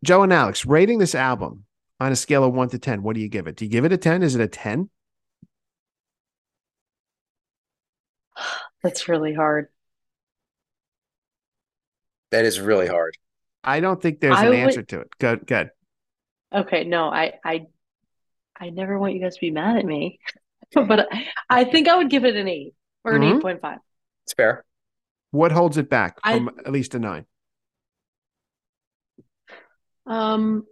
Joe 0.04 0.24
and 0.24 0.34
Alex, 0.34 0.66
rating 0.66 0.98
this 1.00 1.16
album 1.16 1.66
on 2.00 2.12
a 2.12 2.16
scale 2.16 2.44
of 2.44 2.54
one 2.54 2.70
to 2.70 2.80
ten, 2.80 3.04
what 3.04 3.16
do 3.16 3.22
you 3.22 3.30
give 3.30 3.48
it? 3.48 3.56
Do 3.56 3.66
you 3.66 3.72
give 3.72 3.86
it 3.86 3.94
a 3.94 3.98
ten? 3.98 4.24
Is 4.24 4.36
it 4.36 4.42
a 4.42 4.48
ten? 4.48 4.90
That's 8.84 9.08
really 9.08 9.34
hard. 9.34 9.68
That 12.32 12.46
is 12.46 12.60
really 12.60 12.88
hard. 12.88 13.16
I 13.64 13.80
don't 13.80 14.02
think 14.02 14.20
there's 14.20 14.36
I 14.36 14.44
an 14.46 14.50
would- 14.50 14.60
answer 14.60 14.84
to 14.84 15.00
it. 15.02 15.08
Good, 15.20 15.48
good. 15.48 15.70
Okay, 16.56 16.84
no, 16.86 17.10
I 17.10 17.34
I 17.44 17.68
I 18.60 18.70
never 18.70 18.98
want 18.98 19.14
you 19.14 19.20
guys 19.22 19.36
to 19.36 19.42
be 19.42 19.52
mad 19.52 19.78
at 19.78 19.86
me. 19.86 20.20
But 20.74 21.08
I, 21.12 21.28
I 21.50 21.64
think 21.66 21.88
I 21.88 21.96
would 21.96 22.10
give 22.10 22.26
it 22.26 22.36
an 22.36 22.48
eight 22.48 22.74
or 23.04 23.14
an 23.14 23.22
Mhm. 23.22 23.36
eight 23.38 23.42
point 23.42 23.62
five. 23.62 23.78
It's 24.26 24.34
fair. 24.34 24.66
What 25.32 25.52
holds 25.52 25.78
it 25.78 25.90
back 25.90 26.18
I- 26.24 26.38
from 26.38 26.50
at 26.66 26.72
least 26.72 26.96
a 26.96 27.00
nine? 27.00 27.26
Um, 30.06 30.66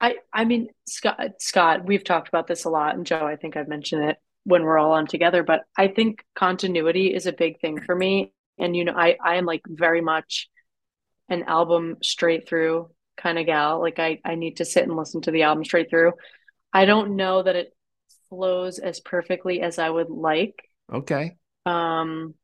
I 0.00 0.16
I 0.32 0.44
mean 0.44 0.68
Scott 0.86 1.18
Scott, 1.40 1.84
we've 1.84 2.04
talked 2.04 2.28
about 2.28 2.46
this 2.46 2.64
a 2.64 2.70
lot, 2.70 2.94
and 2.96 3.06
Joe, 3.06 3.26
I 3.26 3.36
think 3.36 3.56
I've 3.56 3.68
mentioned 3.68 4.10
it 4.10 4.16
when 4.44 4.62
we're 4.64 4.78
all 4.78 4.92
on 4.92 5.06
together, 5.06 5.42
but 5.42 5.62
I 5.76 5.88
think 5.88 6.24
continuity 6.34 7.14
is 7.14 7.26
a 7.26 7.32
big 7.32 7.60
thing 7.60 7.80
for 7.80 7.94
me. 7.94 8.32
And 8.58 8.76
you 8.76 8.84
know, 8.84 8.94
I 8.96 9.16
I 9.22 9.36
am 9.36 9.44
like 9.44 9.62
very 9.66 10.00
much 10.00 10.48
an 11.28 11.44
album 11.44 11.96
straight 12.02 12.48
through 12.48 12.90
kind 13.16 13.38
of 13.38 13.46
gal. 13.46 13.80
Like 13.80 13.98
I 13.98 14.20
I 14.24 14.34
need 14.34 14.58
to 14.58 14.64
sit 14.64 14.84
and 14.84 14.96
listen 14.96 15.20
to 15.22 15.30
the 15.30 15.42
album 15.42 15.64
straight 15.64 15.90
through. 15.90 16.12
I 16.72 16.84
don't 16.84 17.16
know 17.16 17.42
that 17.42 17.56
it 17.56 17.74
flows 18.28 18.78
as 18.78 19.00
perfectly 19.00 19.60
as 19.60 19.78
I 19.78 19.90
would 19.90 20.10
like. 20.10 20.68
Okay. 20.92 21.36
Um, 21.66 22.34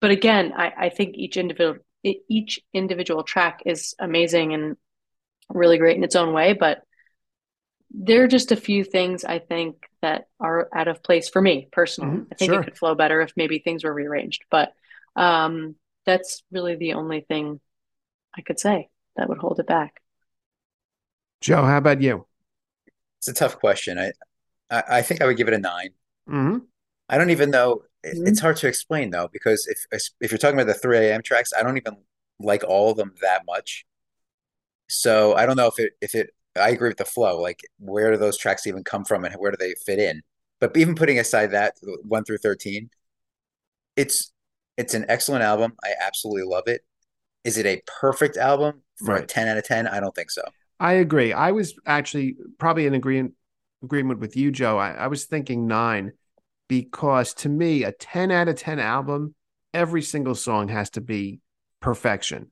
but 0.00 0.10
again, 0.10 0.52
I, 0.56 0.72
I 0.76 0.88
think 0.88 1.16
each 1.16 1.36
individual 1.36 1.84
each 2.28 2.60
individual 2.74 3.22
track 3.22 3.62
is 3.64 3.94
amazing 4.00 4.54
and 4.54 4.76
really 5.48 5.78
great 5.78 5.96
in 5.96 6.02
its 6.02 6.16
own 6.16 6.32
way. 6.32 6.52
But 6.52 6.82
there 7.92 8.24
are 8.24 8.28
just 8.28 8.50
a 8.50 8.56
few 8.56 8.82
things 8.82 9.24
I 9.24 9.38
think 9.38 9.76
that 10.00 10.26
are 10.40 10.68
out 10.74 10.88
of 10.88 11.02
place 11.02 11.28
for 11.28 11.40
me 11.40 11.68
personally. 11.70 12.18
Mhm, 12.18 12.26
I 12.32 12.34
think 12.34 12.50
sure. 12.50 12.60
it 12.60 12.64
could 12.64 12.78
flow 12.78 12.96
better 12.96 13.20
if 13.20 13.32
maybe 13.36 13.60
things 13.60 13.84
were 13.84 13.94
rearranged. 13.94 14.44
But 14.50 14.74
um, 15.14 15.76
that's 16.04 16.42
really 16.50 16.74
the 16.74 16.94
only 16.94 17.20
thing 17.20 17.60
I 18.36 18.40
could 18.40 18.58
say 18.58 18.88
that 19.16 19.28
would 19.28 19.38
hold 19.38 19.58
it 19.60 19.66
back. 19.66 20.00
Joe, 21.40 21.64
how 21.64 21.78
about 21.78 22.00
you? 22.00 22.26
It's 23.18 23.28
a 23.28 23.32
tough 23.34 23.58
question. 23.58 23.98
I 23.98 24.12
I, 24.70 24.82
I 24.98 25.02
think 25.02 25.20
I 25.20 25.26
would 25.26 25.36
give 25.36 25.48
it 25.48 25.54
a 25.54 25.58
nine. 25.58 25.90
hmm 26.26 26.58
I 27.08 27.18
don't 27.18 27.30
even 27.30 27.50
know. 27.50 27.82
it- 28.02 28.16
Mhm. 28.16 28.26
It's 28.28 28.40
hard 28.40 28.56
to 28.58 28.68
explain 28.68 29.10
though, 29.10 29.28
because 29.32 29.66
if 29.66 29.86
if 30.20 30.30
you're 30.30 30.38
talking 30.38 30.58
about 30.58 30.72
the 30.72 30.78
3 30.78 31.14
a.m. 31.14 31.22
tracks, 31.22 31.52
I 31.56 31.62
don't 31.62 31.76
even 31.76 31.96
like 32.40 32.64
all 32.64 32.90
of 32.90 32.96
them 32.96 33.14
that 33.20 33.44
much. 33.46 33.84
So 34.88 35.34
I 35.34 35.46
don't 35.46 35.56
know 35.56 35.68
if 35.68 35.78
it 35.78 35.92
if 36.00 36.14
it. 36.14 36.30
I 36.56 36.70
agree 36.70 36.88
with 36.90 36.98
the 36.98 37.04
flow. 37.06 37.40
Like, 37.40 37.60
where 37.78 38.10
do 38.10 38.18
those 38.18 38.36
tracks 38.36 38.66
even 38.66 38.84
come 38.84 39.04
from, 39.04 39.24
and 39.24 39.34
where 39.36 39.50
do 39.50 39.56
they 39.58 39.74
fit 39.86 39.98
in? 39.98 40.20
But 40.60 40.76
even 40.76 40.94
putting 40.94 41.18
aside 41.18 41.48
that 41.52 41.76
one 42.04 42.24
through 42.24 42.38
thirteen, 42.38 42.90
it's 43.96 44.32
it's 44.76 44.94
an 44.94 45.04
excellent 45.08 45.42
album. 45.42 45.74
I 45.84 45.92
absolutely 46.00 46.44
love 46.44 46.64
it. 46.66 46.82
Is 47.44 47.58
it 47.58 47.66
a 47.66 47.82
perfect 48.00 48.36
album 48.36 48.82
for 49.04 49.16
a 49.16 49.20
Right. 49.20 49.28
ten 49.28 49.48
out 49.48 49.56
of 49.58 49.64
ten? 49.64 49.86
I 49.86 50.00
don't 50.00 50.14
think 50.14 50.30
so. 50.30 50.42
I 50.80 50.94
agree. 50.94 51.32
I 51.32 51.52
was 51.52 51.74
actually 51.86 52.36
probably 52.58 52.86
in 52.86 52.94
agreement 52.94 53.34
agreement 53.82 54.20
with 54.20 54.36
you, 54.36 54.50
Joe. 54.52 54.78
I, 54.78 54.92
I 54.92 55.06
was 55.08 55.24
thinking 55.24 55.66
nine 55.66 56.12
because 56.68 57.34
to 57.34 57.48
me, 57.48 57.84
a 57.84 57.92
10 57.92 58.30
out 58.30 58.48
of 58.48 58.54
10 58.56 58.78
album, 58.78 59.34
every 59.74 60.02
single 60.02 60.34
song 60.34 60.68
has 60.68 60.90
to 60.90 61.00
be 61.00 61.40
perfection. 61.80 62.50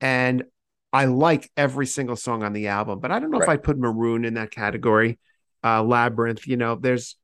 And 0.00 0.44
I 0.92 1.06
like 1.06 1.50
every 1.56 1.86
single 1.86 2.16
song 2.16 2.42
on 2.42 2.52
the 2.52 2.68
album, 2.68 3.00
but 3.00 3.10
I 3.10 3.18
don't 3.18 3.30
know 3.30 3.40
if 3.40 3.48
Right. 3.48 3.54
I 3.54 3.62
put 3.62 3.78
Maroon 3.78 4.24
in 4.24 4.34
that 4.34 4.50
category. 4.50 5.18
Uh, 5.64 5.82
Labyrinth, 5.82 6.46
you 6.46 6.56
know, 6.56 6.74
there's 6.74 7.16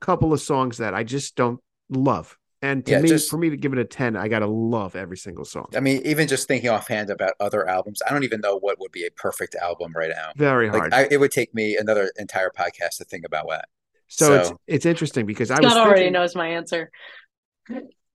a 0.00 0.04
couple 0.04 0.32
of 0.32 0.40
songs 0.40 0.78
that 0.78 0.94
I 0.94 1.02
just 1.04 1.36
don't 1.36 1.60
love. 1.88 2.36
And 2.66 2.84
to 2.86 2.92
Yeah, 2.92 3.00
me, 3.00 3.08
just- 3.08 3.30
for 3.30 3.36
me 3.38 3.50
to 3.50 3.56
give 3.56 3.72
it 3.72 3.78
a 3.78 3.84
10, 3.84 4.16
I 4.16 4.26
got 4.28 4.40
to 4.40 4.46
love 4.46 4.96
every 4.96 5.16
single 5.16 5.44
song. 5.44 5.66
I 5.76 5.80
mean, 5.80 6.02
even 6.04 6.26
just 6.26 6.48
thinking 6.48 6.68
offhand 6.70 7.10
about 7.10 7.34
other 7.38 7.68
albums, 7.68 8.02
I 8.04 8.12
don't 8.12 8.24
even 8.24 8.40
know 8.40 8.56
what 8.58 8.80
would 8.80 8.90
be 8.90 9.04
a 9.06 9.10
perfect 9.12 9.54
album 9.54 9.92
right 9.94 10.10
now. 10.10 10.32
Very 10.36 10.68
Like 10.70 10.80
hard. 10.80 10.94
I, 10.94 11.06
it 11.10 11.20
would 11.20 11.30
take 11.30 11.54
me 11.54 11.76
another 11.76 12.10
entire 12.16 12.50
podcast 12.50 12.96
to 12.98 13.04
think 13.04 13.24
about 13.24 13.46
that. 13.50 13.68
so, 14.08 14.34
it's 14.34 14.48
so- 14.48 14.60
it's 14.66 14.86
interesting 14.86 15.26
because 15.26 15.50
I 15.52 15.60
was 15.60 15.70
Scott 15.72 15.86
already 15.86 16.00
thinking, 16.02 16.12
knows 16.14 16.34
my 16.34 16.48
answer. 16.48 16.90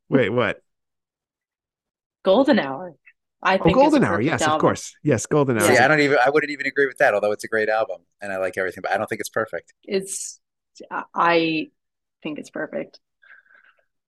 wait, 0.09 0.29
what? 0.29 0.61
Golden 2.23 2.59
Hour. 2.59 2.93
I 3.43 3.57
Oh, 3.57 3.63
think 3.63 3.75
is 3.77 3.81
a 3.81 3.83
Golden 3.83 4.03
Hour. 4.03 4.17
perfect 4.17 4.25
Yes, 4.41 4.47
of 4.47 4.59
course. 4.59 4.95
Yes, 5.01 5.25
Golden 5.25 5.57
Hour. 5.57 5.65
See, 5.65 5.73
is 5.73 5.79
a- 5.79 5.83
I 5.83 5.87
don't 5.87 5.99
even 6.01 6.17
I 6.23 6.29
wouldn't 6.29 6.51
even 6.51 6.65
agree 6.67 6.85
with 6.87 6.97
that, 6.97 7.13
although 7.13 7.31
it's 7.31 7.43
a 7.43 7.47
great 7.47 7.69
album 7.69 8.01
and 8.21 8.31
I 8.31 8.37
like 8.37 8.57
everything, 8.57 8.81
but 8.83 8.91
I 8.91 8.97
don't 8.97 9.07
think 9.07 9.19
it's 9.21 9.29
perfect. 9.29 9.73
It's 9.83 10.39
I 11.15 11.69
think 12.21 12.37
it's 12.37 12.49
perfect. 12.51 12.99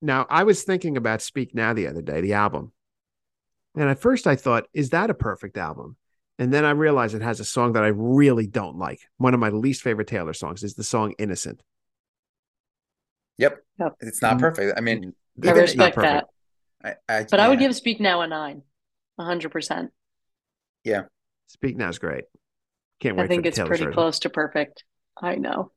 Now, 0.03 0.27
I 0.29 0.43
was 0.43 0.63
thinking 0.63 0.97
about 0.97 1.21
Speak 1.21 1.55
Now 1.55 1.73
the 1.73 1.87
other 1.87 2.01
day, 2.01 2.19
the 2.21 2.33
album. 2.33 2.73
And 3.75 3.89
at 3.89 3.99
first 3.99 4.27
I 4.27 4.35
thought, 4.35 4.67
is 4.73 4.89
that 4.89 5.09
a 5.09 5.13
perfect 5.13 5.57
album? 5.57 5.95
And 6.37 6.53
then 6.53 6.65
I 6.65 6.71
realized 6.71 7.15
it 7.15 7.21
has 7.21 7.39
a 7.39 7.45
song 7.45 7.73
that 7.73 7.83
I 7.83 7.87
really 7.87 8.45
don't 8.45 8.77
like. 8.77 8.99
One 9.17 9.33
of 9.33 9.39
my 9.39 9.49
least 9.49 9.81
favorite 9.81 10.07
Taylor 10.07 10.33
songs 10.33 10.61
is 10.63 10.73
the 10.73 10.83
song 10.83 11.13
Innocent. 11.17 11.63
Yep. 13.37 13.63
Yep. 13.79 13.93
It's 14.01 14.21
not 14.21 14.37
Mm. 14.37 14.39
perfect. 14.41 14.77
I 14.77 14.81
mean, 14.81 15.15
Even- 15.37 15.49
I 15.49 15.61
respect 15.61 15.95
not 15.97 16.03
that. 16.03 16.25
perfect. 16.81 17.01
I, 17.09 17.19
I 17.19 17.23
But 17.31 17.39
I 17.39 17.47
would 17.47 17.59
give 17.59 17.73
Speak 17.75 17.99
Now 18.01 18.21
a 18.21 18.27
nine. 18.27 18.63
A 19.17 19.23
hundred 19.23 19.51
percent. 19.51 19.91
Yeah. 20.83 21.03
Speak 21.47 21.77
Now 21.77 21.89
is 21.89 21.97
great. 21.99 22.25
Can't 22.99 23.17
I 23.17 23.21
wait 23.21 23.23
for 23.25 23.27
think 23.29 23.43
the 23.43 23.47
it's 23.49 23.57
Taylor 23.57 23.67
pretty 23.69 23.83
version. 23.85 23.93
close 23.93 24.19
to 24.19 24.29
perfect. 24.29 24.83
I 25.21 25.35
know. 25.35 25.71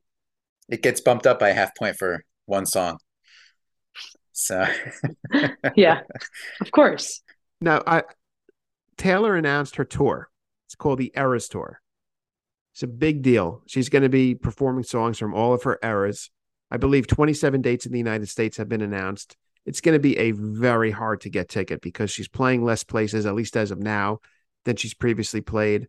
it 0.69 0.81
gets 0.83 0.99
bumped 0.99 1.25
up 1.25 1.39
by 1.39 1.49
a 1.49 1.53
half 1.53 1.73
point 1.77 1.95
for 1.95 2.25
one 2.45 2.65
song. 2.65 2.97
So 4.39 4.67
Yeah. 5.75 6.01
of 6.61 6.71
course. 6.71 7.21
Now, 7.59 7.81
I 7.87 8.03
Taylor 8.97 9.35
announced 9.35 9.77
her 9.77 9.83
tour. 9.83 10.29
It's 10.67 10.75
called 10.75 10.99
the 10.99 11.11
Eras 11.15 11.47
Tour. 11.47 11.81
It's 12.73 12.83
a 12.83 12.87
big 12.87 13.23
deal. 13.23 13.63
She's 13.65 13.89
going 13.89 14.03
to 14.03 14.09
be 14.09 14.35
performing 14.35 14.83
songs 14.83 15.17
from 15.17 15.33
all 15.33 15.53
of 15.53 15.63
her 15.63 15.79
eras. 15.81 16.29
I 16.69 16.77
believe 16.77 17.07
27 17.07 17.61
dates 17.61 17.87
in 17.87 17.91
the 17.91 17.97
United 17.97 18.27
States 18.29 18.57
have 18.57 18.69
been 18.69 18.81
announced. 18.81 19.35
It's 19.65 19.81
going 19.81 19.93
to 19.93 19.99
be 19.99 20.17
a 20.17 20.31
very 20.31 20.91
hard 20.91 21.21
to 21.21 21.29
get 21.29 21.49
ticket 21.49 21.81
because 21.81 22.11
she's 22.11 22.27
playing 22.27 22.63
less 22.63 22.83
places, 22.83 23.25
at 23.25 23.33
least 23.35 23.57
as 23.57 23.71
of 23.71 23.79
now, 23.79 24.19
than 24.65 24.75
she's 24.75 24.93
previously 24.93 25.41
played. 25.41 25.87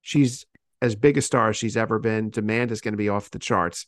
She's 0.00 0.46
as 0.80 0.96
big 0.96 1.18
a 1.18 1.22
star 1.22 1.50
as 1.50 1.56
she's 1.56 1.76
ever 1.76 1.98
been. 1.98 2.30
Demand 2.30 2.70
is 2.70 2.80
going 2.80 2.94
to 2.94 2.98
be 2.98 3.10
off 3.10 3.30
the 3.30 3.38
charts. 3.38 3.86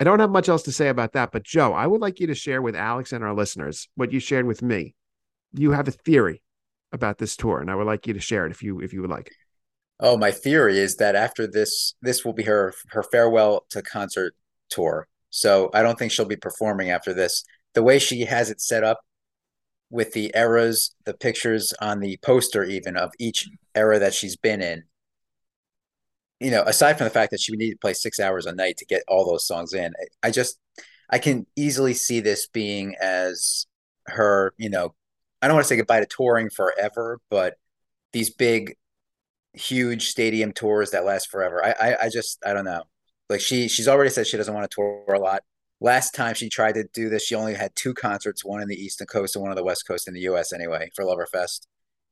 I 0.00 0.04
don't 0.04 0.18
have 0.20 0.30
much 0.30 0.48
else 0.48 0.64
to 0.64 0.72
say 0.72 0.88
about 0.88 1.12
that, 1.12 1.30
but 1.30 1.44
Joe, 1.44 1.72
I 1.72 1.86
would 1.86 2.00
like 2.00 2.18
you 2.18 2.26
to 2.26 2.34
share 2.34 2.60
with 2.60 2.74
Alex 2.74 3.12
and 3.12 3.22
our 3.22 3.34
listeners 3.34 3.88
what 3.94 4.12
you 4.12 4.18
shared 4.18 4.46
with 4.46 4.60
me. 4.62 4.94
You 5.52 5.70
have 5.70 5.86
a 5.86 5.92
theory 5.92 6.42
about 6.92 7.18
this 7.18 7.36
tour, 7.36 7.60
and 7.60 7.70
I 7.70 7.74
would 7.74 7.86
like 7.86 8.06
you 8.06 8.14
to 8.14 8.20
share 8.20 8.46
it 8.46 8.50
if 8.50 8.62
you 8.62 8.80
if 8.80 8.92
you 8.92 9.02
would 9.02 9.10
like. 9.10 9.32
Oh, 10.00 10.16
my 10.16 10.32
theory 10.32 10.78
is 10.78 10.96
that 10.96 11.14
after 11.14 11.46
this, 11.46 11.94
this 12.02 12.24
will 12.24 12.32
be 12.32 12.42
her 12.42 12.74
her 12.88 13.04
farewell 13.04 13.66
to 13.70 13.82
concert 13.82 14.34
tour. 14.68 15.06
So 15.30 15.70
I 15.72 15.82
don't 15.82 15.98
think 15.98 16.12
she'll 16.12 16.24
be 16.24 16.36
performing 16.36 16.90
after 16.90 17.14
this. 17.14 17.44
The 17.74 17.82
way 17.82 17.98
she 17.98 18.24
has 18.24 18.50
it 18.50 18.60
set 18.60 18.84
up 18.84 19.00
with 19.90 20.12
the 20.12 20.32
eras, 20.34 20.94
the 21.04 21.14
pictures 21.14 21.72
on 21.80 22.00
the 22.00 22.18
poster, 22.22 22.64
even 22.64 22.96
of 22.96 23.12
each 23.18 23.48
era 23.74 23.98
that 24.00 24.14
she's 24.14 24.36
been 24.36 24.60
in. 24.60 24.84
You 26.44 26.50
know, 26.50 26.62
aside 26.62 26.98
from 26.98 27.04
the 27.04 27.10
fact 27.10 27.30
that 27.30 27.40
she 27.40 27.52
would 27.52 27.58
need 27.58 27.72
to 27.72 27.78
play 27.78 27.94
six 27.94 28.20
hours 28.20 28.46
a 28.46 28.54
night 28.54 28.76
to 28.78 28.84
get 28.84 29.02
all 29.08 29.24
those 29.24 29.46
songs 29.46 29.72
in, 29.72 29.92
I 30.22 30.30
just 30.30 30.58
I 31.10 31.18
can 31.18 31.46
easily 31.56 31.94
see 31.94 32.20
this 32.20 32.46
being 32.46 32.96
as 33.00 33.66
her, 34.06 34.54
you 34.56 34.70
know, 34.70 34.94
I 35.42 35.46
don't 35.46 35.56
want 35.56 35.64
to 35.64 35.68
say 35.68 35.76
goodbye 35.76 36.00
to 36.00 36.06
touring 36.06 36.50
forever, 36.50 37.20
but 37.30 37.54
these 38.12 38.30
big, 38.30 38.76
huge 39.52 40.08
stadium 40.08 40.52
tours 40.52 40.90
that 40.92 41.04
last 41.04 41.30
forever. 41.30 41.64
I, 41.64 41.74
I, 41.80 41.96
I 42.04 42.08
just, 42.08 42.44
I 42.44 42.52
don't 42.52 42.64
know. 42.64 42.84
Like 43.28 43.40
she, 43.40 43.68
she's 43.68 43.88
already 43.88 44.10
said 44.10 44.26
she 44.26 44.36
doesn't 44.36 44.54
want 44.54 44.70
to 44.70 44.74
tour 44.74 45.14
a 45.14 45.18
lot. 45.18 45.42
Last 45.80 46.14
time 46.14 46.34
she 46.34 46.48
tried 46.48 46.74
to 46.74 46.84
do 46.94 47.08
this, 47.08 47.24
she 47.24 47.34
only 47.34 47.54
had 47.54 47.74
two 47.74 47.92
concerts, 47.94 48.44
one 48.44 48.62
in 48.62 48.68
the 48.68 48.76
Eastern 48.76 49.06
Coast 49.06 49.36
and 49.36 49.42
one 49.42 49.50
on 49.50 49.56
the 49.56 49.64
West 49.64 49.86
Coast 49.86 50.08
in 50.08 50.14
the 50.14 50.20
U.S. 50.22 50.52
Anyway, 50.52 50.88
for 50.94 51.04
Loverfest, 51.04 51.66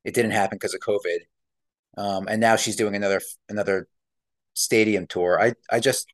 it 0.05 0.14
didn't 0.14 0.33
happen 0.33 0.59
because 0.59 0.74
of 0.74 0.80
COVID. 0.80 1.18
Um, 1.97 2.26
and 2.28 2.41
now 2.41 2.57
she's 2.57 2.76
doing 2.76 2.95
another 2.95 3.20
another 3.49 3.87
stadium 4.55 5.07
tour. 5.07 5.40
I, 5.40 5.55
I 5.70 5.80
just, 5.80 6.12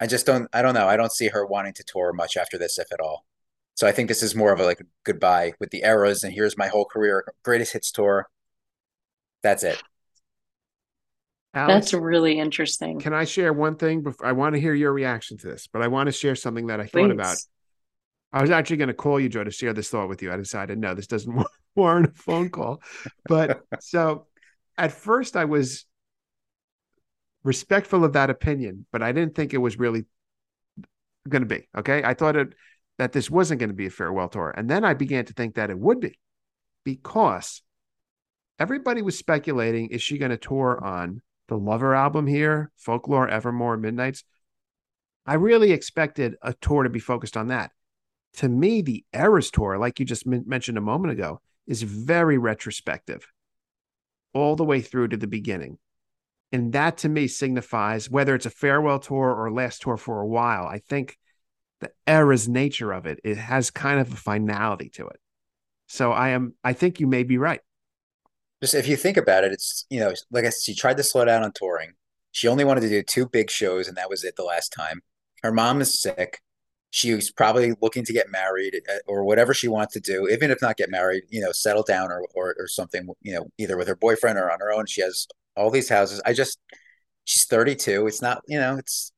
I 0.00 0.06
just 0.06 0.26
don't, 0.26 0.48
I 0.52 0.62
don't 0.62 0.74
know. 0.74 0.86
I 0.86 0.96
don't 0.96 1.12
see 1.12 1.28
her 1.28 1.46
wanting 1.46 1.74
to 1.74 1.84
tour 1.84 2.12
much 2.12 2.36
after 2.36 2.58
this, 2.58 2.78
if 2.78 2.92
at 2.92 3.00
all. 3.00 3.24
So 3.74 3.86
I 3.86 3.92
think 3.92 4.08
this 4.08 4.22
is 4.22 4.34
more 4.34 4.52
of 4.52 4.60
a 4.60 4.64
like 4.64 4.82
goodbye 5.04 5.54
with 5.58 5.70
the 5.70 5.82
eras, 5.84 6.24
and 6.24 6.32
here's 6.32 6.58
my 6.58 6.68
whole 6.68 6.84
career 6.84 7.24
greatest 7.42 7.72
hits 7.72 7.90
tour. 7.90 8.28
That's 9.42 9.62
it. 9.62 9.82
Alex, 11.54 11.90
That's 11.90 11.94
really 11.94 12.38
interesting. 12.38 12.98
can 12.98 13.12
I 13.12 13.24
share 13.24 13.52
one 13.52 13.76
thing? 13.76 14.02
Before, 14.02 14.26
I 14.26 14.32
want 14.32 14.54
to 14.54 14.60
hear 14.60 14.72
your 14.72 14.92
reaction 14.92 15.36
to 15.38 15.48
this, 15.48 15.68
but 15.70 15.82
I 15.82 15.88
want 15.88 16.06
to 16.06 16.12
share 16.12 16.34
something 16.34 16.68
that 16.68 16.80
I 16.80 16.84
thought 16.84 17.08
Please. 17.08 17.12
about. 17.12 17.36
I 18.32 18.40
was 18.40 18.50
actually 18.50 18.78
going 18.78 18.88
to 18.88 18.94
call 18.94 19.20
you, 19.20 19.28
Joe, 19.28 19.44
to 19.44 19.50
share 19.50 19.74
this 19.74 19.90
thought 19.90 20.08
with 20.08 20.22
you. 20.22 20.32
I 20.32 20.36
decided 20.36 20.78
no, 20.78 20.94
this 20.94 21.06
doesn't 21.06 21.44
warrant 21.76 22.06
a 22.06 22.12
phone 22.14 22.48
call. 22.48 22.80
But 23.26 23.60
so 23.80 24.26
at 24.78 24.92
first, 24.92 25.36
I 25.36 25.44
was 25.44 25.84
respectful 27.44 28.04
of 28.04 28.12
that 28.12 28.30
opinion, 28.30 28.86
but 28.92 29.02
I 29.02 29.12
didn't 29.12 29.34
think 29.34 29.52
it 29.52 29.58
was 29.58 29.78
really 29.78 30.04
going 31.28 31.42
to 31.42 31.46
be. 31.46 31.68
Okay. 31.76 32.02
I 32.04 32.14
thought 32.14 32.36
it 32.36 32.54
that 32.98 33.12
this 33.12 33.30
wasn't 33.30 33.58
going 33.58 33.70
to 33.70 33.74
be 33.74 33.86
a 33.86 33.90
farewell 33.90 34.28
tour. 34.28 34.52
And 34.56 34.68
then 34.68 34.84
I 34.84 34.94
began 34.94 35.24
to 35.24 35.32
think 35.32 35.54
that 35.54 35.70
it 35.70 35.78
would 35.78 36.00
be 36.00 36.18
because 36.84 37.62
everybody 38.58 39.02
was 39.02 39.18
speculating 39.18 39.88
is 39.88 40.02
she 40.02 40.18
going 40.18 40.30
to 40.30 40.36
tour 40.36 40.78
on 40.84 41.22
the 41.48 41.56
Lover 41.56 41.94
album 41.94 42.26
here, 42.26 42.70
Folklore, 42.76 43.28
Evermore, 43.28 43.76
Midnights? 43.76 44.24
I 45.26 45.34
really 45.34 45.72
expected 45.72 46.36
a 46.42 46.52
tour 46.54 46.82
to 46.82 46.90
be 46.90 46.98
focused 46.98 47.36
on 47.36 47.48
that. 47.48 47.70
To 48.34 48.48
me, 48.48 48.82
the 48.82 49.04
Eras 49.14 49.50
tour, 49.50 49.78
like 49.78 50.00
you 50.00 50.06
just 50.06 50.26
men- 50.26 50.44
mentioned 50.46 50.78
a 50.78 50.82
moment 50.82 51.12
ago, 51.12 51.40
is 51.66 51.82
very 51.82 52.38
retrospective, 52.38 53.26
all 54.32 54.56
the 54.56 54.64
way 54.64 54.80
through 54.80 55.08
to 55.08 55.16
the 55.16 55.26
beginning. 55.26 55.78
And 56.52 56.72
that 56.74 56.98
to 56.98 57.08
me 57.08 57.28
signifies 57.28 58.10
whether 58.10 58.34
it's 58.34 58.46
a 58.46 58.50
farewell 58.50 58.98
tour 58.98 59.34
or 59.34 59.50
last 59.50 59.82
tour 59.82 59.96
for 59.96 60.20
a 60.20 60.26
while. 60.26 60.66
I 60.66 60.78
think 60.78 61.18
the 61.80 61.90
era's 62.06 62.48
nature 62.48 62.92
of 62.92 63.06
it, 63.06 63.20
it 63.24 63.38
has 63.38 63.70
kind 63.70 63.98
of 64.00 64.12
a 64.12 64.16
finality 64.16 64.90
to 64.90 65.08
it. 65.08 65.18
So 65.86 66.12
I 66.12 66.30
am, 66.30 66.54
I 66.62 66.74
think 66.74 67.00
you 67.00 67.06
may 67.06 67.22
be 67.22 67.38
right. 67.38 67.60
Just 68.62 68.74
if 68.74 68.86
you 68.86 68.96
think 68.96 69.16
about 69.16 69.42
it, 69.42 69.52
it's 69.52 69.86
you 69.90 69.98
know, 69.98 70.12
like 70.30 70.44
I 70.44 70.50
said, 70.50 70.62
she 70.62 70.74
tried 70.74 70.96
to 70.98 71.02
slow 71.02 71.24
down 71.24 71.42
on 71.42 71.52
touring. 71.52 71.94
She 72.30 72.46
only 72.46 72.64
wanted 72.64 72.82
to 72.82 72.88
do 72.88 73.02
two 73.02 73.28
big 73.28 73.50
shows, 73.50 73.88
and 73.88 73.96
that 73.96 74.08
was 74.08 74.22
it 74.22 74.36
the 74.36 74.44
last 74.44 74.72
time. 74.72 75.02
Her 75.42 75.50
mom 75.50 75.80
is 75.80 76.00
sick. 76.00 76.40
She 76.92 77.14
was 77.14 77.32
probably 77.32 77.74
looking 77.80 78.04
to 78.04 78.12
get 78.12 78.30
married 78.30 78.80
uh, 78.88 78.98
or 79.06 79.24
whatever 79.24 79.54
she 79.54 79.66
wants 79.66 79.94
to 79.94 80.00
do, 80.00 80.28
even 80.28 80.50
if 80.50 80.62
not 80.62 80.76
get 80.76 80.90
married, 80.90 81.24
you 81.30 81.40
know, 81.40 81.50
settle 81.50 81.82
down 81.82 82.12
or, 82.12 82.24
or 82.34 82.54
or 82.58 82.68
something, 82.68 83.08
you 83.22 83.34
know, 83.34 83.48
either 83.58 83.76
with 83.76 83.88
her 83.88 83.96
boyfriend 83.96 84.38
or 84.38 84.50
on 84.50 84.60
her 84.60 84.72
own. 84.72 84.86
She 84.86 85.00
has 85.00 85.26
all 85.56 85.70
these 85.70 85.88
houses. 85.88 86.22
I 86.26 86.34
just 86.34 86.58
she's 87.24 87.46
32. 87.46 88.06
It's 88.06 88.22
not, 88.22 88.42
you 88.46 88.60
know, 88.60 88.76
it's 88.76 89.10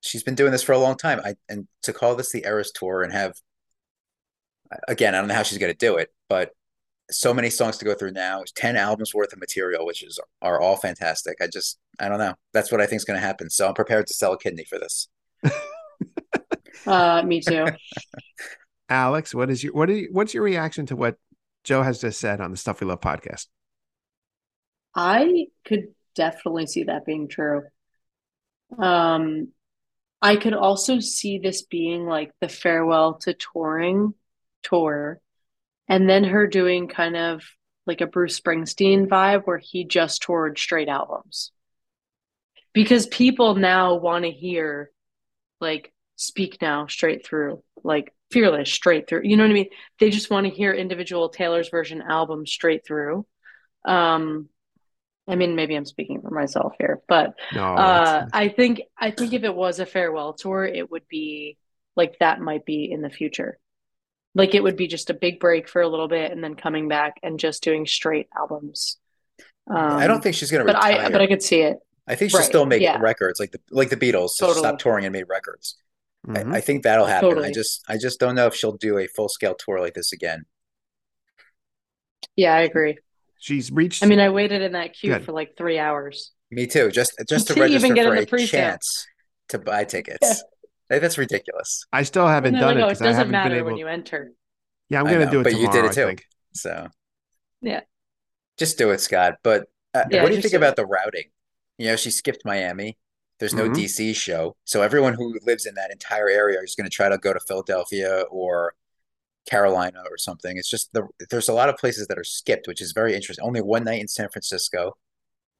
she's 0.00 0.22
been 0.22 0.34
doing 0.34 0.52
this 0.52 0.62
for 0.62 0.72
a 0.72 0.78
long 0.78 0.96
time. 0.96 1.20
I 1.24 1.34
and 1.48 1.68
to 1.82 1.92
call 1.92 2.16
this 2.16 2.32
the 2.32 2.44
Eras 2.46 2.72
tour 2.72 3.02
and 3.02 3.12
have 3.12 3.34
again, 4.88 5.14
I 5.14 5.18
don't 5.18 5.28
know 5.28 5.34
how 5.34 5.42
she's 5.42 5.58
going 5.58 5.72
to 5.72 5.78
do 5.78 5.96
it, 5.96 6.08
but 6.28 6.50
so 7.10 7.34
many 7.34 7.50
songs 7.50 7.78
to 7.78 7.84
go 7.84 7.94
through 7.94 8.12
now. 8.12 8.42
Ten 8.54 8.76
albums 8.76 9.14
worth 9.14 9.32
of 9.32 9.40
material, 9.40 9.86
which 9.86 10.02
is 10.02 10.18
are 10.40 10.60
all 10.60 10.76
fantastic. 10.76 11.36
I 11.40 11.46
just 11.46 11.78
I 12.00 12.08
don't 12.08 12.18
know. 12.18 12.34
That's 12.52 12.72
what 12.72 12.80
I 12.80 12.86
think 12.86 12.98
is 13.00 13.04
going 13.04 13.20
to 13.20 13.26
happen. 13.26 13.50
So 13.50 13.68
I'm 13.68 13.74
prepared 13.74 14.06
to 14.08 14.14
sell 14.14 14.32
a 14.32 14.38
kidney 14.38 14.64
for 14.64 14.78
this. 14.78 15.08
Uh, 16.86 17.22
me 17.22 17.40
too. 17.40 17.66
Alex, 18.88 19.34
what 19.34 19.50
is 19.50 19.64
your 19.64 19.72
what 19.72 19.88
you, 19.88 20.08
what's 20.12 20.34
your 20.34 20.42
reaction 20.42 20.86
to 20.86 20.96
what 20.96 21.16
Joe 21.64 21.82
has 21.82 22.00
just 22.00 22.20
said 22.20 22.40
on 22.40 22.50
the 22.50 22.56
Stuff 22.56 22.80
We 22.80 22.86
Love 22.86 23.00
podcast? 23.00 23.46
I 24.94 25.46
could 25.64 25.94
definitely 26.14 26.66
see 26.66 26.84
that 26.84 27.06
being 27.06 27.28
true. 27.28 27.62
Um, 28.78 29.48
I 30.20 30.36
could 30.36 30.54
also 30.54 31.00
see 31.00 31.38
this 31.38 31.62
being 31.62 32.06
like 32.06 32.32
the 32.40 32.48
farewell 32.48 33.14
to 33.22 33.34
touring 33.34 34.14
tour, 34.62 35.20
and 35.88 36.08
then 36.08 36.24
her 36.24 36.46
doing 36.46 36.88
kind 36.88 37.16
of 37.16 37.42
like 37.86 38.00
a 38.00 38.06
Bruce 38.06 38.38
Springsteen 38.38 39.08
vibe 39.08 39.42
where 39.44 39.58
he 39.58 39.84
just 39.84 40.22
toured 40.22 40.58
straight 40.58 40.88
albums. 40.88 41.50
Because 42.72 43.06
people 43.06 43.54
now 43.54 43.96
want 43.96 44.24
to 44.24 44.30
hear 44.30 44.90
like 45.60 45.91
Speak 46.16 46.58
Now 46.60 46.86
straight 46.86 47.26
through, 47.26 47.62
like 47.82 48.12
Fearless 48.30 48.72
straight 48.72 49.08
through. 49.08 49.22
You 49.24 49.36
know 49.36 49.44
what 49.44 49.50
I 49.50 49.54
mean? 49.54 49.68
They 50.00 50.08
just 50.08 50.30
want 50.30 50.46
to 50.46 50.52
hear 50.52 50.72
individual 50.72 51.28
Taylor's 51.28 51.68
version 51.68 52.00
albums 52.00 52.50
straight 52.50 52.86
through. 52.86 53.26
Um, 53.84 54.48
I 55.28 55.36
mean, 55.36 55.54
maybe 55.54 55.74
I'm 55.74 55.84
speaking 55.84 56.20
for 56.20 56.30
myself 56.30 56.72
here, 56.78 57.00
but 57.08 57.34
No, 57.54 57.74
uh, 57.74 58.26
I 58.32 58.48
think 58.48 58.82
I 58.98 59.10
think 59.10 59.34
if 59.34 59.44
it 59.44 59.54
was 59.54 59.80
a 59.80 59.86
farewell 59.86 60.32
tour, 60.32 60.64
it 60.64 60.90
would 60.90 61.06
be 61.08 61.58
like 61.94 62.18
that 62.18 62.40
might 62.40 62.64
be 62.64 62.90
in 62.90 63.02
the 63.02 63.10
future. 63.10 63.58
Like 64.34 64.54
it 64.54 64.62
would 64.62 64.76
be 64.76 64.86
just 64.86 65.10
a 65.10 65.14
big 65.14 65.38
break 65.38 65.68
for 65.68 65.82
a 65.82 65.88
little 65.88 66.08
bit 66.08 66.32
and 66.32 66.42
then 66.42 66.54
coming 66.54 66.88
back 66.88 67.20
and 67.22 67.38
just 67.38 67.62
doing 67.62 67.86
straight 67.86 68.28
albums. 68.36 68.96
Um, 69.68 69.76
I 69.76 70.06
don't 70.06 70.22
think 70.22 70.36
she's 70.36 70.50
going 70.50 70.66
to 70.66 70.72
but 70.72 70.82
retire. 70.82 71.06
I 71.06 71.10
but 71.10 71.20
I 71.20 71.26
could 71.26 71.42
see 71.42 71.60
it. 71.60 71.78
I 72.06 72.14
think 72.14 72.30
she'll 72.30 72.40
right, 72.40 72.46
still 72.46 72.66
make 72.66 72.82
yeah. 72.82 72.98
records 72.98 73.38
like 73.38 73.52
the 73.52 73.60
like 73.70 73.90
the 73.90 73.96
Beatles. 73.96 74.30
So 74.30 74.46
Totally. 74.46 74.66
stop 74.66 74.78
touring 74.78 75.04
and 75.04 75.12
made 75.12 75.28
records. 75.28 75.76
Mhm. 76.26 76.52
I, 76.52 76.56
I 76.58 76.60
think 76.60 76.82
that'll 76.84 77.06
happen. 77.06 77.38
I 77.38 77.50
just 77.52 77.82
I 77.88 77.98
just 77.98 78.20
don't 78.20 78.34
know 78.34 78.46
if 78.46 78.54
she'll 78.54 78.76
do 78.76 78.98
a 78.98 79.06
full 79.08 79.28
scale 79.28 79.54
tour 79.54 79.80
like 79.80 79.94
this 79.94 80.12
again. 80.12 80.44
Yeah, 82.36 82.54
I 82.54 82.60
agree. 82.60 82.98
she's 83.38 83.70
reached. 83.72 84.02
I 84.02 84.06
mean, 84.06 84.20
I 84.20 84.30
waited 84.30 84.62
in 84.62 84.72
that 84.72 84.94
queue 84.94 85.12
Good. 85.12 85.24
for 85.24 85.32
like 85.32 85.56
three 85.56 85.78
hours. 85.78 86.32
Me 86.50 86.66
too. 86.66 86.90
Just 86.90 87.14
just 87.28 87.46
to 87.48 87.54
To 87.54 87.64
even 87.66 87.92
register 87.92 87.94
get 87.94 88.06
in 88.06 88.10
for 88.12 88.16
the 88.16 88.22
a 88.22 88.26
pre-sale. 88.26 88.60
chance 88.60 89.06
to 89.48 89.58
buy 89.58 89.84
tickets. 89.84 90.44
Like, 90.90 91.00
that's 91.00 91.18
ridiculous. 91.18 91.84
I 91.92 92.02
still 92.04 92.26
haven't 92.28 92.54
And 92.54 92.60
done 92.60 92.74
like, 92.76 92.82
it 92.82 92.84
oh, 92.84 92.88
it 92.88 92.90
doesn't 92.90 93.06
haven't 93.06 93.26
been 93.28 93.32
matter 93.32 93.56
able. 93.56 93.66
when 93.66 93.76
you 93.78 93.88
enter. 93.88 94.32
yeah, 94.90 95.00
I'm 95.00 95.06
going 95.06 95.20
to 95.20 95.24
know, 95.26 95.30
do 95.30 95.40
it 95.40 95.44
but 95.44 95.54
you 95.54 95.70
did 95.72 95.84
it 95.86 95.92
too. 95.92 96.16
So 96.54 96.88
Yeah. 97.62 97.80
just 98.58 98.76
do 98.78 98.90
it, 98.90 99.00
Scott. 99.00 99.36
But 99.42 99.66
uh, 99.94 100.04
Yeah, 100.10 100.22
what 100.22 100.28
do 100.28 100.36
you 100.36 100.42
think 100.42 100.52
do 100.52 100.58
about 100.58 100.76
the 100.76 100.84
routing? 100.86 101.24
You 101.78 101.86
know, 101.86 101.96
she 101.96 102.10
skipped 102.10 102.44
Miami. 102.44 102.98
There's 103.42 103.54
no 103.54 103.68
Mhm. 103.68 103.74
DC 103.74 104.12
show, 104.14 104.54
so 104.64 104.82
everyone 104.82 105.14
who 105.14 105.36
lives 105.42 105.66
in 105.66 105.74
that 105.74 105.90
entire 105.90 106.28
area 106.28 106.60
is 106.60 106.76
going 106.76 106.88
to 106.88 106.94
try 106.94 107.08
to 107.08 107.18
go 107.18 107.32
to 107.32 107.40
Philadelphia 107.40 108.20
or 108.30 108.76
Carolina 109.50 110.00
or 110.08 110.16
something. 110.16 110.56
It's 110.56 110.68
just 110.68 110.92
the 110.92 111.08
there's 111.28 111.48
a 111.48 111.52
lot 111.52 111.68
of 111.68 111.76
places 111.76 112.06
that 112.06 112.20
are 112.20 112.22
skipped, 112.22 112.68
which 112.68 112.80
is 112.80 112.92
very 112.92 113.16
interesting. 113.16 113.44
Only 113.44 113.60
one 113.60 113.82
night 113.82 114.00
in 114.00 114.06
San 114.06 114.28
Francisco. 114.28 114.96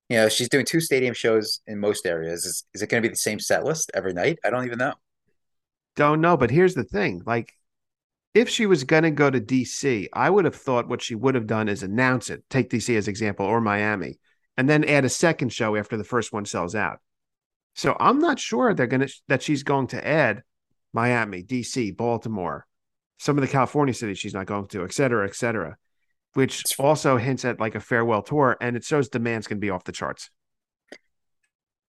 You 0.08 0.18
know, 0.18 0.28
she's 0.28 0.48
doing 0.48 0.64
two 0.64 0.78
stadium 0.78 1.12
shows 1.12 1.60
in 1.66 1.80
most 1.80 2.06
areas. 2.06 2.46
Is 2.46 2.64
is 2.72 2.82
it 2.82 2.88
going 2.88 3.02
to 3.02 3.08
be 3.08 3.12
the 3.12 3.16
same 3.16 3.40
set 3.40 3.64
list 3.64 3.90
every 3.94 4.12
night? 4.12 4.38
I 4.44 4.50
don't 4.50 4.64
even 4.64 4.78
know. 4.78 4.94
Don't 5.96 6.20
know, 6.20 6.36
but 6.36 6.52
here's 6.52 6.74
the 6.74 6.84
thing: 6.84 7.22
like, 7.26 7.52
if 8.32 8.48
she 8.48 8.66
was 8.66 8.84
going 8.84 9.02
to 9.02 9.10
go 9.10 9.28
to 9.28 9.40
DC, 9.40 10.08
I 10.12 10.30
would 10.30 10.44
have 10.44 10.54
thought 10.54 10.86
what 10.86 11.02
she 11.02 11.16
would 11.16 11.34
have 11.34 11.48
done 11.48 11.68
is 11.68 11.82
announce 11.82 12.30
it. 12.30 12.44
Take 12.48 12.70
DC 12.70 12.96
as 12.96 13.08
example, 13.08 13.44
or 13.44 13.60
Miami, 13.60 14.20
and 14.56 14.68
then 14.68 14.84
add 14.84 15.04
a 15.04 15.08
second 15.08 15.52
show 15.52 15.74
after 15.74 15.96
the 15.96 16.04
first 16.04 16.32
one 16.32 16.44
sells 16.44 16.76
out. 16.76 17.00
So 17.74 17.96
I'm 17.98 18.18
not 18.18 18.38
sure 18.38 18.74
they're 18.74 18.86
going 18.86 19.06
to 19.06 19.12
that 19.28 19.42
she's 19.42 19.62
going 19.62 19.88
to 19.88 20.06
add 20.06 20.42
Miami, 20.92 21.42
DC, 21.42 21.96
Baltimore, 21.96 22.66
some 23.18 23.38
of 23.38 23.42
the 23.42 23.48
California 23.48 23.94
cities 23.94 24.18
she's 24.18 24.34
not 24.34 24.46
going 24.46 24.66
to, 24.68 24.84
et 24.84 24.92
cetera, 24.92 25.26
et 25.26 25.34
cetera, 25.34 25.76
which 26.34 26.78
also 26.78 27.16
hints 27.16 27.44
at 27.44 27.60
like 27.60 27.74
a 27.74 27.80
farewell 27.80 28.22
tour, 28.22 28.56
and 28.60 28.76
it 28.76 28.84
shows 28.84 29.08
demand's 29.08 29.46
going 29.46 29.58
to 29.58 29.64
be 29.64 29.70
off 29.70 29.84
the 29.84 29.92
charts. 29.92 30.30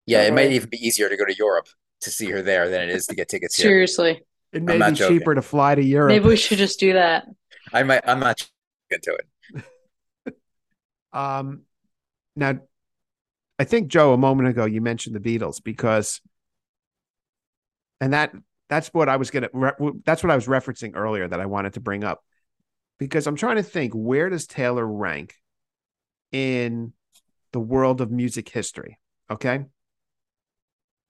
Yeah, 0.05 0.23
it 0.23 0.33
might 0.33 0.51
even 0.51 0.69
be 0.69 0.85
easier 0.85 1.09
to 1.09 1.17
go 1.17 1.25
to 1.25 1.35
Europe 1.35 1.67
to 2.01 2.11
see 2.11 2.29
her 2.31 2.41
there 2.41 2.69
than 2.69 2.81
it 2.81 2.89
is 2.89 3.05
to 3.07 3.15
get 3.15 3.29
tickets 3.29 3.55
here. 3.55 3.69
Seriously. 3.69 4.23
It 4.51 4.63
may 4.63 4.77
not 4.77 4.91
be 4.91 4.95
joking. 4.97 5.19
cheaper 5.19 5.35
to 5.35 5.41
fly 5.41 5.75
to 5.75 5.83
Europe. 5.83 6.09
Maybe 6.09 6.27
we 6.27 6.35
should 6.35 6.57
just 6.57 6.79
do 6.79 6.93
that. 6.93 7.25
I 7.71 7.83
might. 7.83 8.01
I'm 8.05 8.19
not 8.19 8.47
into 8.89 9.13
it. 9.13 10.35
Um, 11.13 11.63
now, 12.37 12.57
I 13.61 13.63
think 13.63 13.89
Joe, 13.89 14.11
a 14.11 14.17
moment 14.17 14.49
ago, 14.49 14.65
you 14.65 14.81
mentioned 14.81 15.15
the 15.15 15.19
Beatles 15.19 15.63
because, 15.63 16.19
and 17.99 18.11
that 18.11 18.33
that's 18.69 18.87
what 18.87 19.07
I 19.07 19.17
was 19.17 19.29
gonna 19.29 19.49
that's 20.03 20.23
what 20.23 20.31
I 20.31 20.35
was 20.35 20.47
referencing 20.47 20.93
earlier 20.95 21.27
that 21.27 21.39
I 21.39 21.45
wanted 21.45 21.73
to 21.73 21.79
bring 21.79 22.03
up. 22.03 22.23
because 22.97 23.27
I'm 23.27 23.35
trying 23.35 23.57
to 23.57 23.63
think 23.63 23.93
where 23.93 24.29
does 24.29 24.47
Taylor 24.47 24.87
rank 24.87 25.35
in 26.31 26.93
the 27.51 27.59
world 27.59 28.01
of 28.01 28.09
music 28.09 28.49
history? 28.49 28.99
Okay. 29.29 29.65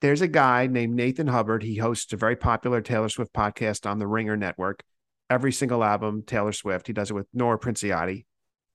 There's 0.02 0.22
a 0.22 0.28
guy 0.28 0.68
named 0.68 0.94
Nathan 0.94 1.28
Hubbard. 1.28 1.64
He 1.64 1.78
hosts 1.78 2.12
a 2.12 2.18
very 2.18 2.36
popular 2.36 2.82
Taylor 2.82 3.08
Swift 3.08 3.34
podcast 3.34 3.90
on 3.90 3.98
the 3.98 4.08
Ringer 4.08 4.36
Network. 4.36 4.84
Every 5.30 5.54
single 5.54 5.86
album, 5.86 6.24
Taylor 6.26 6.52
Swift. 6.52 6.88
He 6.88 6.94
does 6.94 7.12
it 7.12 7.14
with 7.14 7.28
Nora 7.34 7.60
Princiotti. 7.60 8.26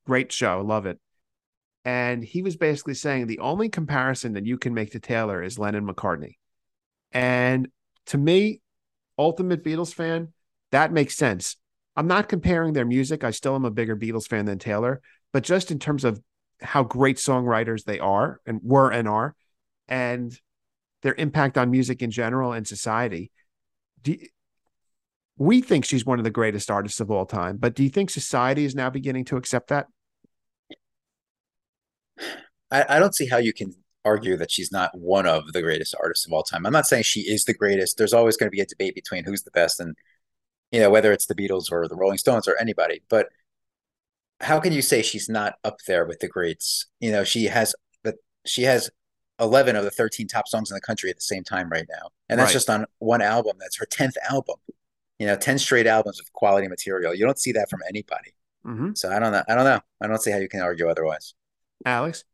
Great 0.07 0.33
show. 0.33 0.63
Love 0.65 0.87
it. 0.87 0.99
And 1.87 2.25
he 2.25 2.43
was 2.43 2.57
basically 2.57 2.95
saying 2.95 3.29
the 3.29 3.39
only 3.39 3.69
comparison 3.69 4.33
that 4.33 4.45
you 4.45 4.59
can 4.59 4.75
make 4.75 4.91
to 4.91 4.99
Taylor 4.99 5.41
is 5.41 5.57
Lennon 5.57 5.87
McCartney. 5.87 6.35
And 7.13 7.69
to 8.07 8.19
me, 8.19 8.61
ultimate 9.17 9.63
Beatles 9.63 9.95
fan, 9.95 10.33
that 10.73 10.91
makes 10.91 11.17
sense. 11.17 11.57
I'm 11.95 12.09
not 12.09 12.29
comparing 12.29 12.73
their 12.73 12.85
music. 12.85 13.23
I 13.23 13.31
still 13.31 13.55
am 13.55 13.65
a 13.65 13.71
bigger 13.71 13.97
Beatles 13.97 14.27
fan 14.27 14.47
than 14.47 14.59
Taylor, 14.59 15.01
but 15.33 15.45
just 15.45 15.71
in 15.71 15.79
terms 15.79 16.05
of 16.05 16.21
how 16.61 16.83
great 16.83 17.19
songwriters 17.19 17.85
they 17.85 18.01
are 18.01 18.41
and 18.45 18.61
were 18.65 18.91
and 18.91 19.07
are, 19.07 19.37
and 19.87 20.37
their 21.03 21.15
impact 21.15 21.57
on 21.57 21.71
music 21.71 22.03
in 22.03 22.11
general 22.11 22.53
and 22.53 22.67
society. 22.67 23.31
Do 24.03 24.17
we 25.39 25.61
think 25.61 25.85
she's 25.85 26.05
one 26.05 26.19
of 26.19 26.25
the 26.25 26.31
greatest 26.31 26.69
artists 26.69 26.99
of 26.99 27.13
all 27.13 27.27
time, 27.27 27.59
but 27.59 27.77
do 27.77 27.85
you 27.85 27.91
think 27.91 28.11
society 28.11 28.65
is 28.65 28.75
now 28.75 28.91
beginning 28.91 29.27
to 29.27 29.37
accept 29.37 29.69
that? 29.69 29.87
I, 32.71 32.85
I 32.89 32.99
don't 32.99 33.15
see 33.15 33.27
how 33.27 33.39
you 33.39 33.53
can 33.53 33.75
argue 34.05 34.37
that 34.37 34.51
she's 34.51 34.71
not 34.71 34.97
one 34.97 35.27
of 35.27 35.53
the 35.53 35.63
greatest 35.63 35.95
artists 36.01 36.27
of 36.27 36.33
all 36.33 36.43
time. 36.43 36.65
I'm 36.65 36.73
not 36.73 36.87
saying 36.87 37.03
she 37.03 37.21
is 37.21 37.45
the 37.45 37.55
greatest. 37.55 37.99
There's 37.99 38.13
always 38.13 38.37
going 38.37 38.49
to 38.49 38.55
be 38.55 38.61
a 38.61 38.67
debate 38.67 38.95
between 38.95 39.25
who's 39.25 39.43
the 39.43 39.51
best 39.51 39.81
and 39.81 39.97
you 40.73 40.81
know 40.81 40.91
whether 40.91 41.13
it's 41.13 41.27
the 41.27 41.35
Beatles 41.35 41.71
or 41.71 41.87
the 41.89 41.97
Rolling 41.97 42.19
Stones 42.19 42.49
or 42.49 42.57
anybody. 42.61 43.03
But 43.09 43.29
how 44.41 44.61
can 44.61 44.73
you 44.73 44.83
say 44.83 45.03
she's 45.03 45.29
not 45.29 45.55
up 45.65 45.79
there 45.87 46.05
with 46.05 46.21
the 46.21 46.29
greats? 46.29 46.87
You 47.01 47.11
know, 47.11 47.25
she 47.25 47.45
has 47.45 47.75
the 48.05 48.15
she 48.45 48.63
has 48.65 48.91
11 49.41 49.77
of 49.77 49.85
the 49.85 49.91
13 49.91 50.29
top 50.29 50.49
songs 50.49 50.71
in 50.71 50.75
the 50.75 50.81
country 50.81 51.11
at 51.11 51.17
the 51.17 51.23
same 51.23 51.45
time 51.45 51.69
right 51.69 51.87
now. 51.91 52.09
And 52.29 52.39
that's 52.39 52.49
right. 52.49 52.53
just 52.53 52.71
on 52.71 52.87
one 52.99 53.23
album. 53.23 53.57
That's 53.59 53.77
her 53.79 53.87
10th 53.87 54.15
album. 54.31 54.57
You 55.19 55.27
know, 55.27 55.37
10 55.37 55.59
straight 55.59 55.87
albums 55.87 56.21
of 56.21 56.33
quality 56.33 56.69
material. 56.69 57.15
You 57.15 57.25
don't 57.25 57.39
see 57.39 57.53
that 57.53 57.71
from 57.71 57.81
anybody. 57.89 58.35
Mm-hmm. 58.67 58.95
So 58.95 59.11
I 59.11 59.19
don't 59.19 59.33
know. 59.33 59.43
I 59.49 59.55
don't 59.55 59.65
know. 59.65 59.81
I 60.01 60.07
don't 60.07 60.21
see 60.21 60.31
how 60.31 60.39
you 60.39 60.49
can 60.49 60.61
argue 60.61 60.89
otherwise. 60.89 61.35
Alex? 61.85 62.25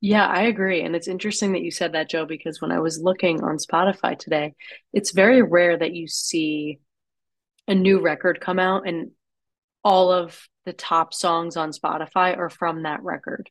Yeah, 0.00 0.26
I 0.26 0.42
agree. 0.42 0.82
And 0.82 0.94
it's 0.94 1.08
interesting 1.08 1.52
that 1.52 1.62
you 1.62 1.70
said 1.70 1.92
that, 1.92 2.08
Joe, 2.08 2.24
because 2.24 2.60
when 2.60 2.70
I 2.70 2.78
was 2.78 3.00
looking 3.00 3.42
on 3.42 3.56
Spotify 3.56 4.16
today, 4.16 4.54
it's 4.92 5.10
very 5.10 5.42
rare 5.42 5.76
that 5.76 5.92
you 5.92 6.06
see 6.06 6.78
a 7.66 7.74
new 7.74 8.00
record 8.00 8.40
come 8.40 8.58
out 8.58 8.86
and 8.86 9.10
all 9.82 10.12
of 10.12 10.40
the 10.66 10.72
top 10.72 11.14
songs 11.14 11.56
on 11.56 11.72
Spotify 11.72 12.36
are 12.36 12.50
from 12.50 12.82
that 12.82 13.02
record. 13.02 13.50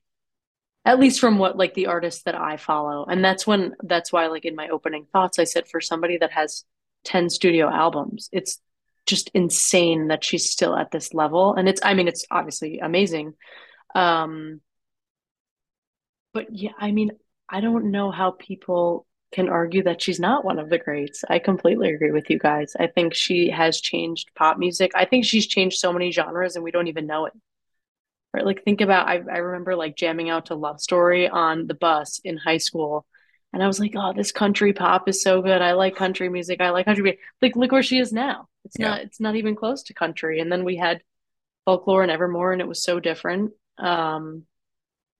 At 0.86 1.00
least 1.00 1.20
from 1.20 1.38
what 1.38 1.58
like 1.58 1.74
the 1.74 1.88
artists 1.88 2.24
that 2.24 2.36
I 2.36 2.56
follow. 2.56 3.06
And 3.06 3.24
that's 3.24 3.46
when 3.46 3.74
that's 3.84 4.14
why 4.14 4.28
like 4.28 4.46
in 4.46 4.56
my 4.56 4.70
opening 4.70 5.06
thoughts 5.12 5.40
I 5.40 5.44
said 5.44 5.68
for 5.68 5.82
somebody 5.82 6.18
that 6.20 6.32
has 6.32 6.64
10 7.04 7.30
studio 7.30 7.70
albums, 7.70 8.30
it's 8.32 8.62
just 9.06 9.30
insane 9.34 10.08
that 10.08 10.24
she's 10.24 10.50
still 10.50 10.76
at 10.76 10.92
this 10.92 11.14
level 11.14 11.56
and 11.56 11.68
it's 11.68 11.82
I 11.84 11.94
mean 11.94 12.08
it's 12.08 12.26
obviously 12.32 12.80
amazing. 12.80 13.34
Um 13.98 14.62
but 16.34 16.54
yeah, 16.54 16.74
I 16.78 16.92
mean, 16.92 17.12
I 17.50 17.62
don't 17.62 17.90
know 17.90 18.12
how 18.12 18.32
people 18.32 19.08
can 19.32 19.50
argue 19.50 19.84
that 19.84 20.02
she's 20.02 20.20
not 20.20 20.46
one 20.46 20.60
of 20.60 20.70
the 20.70 20.78
greats. 20.78 21.24
I 21.30 21.40
completely 21.40 21.92
agree 21.94 22.12
with 22.12 22.30
you 22.30 22.40
guys. 22.40 22.76
I 22.80 22.88
think 22.88 23.14
she 23.14 23.50
has 23.50 23.82
changed 23.82 24.30
pop 24.36 24.58
music. 24.58 24.92
I 24.96 25.06
think 25.06 25.26
she's 25.26 25.48
changed 25.48 25.80
so 25.80 25.92
many 25.92 26.12
genres 26.12 26.56
and 26.56 26.64
we 26.64 26.72
don't 26.72 26.88
even 26.88 27.08
know 27.08 27.26
it. 27.26 27.34
Right? 28.34 28.46
Like 28.46 28.64
think 28.64 28.82
about 28.82 29.08
I 29.08 29.16
I 29.16 29.38
remember 29.38 29.76
like 29.76 29.96
jamming 29.96 30.30
out 30.30 30.48
to 30.48 30.56
Love 30.56 30.80
Story 30.80 31.28
on 31.28 31.68
the 31.68 31.74
bus 31.74 32.22
in 32.24 32.38
high 32.38 32.58
school. 32.58 33.06
And 33.54 33.64
I 33.64 33.68
was 33.68 33.80
like, 33.80 33.94
oh, 33.96 34.14
this 34.14 34.32
country 34.32 34.74
pop 34.74 35.10
is 35.10 35.22
so 35.22 35.42
good. 35.42 35.62
I 35.62 35.72
like 35.72 35.96
country 35.96 36.30
music. 36.30 36.62
I 36.62 36.70
like 36.70 36.86
country 36.86 37.04
music. 37.04 37.20
Like 37.42 37.56
look 37.56 37.72
where 37.72 37.84
she 37.84 37.98
is 37.98 38.14
now. 38.14 38.48
It's 38.66 38.76
yeah. 38.78 38.90
not 38.90 39.02
it's 39.02 39.20
not 39.20 39.36
even 39.36 39.56
close 39.56 39.84
to 39.84 39.94
country. 39.94 40.40
And 40.40 40.52
then 40.52 40.64
we 40.64 40.76
had 40.78 41.02
folklore 41.66 42.04
and 42.04 42.12
evermore 42.12 42.54
and 42.54 42.62
it 42.62 42.68
was 42.68 42.84
so 42.84 43.00
different. 43.00 43.54
Um 43.78 44.44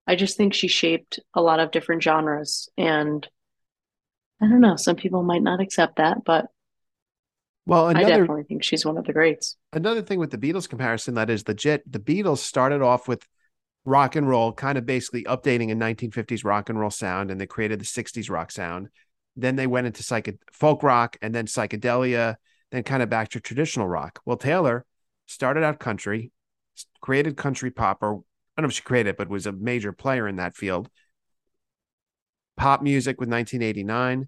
I 0.08 0.16
just 0.16 0.38
think 0.38 0.54
she 0.54 0.70
shaped 0.70 1.20
a 1.34 1.42
lot 1.42 1.60
of 1.60 1.72
different 1.72 2.02
genres. 2.02 2.70
And 2.78 3.28
I 4.42 4.48
don't 4.48 4.62
know, 4.62 4.78
some 4.78 4.96
people 4.96 5.22
might 5.24 5.42
not 5.42 5.60
accept 5.60 5.98
that, 5.98 6.24
but 6.24 6.48
well, 7.66 7.90
another, 7.90 8.06
I 8.06 8.10
definitely 8.18 8.44
think 8.44 8.64
she's 8.64 8.86
one 8.86 8.98
of 8.98 9.06
the 9.06 9.12
greats. 9.12 9.58
Another 9.74 10.02
thing 10.02 10.20
with 10.20 10.32
the 10.32 10.38
Beatles 10.38 10.70
comparison 10.70 11.16
that 11.16 11.30
is 11.30 11.46
legit, 11.46 11.92
the 11.92 12.00
Beatles 12.00 12.38
started 12.38 12.82
off 12.82 13.10
with 13.10 13.28
rock 13.84 14.16
and 14.16 14.28
roll, 14.28 14.54
kind 14.54 14.78
of 14.78 14.86
basically 14.86 15.24
updating 15.24 15.72
a 15.72 15.76
1950s 15.76 16.46
rock 16.46 16.70
and 16.70 16.80
roll 16.80 16.90
sound, 16.90 17.30
and 17.30 17.42
they 17.42 17.46
created 17.46 17.80
the 17.80 17.86
60s 17.86 18.30
rock 18.30 18.52
sound. 18.52 18.88
Then 19.36 19.58
they 19.58 19.68
went 19.68 19.88
into 19.88 20.02
psych- 20.02 20.40
folk 20.54 20.82
rock 20.82 21.18
and 21.22 21.36
then 21.36 21.46
psychedelia, 21.46 22.38
then 22.72 22.84
kind 22.84 23.04
of 23.04 23.10
back 23.10 23.30
to 23.30 23.42
traditional 23.42 23.88
rock. 23.88 24.22
Well, 24.26 24.38
Taylor 24.38 24.86
started 25.26 25.64
out 25.64 25.80
country, 25.80 26.32
created 27.02 27.36
country 27.36 27.72
pop, 27.72 28.02
or 28.02 28.24
don't 28.62 28.68
know 28.68 28.70
if 28.70 28.76
she 28.76 28.82
created 28.82 29.12
it, 29.12 29.18
but 29.18 29.30
was 29.30 29.46
a 29.46 29.52
major 29.52 29.94
player 29.94 30.28
in 30.28 30.38
that 30.38 30.56
field. 30.56 30.90
Pop 32.56 32.82
music 32.82 33.20
with 33.20 33.30
1989. 33.30 34.28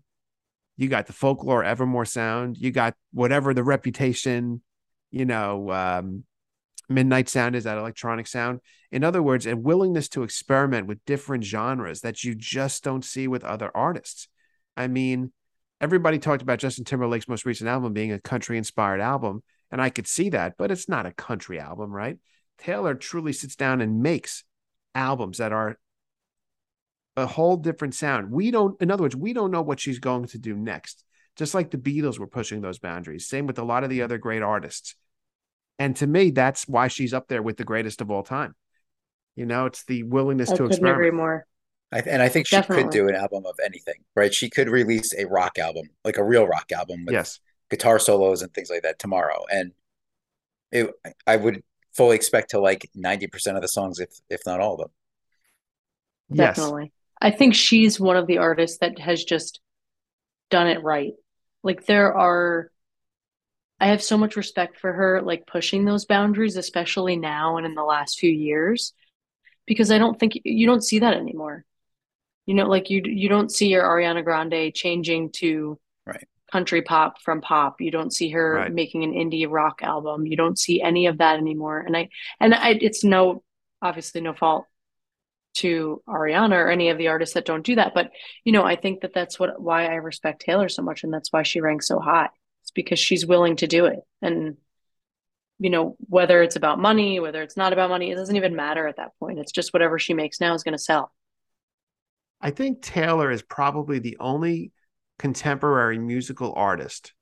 You 0.77 0.87
got 0.87 1.07
the 1.07 1.13
folklore 1.13 1.63
Evermore 1.63 2.05
sound. 2.05 2.57
You 2.57 2.71
got 2.71 2.93
whatever 3.11 3.53
the 3.53 3.63
reputation, 3.63 4.61
you 5.11 5.25
know, 5.25 5.71
um, 5.71 6.23
midnight 6.87 7.27
sound 7.27 7.55
is 7.55 7.63
that 7.65 7.77
electronic 7.77 8.27
sound. 8.27 8.59
In 8.91 9.03
other 9.03 9.21
words, 9.21 9.45
a 9.45 9.55
willingness 9.55 10.09
to 10.09 10.23
experiment 10.23 10.87
with 10.87 11.03
different 11.05 11.43
genres 11.43 12.01
that 12.01 12.23
you 12.23 12.35
just 12.35 12.83
don't 12.83 13.05
see 13.05 13.27
with 13.27 13.43
other 13.43 13.71
artists. 13.75 14.27
I 14.77 14.87
mean, 14.87 15.31
everybody 15.81 16.19
talked 16.19 16.41
about 16.41 16.59
Justin 16.59 16.85
Timberlake's 16.85 17.27
most 17.27 17.45
recent 17.45 17.69
album 17.69 17.93
being 17.93 18.11
a 18.11 18.19
country 18.19 18.57
inspired 18.57 19.01
album, 19.01 19.43
and 19.71 19.81
I 19.81 19.89
could 19.89 20.07
see 20.07 20.29
that, 20.29 20.55
but 20.57 20.71
it's 20.71 20.89
not 20.89 21.05
a 21.05 21.11
country 21.11 21.59
album, 21.59 21.91
right? 21.91 22.17
Taylor 22.59 22.95
truly 22.95 23.33
sits 23.33 23.55
down 23.55 23.81
and 23.81 24.01
makes 24.01 24.43
albums 24.93 25.37
that 25.37 25.51
are 25.51 25.79
a 27.17 27.25
whole 27.25 27.57
different 27.57 27.95
sound. 27.95 28.31
We 28.31 28.51
don't, 28.51 28.79
in 28.81 28.91
other 28.91 29.03
words, 29.03 29.15
we 29.15 29.33
don't 29.33 29.51
know 29.51 29.61
what 29.61 29.79
she's 29.79 29.99
going 29.99 30.27
to 30.27 30.37
do 30.37 30.55
next. 30.55 31.03
Just 31.35 31.53
like 31.53 31.71
the 31.71 31.77
Beatles 31.77 32.19
were 32.19 32.27
pushing 32.27 32.61
those 32.61 32.79
boundaries. 32.79 33.27
Same 33.27 33.47
with 33.47 33.59
a 33.59 33.63
lot 33.63 33.83
of 33.83 33.89
the 33.89 34.01
other 34.01 34.17
great 34.17 34.41
artists. 34.41 34.95
And 35.77 35.95
to 35.97 36.07
me, 36.07 36.31
that's 36.31 36.67
why 36.67 36.89
she's 36.89 37.13
up 37.13 37.27
there 37.29 37.41
with 37.41 37.57
the 37.57 37.63
greatest 37.63 38.01
of 38.01 38.11
all 38.11 38.23
time. 38.23 38.55
You 39.35 39.45
know, 39.45 39.65
it's 39.65 39.85
the 39.85 40.03
willingness 40.03 40.51
I 40.51 40.57
to 40.57 40.65
experiment. 40.65 40.97
Agree 40.97 41.11
more. 41.11 41.45
I, 41.91 41.99
and 41.99 42.21
I 42.21 42.29
think 42.29 42.47
she 42.47 42.57
Definitely. 42.57 42.83
could 42.83 42.91
do 42.91 43.07
an 43.07 43.15
album 43.15 43.45
of 43.45 43.57
anything, 43.63 44.03
right? 44.15 44.33
She 44.33 44.49
could 44.49 44.69
release 44.69 45.13
a 45.17 45.25
rock 45.25 45.57
album, 45.57 45.89
like 46.03 46.17
a 46.17 46.23
real 46.23 46.45
rock 46.45 46.71
album 46.71 47.05
with 47.05 47.13
yes. 47.13 47.39
guitar 47.69 47.99
solos 47.99 48.41
and 48.41 48.53
things 48.53 48.69
like 48.69 48.83
that 48.83 48.99
tomorrow. 48.99 49.45
And 49.51 49.71
it, 50.71 50.91
I 51.25 51.37
would 51.37 51.63
fully 51.99 52.15
expect 52.15 52.51
to 52.51 52.61
like 52.61 52.89
90% 52.97 53.57
of 53.57 53.61
the 53.61 53.67
songs, 53.67 53.99
if 53.99 54.09
if 54.29 54.39
not 54.45 54.61
all 54.61 54.75
of 54.75 54.79
them. 54.79 54.91
Definitely. 56.33 56.83
Yes. 56.83 56.91
I 57.21 57.31
think 57.35 57.53
she's 57.53 57.99
one 57.99 58.15
of 58.15 58.25
the 58.25 58.37
artists 58.37 58.77
that 58.77 58.97
has 58.99 59.21
just 59.21 59.59
done 60.49 60.67
it 60.67 60.81
right. 60.81 61.11
Like 61.61 61.85
there 61.85 62.13
are 62.13 62.71
I 63.81 63.87
have 63.87 64.01
so 64.01 64.17
much 64.17 64.37
respect 64.37 64.79
for 64.79 64.93
her 64.93 65.21
like 65.21 65.45
pushing 65.45 65.83
those 65.83 66.05
boundaries 66.05 66.55
especially 66.55 67.17
now 67.17 67.57
and 67.57 67.65
in 67.65 67.75
the 67.75 67.83
last 67.83 68.17
few 68.17 68.31
years 68.31 68.93
because 69.65 69.91
I 69.91 69.97
don't 69.97 70.17
think 70.17 70.39
you 70.45 70.67
don't 70.67 70.83
see 70.83 70.99
that 70.99 71.15
anymore. 71.15 71.65
You 72.45 72.53
know 72.53 72.67
like 72.67 72.89
you 72.89 73.01
you 73.03 73.27
don't 73.27 73.51
see 73.51 73.67
your 73.67 73.83
Ariana 73.83 74.23
Grande 74.23 74.73
changing 74.73 75.31
to 75.33 75.77
right 76.05 76.27
country 76.51 76.81
pop 76.81 77.21
from 77.21 77.41
pop. 77.41 77.81
You 77.81 77.91
don't 77.91 78.13
see 78.13 78.29
her 78.31 78.55
right. 78.55 78.73
making 78.73 79.03
an 79.03 79.13
indie 79.13 79.49
rock 79.49 79.81
album. 79.83 80.25
You 80.25 80.35
don't 80.35 80.57
see 80.57 80.81
any 80.81 81.07
of 81.07 81.19
that 81.19 81.37
anymore. 81.37 81.79
And 81.79 81.95
I 81.95 82.09
and 82.39 82.53
I 82.53 82.77
it's 82.81 83.03
no 83.03 83.43
obviously 83.81 84.21
no 84.21 84.33
fault 84.33 84.65
to 85.55 86.01
Ariana 86.07 86.53
or 86.53 86.69
any 86.69 86.89
of 86.89 86.97
the 86.97 87.07
artists 87.07 87.33
that 87.33 87.45
don't 87.45 87.65
do 87.65 87.75
that, 87.75 87.93
but 87.93 88.11
you 88.43 88.51
know, 88.51 88.63
I 88.63 88.75
think 88.75 89.01
that 89.01 89.13
that's 89.13 89.39
what 89.39 89.59
why 89.61 89.85
I 89.85 89.95
respect 89.95 90.41
Taylor 90.41 90.69
so 90.69 90.83
much 90.83 91.03
and 91.03 91.13
that's 91.13 91.31
why 91.31 91.43
she 91.43 91.61
ranks 91.61 91.87
so 91.87 91.99
high. 91.99 92.29
It's 92.61 92.71
because 92.71 92.99
she's 92.99 93.25
willing 93.25 93.55
to 93.57 93.67
do 93.67 93.85
it. 93.85 93.99
And 94.21 94.57
you 95.59 95.69
know, 95.69 95.97
whether 96.07 96.41
it's 96.41 96.55
about 96.55 96.79
money, 96.79 97.19
whether 97.19 97.41
it's 97.41 97.57
not 97.57 97.73
about 97.73 97.89
money, 97.89 98.11
it 98.11 98.15
doesn't 98.15 98.35
even 98.35 98.55
matter 98.55 98.87
at 98.87 98.95
that 98.97 99.11
point. 99.19 99.39
It's 99.39 99.51
just 99.51 99.73
whatever 99.73 99.99
she 99.99 100.13
makes 100.13 100.39
now 100.39 100.53
is 100.53 100.63
going 100.63 100.77
to 100.77 100.83
sell. 100.83 101.11
I 102.41 102.51
think 102.51 102.81
Taylor 102.81 103.31
is 103.31 103.41
probably 103.41 103.99
the 103.99 104.15
only 104.19 104.71
contemporary 105.19 105.99
musical 105.99 106.53
artist 106.55 107.13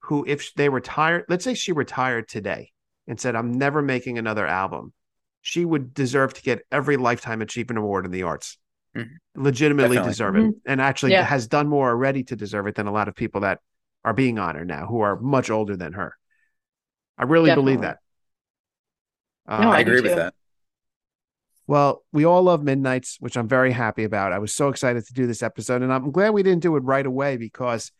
who, 0.00 0.24
if 0.26 0.52
they 0.54 0.68
retired, 0.68 1.24
let's 1.28 1.44
say 1.44 1.54
she 1.54 1.72
retired 1.72 2.28
today 2.28 2.72
and 3.06 3.18
said, 3.18 3.36
I'm 3.36 3.52
never 3.52 3.80
making 3.80 4.18
another 4.18 4.46
album, 4.46 4.92
she 5.40 5.64
would 5.64 5.94
deserve 5.94 6.34
to 6.34 6.42
get 6.42 6.66
every 6.70 6.96
Lifetime 6.96 7.40
Achievement 7.40 7.78
Award 7.78 8.04
in 8.04 8.10
the 8.10 8.24
arts. 8.24 8.58
Mm-hmm. 8.96 9.42
Legitimately 9.42 9.96
Definitely. 9.96 10.10
deserve 10.10 10.36
it. 10.36 10.40
Mm-hmm. 10.40 10.58
And 10.66 10.80
actually 10.80 11.12
yeah. 11.12 11.24
has 11.24 11.46
done 11.46 11.68
more 11.68 11.88
already 11.88 12.24
to 12.24 12.36
deserve 12.36 12.66
it 12.66 12.74
than 12.74 12.86
a 12.86 12.92
lot 12.92 13.08
of 13.08 13.14
people 13.14 13.40
that 13.40 13.60
are 14.04 14.12
being 14.12 14.38
honored 14.38 14.68
now 14.68 14.86
who 14.86 15.00
are 15.00 15.18
much 15.18 15.48
older 15.48 15.76
than 15.76 15.94
her. 15.94 16.14
I 17.16 17.24
really 17.24 17.48
Definitely. 17.48 17.76
believe 17.76 17.80
that. 17.82 17.98
Uh, 19.48 19.62
No, 19.62 19.70
I 19.70 19.76
I 19.76 19.80
agree 19.80 20.00
with 20.00 20.16
that. 20.16 20.34
Well, 21.72 22.04
we 22.12 22.26
all 22.26 22.42
love 22.42 22.62
Midnights, 22.62 23.16
which 23.18 23.34
I'm 23.34 23.48
very 23.48 23.72
happy 23.72 24.04
about. 24.04 24.34
I 24.34 24.40
was 24.40 24.52
so 24.52 24.68
excited 24.68 25.06
to 25.06 25.14
do 25.14 25.26
this 25.26 25.42
episode, 25.42 25.80
and 25.80 25.90
I'm 25.90 26.10
glad 26.10 26.34
we 26.34 26.42
didn't 26.42 26.60
do 26.60 26.76
it 26.76 26.80
right 26.80 27.06
away 27.06 27.38
because 27.38 27.90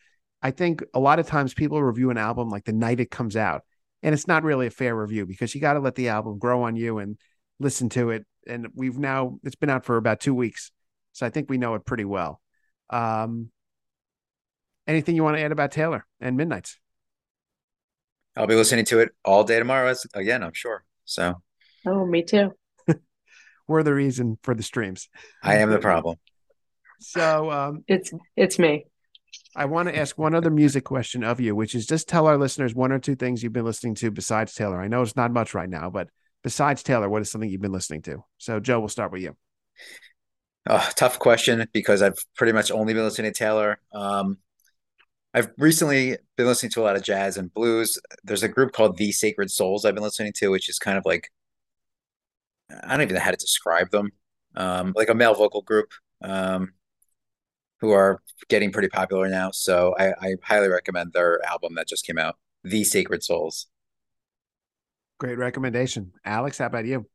I 0.43 0.51
think 0.51 0.83
a 0.93 0.99
lot 0.99 1.17
of 1.17 1.25
times 1.25 1.55
people 1.55 1.81
review 1.81 2.11
an 2.11 2.19
album 2.19 2.49
like 2.49 2.65
the 2.65 2.71
night 2.71 2.99
it 2.99 3.09
comes 3.09 3.35
out, 3.35 3.63
and 4.03 4.13
it's 4.13 4.27
not 4.27 4.43
really 4.43 4.67
a 4.67 4.69
fair 4.69 4.95
review 4.95 5.25
because 5.25 5.55
you 5.55 5.59
got 5.59 5.73
to 5.73 5.79
let 5.79 5.95
the 5.95 6.09
album 6.09 6.37
grow 6.37 6.61
on 6.61 6.75
you 6.75 6.99
and 6.99 7.17
listen 7.59 7.89
to 7.89 8.11
it. 8.11 8.27
And 8.45 8.67
we've 8.75 8.99
now 8.99 9.39
it's 9.43 9.55
been 9.55 9.71
out 9.71 9.85
for 9.85 9.97
about 9.97 10.19
two 10.19 10.35
weeks, 10.35 10.71
so 11.11 11.25
I 11.25 11.31
think 11.31 11.49
we 11.49 11.57
know 11.57 11.73
it 11.73 11.83
pretty 11.83 12.05
well. 12.05 12.41
Um, 12.91 13.49
anything 14.85 15.15
you 15.15 15.23
want 15.23 15.37
to 15.37 15.41
add 15.41 15.51
about 15.51 15.71
Taylor 15.71 16.05
and 16.21 16.37
Midnights? 16.37 16.77
I'll 18.37 18.45
be 18.45 18.53
listening 18.53 18.85
to 18.85 18.99
it 18.99 19.13
all 19.25 19.43
day 19.43 19.57
tomorrow 19.57 19.89
as, 19.89 20.05
again, 20.13 20.43
I'm 20.43 20.53
sure. 20.53 20.85
So 21.05 21.41
Oh, 21.87 22.05
me 22.05 22.21
too. 22.21 22.53
We're 23.67 23.83
the 23.83 23.93
reason 23.93 24.37
for 24.43 24.53
the 24.53 24.63
streams. 24.63 25.09
I 25.41 25.57
am 25.57 25.69
the 25.69 25.79
problem. 25.79 26.17
So 26.99 27.51
um, 27.51 27.83
It's 27.87 28.11
it's 28.35 28.59
me. 28.59 28.85
I 29.55 29.65
want 29.65 29.89
to 29.89 29.97
ask 29.97 30.17
one 30.17 30.33
other 30.33 30.49
music 30.49 30.83
question 30.83 31.23
of 31.23 31.39
you, 31.39 31.55
which 31.55 31.75
is 31.75 31.85
just 31.85 32.07
tell 32.07 32.27
our 32.27 32.37
listeners 32.37 32.73
one 32.73 32.91
or 32.91 32.99
two 32.99 33.15
things 33.15 33.43
you've 33.43 33.53
been 33.53 33.65
listening 33.65 33.95
to 33.95 34.11
besides 34.11 34.53
Taylor. 34.53 34.81
I 34.81 34.87
know 34.87 35.01
it's 35.01 35.15
not 35.15 35.31
much 35.31 35.53
right 35.53 35.69
now, 35.69 35.89
but 35.89 36.09
besides 36.43 36.81
Taylor, 36.81 37.07
what 37.07 37.21
is 37.21 37.31
something 37.31 37.49
you've 37.49 37.61
been 37.61 37.71
listening 37.71 38.01
to? 38.03 38.23
So, 38.37 38.59
Joe, 38.59 38.79
we'll 38.79 38.89
start 38.89 39.11
with 39.11 39.21
you. 39.21 39.35
Oh, 40.67 40.89
tough 40.95 41.19
question 41.19 41.65
because 41.73 42.01
I've 42.01 42.17
pretty 42.35 42.53
much 42.53 42.71
only 42.71 42.93
been 42.93 43.03
listening 43.03 43.31
to 43.31 43.37
Taylor. 43.37 43.79
Um, 43.93 44.37
I've 45.33 45.49
recently 45.57 46.17
been 46.37 46.47
listening 46.47 46.71
to 46.71 46.81
a 46.81 46.83
lot 46.83 46.95
of 46.95 47.03
jazz 47.03 47.37
and 47.37 47.53
blues. 47.53 47.99
There's 48.23 48.43
a 48.43 48.47
group 48.47 48.71
called 48.71 48.97
The 48.97 49.11
Sacred 49.11 49.51
Souls 49.51 49.83
I've 49.83 49.95
been 49.95 50.03
listening 50.03 50.33
to, 50.37 50.49
which 50.49 50.69
is 50.69 50.79
kind 50.79 50.97
of 50.97 51.05
like 51.05 51.29
I 52.83 52.91
don't 52.91 53.01
even 53.01 53.15
know 53.15 53.21
how 53.21 53.31
to 53.31 53.37
describe 53.37 53.91
them. 53.91 54.11
Um, 54.55 54.93
like 54.95 55.09
a 55.09 55.15
male 55.15 55.33
vocal 55.33 55.61
group 55.63 55.91
um, 56.21 56.73
who 57.81 57.91
are 57.91 58.21
getting 58.49 58.71
pretty 58.71 58.89
popular 58.89 59.27
now. 59.27 59.51
So 59.51 59.95
I, 59.97 60.13
I 60.21 60.35
highly 60.43 60.69
recommend 60.69 61.13
their 61.13 61.43
album 61.45 61.75
that 61.75 61.87
just 61.87 62.05
came 62.05 62.17
out, 62.17 62.37
The 62.63 62.83
Sacred 62.83 63.23
Souls. 63.23 63.67
Great 65.19 65.37
recommendation. 65.37 66.11
Alex, 66.23 66.59
how 66.59 66.67
about 66.67 66.85
you? 66.85 67.07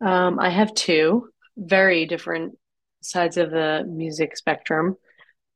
Um, 0.00 0.38
I 0.38 0.50
have 0.50 0.74
two 0.74 1.30
very 1.56 2.06
different 2.06 2.56
sides 3.02 3.36
of 3.36 3.50
the 3.50 3.84
music 3.88 4.36
spectrum. 4.36 4.96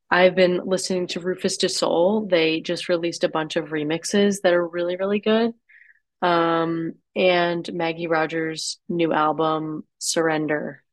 I've 0.09 0.35
been 0.35 0.61
listening 0.65 1.07
to 1.07 1.19
Rufus 1.19 1.57
Du 1.57 1.69
Sol. 1.69 2.25
They 2.25 2.59
just 2.59 2.89
released 2.89 3.23
a 3.23 3.29
bunch 3.29 3.55
of 3.55 3.69
remixes 3.69 4.41
that 4.43 4.53
are 4.53 4.67
really, 4.67 4.97
really 4.97 5.19
good. 5.19 5.53
Um, 6.21 6.93
and 7.15 7.71
Maggie 7.73 8.07
Rogers' 8.07 8.79
new 8.87 9.11
album, 9.11 9.85
Surrender, 9.97 10.83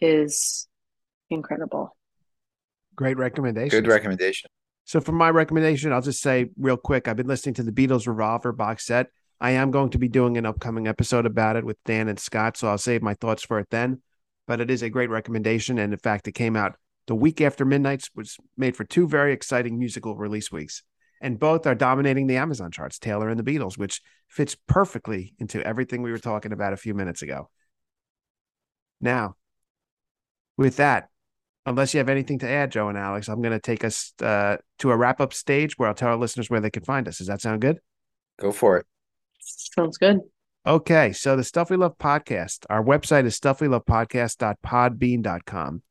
is 0.00 0.68
incredible. 1.30 1.96
Great 2.94 3.18
recommendation. 3.18 3.82
Good 3.82 3.88
recommendation. 3.88 4.48
So, 4.84 5.00
for 5.00 5.12
my 5.12 5.30
recommendation, 5.30 5.92
I'll 5.92 6.00
just 6.00 6.22
say 6.22 6.50
real 6.58 6.76
quick 6.76 7.08
I've 7.08 7.16
been 7.16 7.26
listening 7.26 7.54
to 7.54 7.62
the 7.62 7.72
Beatles 7.72 8.06
Revolver 8.06 8.52
box 8.52 8.86
set. 8.86 9.08
I 9.40 9.50
am 9.50 9.70
going 9.70 9.90
to 9.90 9.98
be 9.98 10.08
doing 10.08 10.38
an 10.38 10.46
upcoming 10.46 10.86
episode 10.86 11.26
about 11.26 11.56
it 11.56 11.64
with 11.64 11.82
Dan 11.84 12.08
and 12.08 12.18
Scott, 12.18 12.56
so 12.56 12.68
I'll 12.68 12.78
save 12.78 13.02
my 13.02 13.14
thoughts 13.14 13.42
for 13.42 13.58
it 13.58 13.68
then. 13.70 14.00
But 14.46 14.60
it 14.60 14.70
is 14.70 14.82
a 14.82 14.88
great 14.88 15.10
recommendation. 15.10 15.78
And 15.78 15.92
in 15.92 15.98
fact, 15.98 16.28
it 16.28 16.32
came 16.32 16.56
out 16.56 16.76
the 17.06 17.14
week 17.14 17.40
after 17.40 17.64
Midnight's, 17.64 18.10
was 18.14 18.36
made 18.56 18.76
for 18.76 18.84
two 18.84 19.06
very 19.06 19.32
exciting 19.32 19.78
musical 19.78 20.16
release 20.16 20.50
weeks. 20.50 20.82
And 21.20 21.38
both 21.38 21.66
are 21.66 21.74
dominating 21.74 22.26
the 22.26 22.36
Amazon 22.36 22.70
charts, 22.70 22.98
Taylor 22.98 23.28
and 23.28 23.38
the 23.38 23.42
Beatles, 23.42 23.78
which 23.78 24.02
fits 24.28 24.56
perfectly 24.66 25.34
into 25.38 25.66
everything 25.66 26.02
we 26.02 26.10
were 26.10 26.18
talking 26.18 26.52
about 26.52 26.72
a 26.72 26.76
few 26.76 26.94
minutes 26.94 27.22
ago. 27.22 27.48
Now, 29.00 29.36
with 30.56 30.76
that, 30.76 31.08
unless 31.64 31.94
you 31.94 31.98
have 31.98 32.08
anything 32.08 32.40
to 32.40 32.48
add, 32.48 32.72
Joe 32.72 32.88
and 32.88 32.98
Alex, 32.98 33.28
I'm 33.28 33.42
going 33.42 33.52
to 33.52 33.60
take 33.60 33.84
us 33.84 34.12
uh, 34.22 34.56
to 34.78 34.90
a 34.90 34.96
wrap 34.96 35.20
up 35.20 35.34
stage 35.34 35.76
where 35.76 35.88
I'll 35.88 35.94
tell 35.94 36.10
our 36.10 36.16
listeners 36.16 36.50
where 36.50 36.60
they 36.60 36.70
can 36.70 36.84
find 36.84 37.08
us. 37.08 37.18
Does 37.18 37.26
that 37.26 37.40
sound 37.40 37.60
good? 37.60 37.80
Go 38.38 38.52
for 38.52 38.76
it. 38.78 38.86
Sounds 39.40 39.98
good. 39.98 40.20
Okay. 40.66 41.12
So, 41.12 41.36
the 41.36 41.44
Stuff 41.44 41.70
We 41.70 41.76
Love 41.76 41.98
podcast, 41.98 42.64
our 42.68 42.82
website 42.82 43.26
is 43.26 43.38
stuffwelovepodcast.podbean.com. 43.38 45.82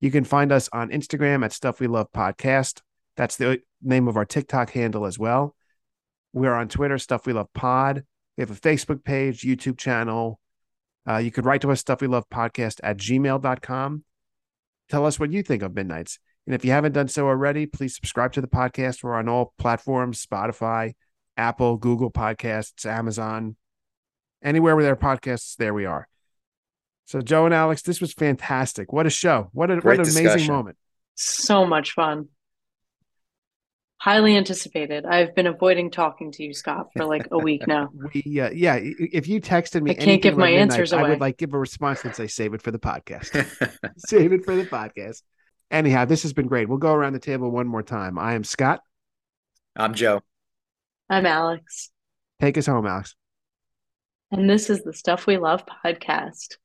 You 0.00 0.10
can 0.10 0.24
find 0.24 0.50
us 0.50 0.70
on 0.72 0.88
Instagram 0.90 1.44
at 1.44 1.52
Stuff 1.52 1.78
We 1.78 1.86
Love 1.86 2.10
Podcast. 2.12 2.80
That's 3.16 3.36
the 3.36 3.62
name 3.82 4.08
of 4.08 4.16
our 4.16 4.24
TikTok 4.24 4.70
handle 4.70 5.06
as 5.06 5.18
well. 5.18 5.54
We're 6.32 6.54
on 6.54 6.68
Twitter, 6.68 6.98
Stuff 6.98 7.26
We 7.26 7.32
Love 7.32 7.52
Pod. 7.52 8.04
We 8.36 8.42
have 8.42 8.50
a 8.50 8.54
Facebook 8.54 9.04
page, 9.04 9.42
YouTube 9.42 9.76
channel. 9.76 10.40
Uh, 11.08 11.18
you 11.18 11.30
could 11.30 11.44
write 11.44 11.60
to 11.62 11.70
us, 11.70 11.80
Stuff 11.80 12.00
We 12.00 12.06
Love 12.06 12.28
Podcast 12.30 12.80
at 12.82 12.96
gmail.com. 12.96 14.04
Tell 14.88 15.06
us 15.06 15.18
what 15.18 15.32
you 15.32 15.42
think 15.42 15.62
of 15.62 15.74
Midnights. 15.74 16.18
And 16.46 16.54
if 16.54 16.64
you 16.64 16.70
haven't 16.70 16.92
done 16.92 17.08
so 17.08 17.26
already, 17.26 17.66
please 17.66 17.94
subscribe 17.94 18.32
to 18.32 18.40
the 18.40 18.48
podcast. 18.48 19.02
We're 19.02 19.14
on 19.14 19.28
all 19.28 19.52
platforms 19.58 20.24
Spotify, 20.24 20.94
Apple, 21.36 21.76
Google 21.76 22.10
Podcasts, 22.10 22.84
Amazon, 22.86 23.56
anywhere 24.42 24.74
where 24.74 24.84
there 24.84 24.92
are 24.94 24.96
podcasts, 24.96 25.56
there 25.56 25.74
we 25.74 25.84
are. 25.84 26.08
So, 27.04 27.20
Joe 27.20 27.44
and 27.44 27.54
Alex, 27.54 27.82
this 27.82 28.00
was 28.00 28.12
fantastic. 28.12 28.92
What 28.92 29.06
a 29.06 29.10
show. 29.10 29.50
What, 29.52 29.70
a, 29.70 29.76
what 29.76 29.94
an 29.94 30.00
amazing 30.00 30.24
discussion. 30.24 30.54
moment. 30.54 30.76
So 31.14 31.66
much 31.66 31.92
fun. 31.92 32.28
Highly 34.02 34.36
anticipated. 34.36 35.06
I've 35.06 35.32
been 35.32 35.46
avoiding 35.46 35.92
talking 35.92 36.32
to 36.32 36.42
you, 36.42 36.54
Scott, 36.54 36.88
for 36.92 37.04
like 37.04 37.28
a 37.30 37.38
week 37.38 37.68
now. 37.68 37.88
We, 38.12 38.40
uh, 38.40 38.50
yeah, 38.50 38.80
if 38.82 39.28
you 39.28 39.40
texted 39.40 39.80
me, 39.80 39.92
I 39.92 39.94
can't 39.94 40.20
give 40.20 40.36
my 40.36 40.50
Midnights, 40.50 40.72
answers 40.72 40.92
I 40.92 41.08
would 41.08 41.20
like 41.20 41.38
give 41.38 41.54
a 41.54 41.58
response 41.58 42.04
and 42.04 42.12
say, 42.12 42.26
save 42.26 42.52
it 42.52 42.62
for 42.62 42.72
the 42.72 42.80
podcast. 42.80 43.30
save 43.98 44.32
it 44.32 44.44
for 44.44 44.56
the 44.56 44.64
podcast. 44.64 45.22
Anyhow, 45.70 46.04
this 46.04 46.22
has 46.22 46.32
been 46.32 46.48
great. 46.48 46.68
We'll 46.68 46.78
go 46.78 46.92
around 46.92 47.12
the 47.12 47.20
table 47.20 47.48
one 47.48 47.68
more 47.68 47.84
time. 47.84 48.18
I 48.18 48.34
am 48.34 48.42
Scott. 48.42 48.80
I'm 49.76 49.94
Joe. 49.94 50.20
I'm 51.08 51.24
Alex, 51.24 51.92
Take 52.40 52.58
us 52.58 52.66
home, 52.66 52.88
Alex. 52.88 53.14
and 54.32 54.50
this 54.50 54.68
is 54.68 54.82
the 54.82 54.94
Stuff 54.94 55.28
We 55.28 55.38
Love 55.38 55.62
podcast. 55.84 56.56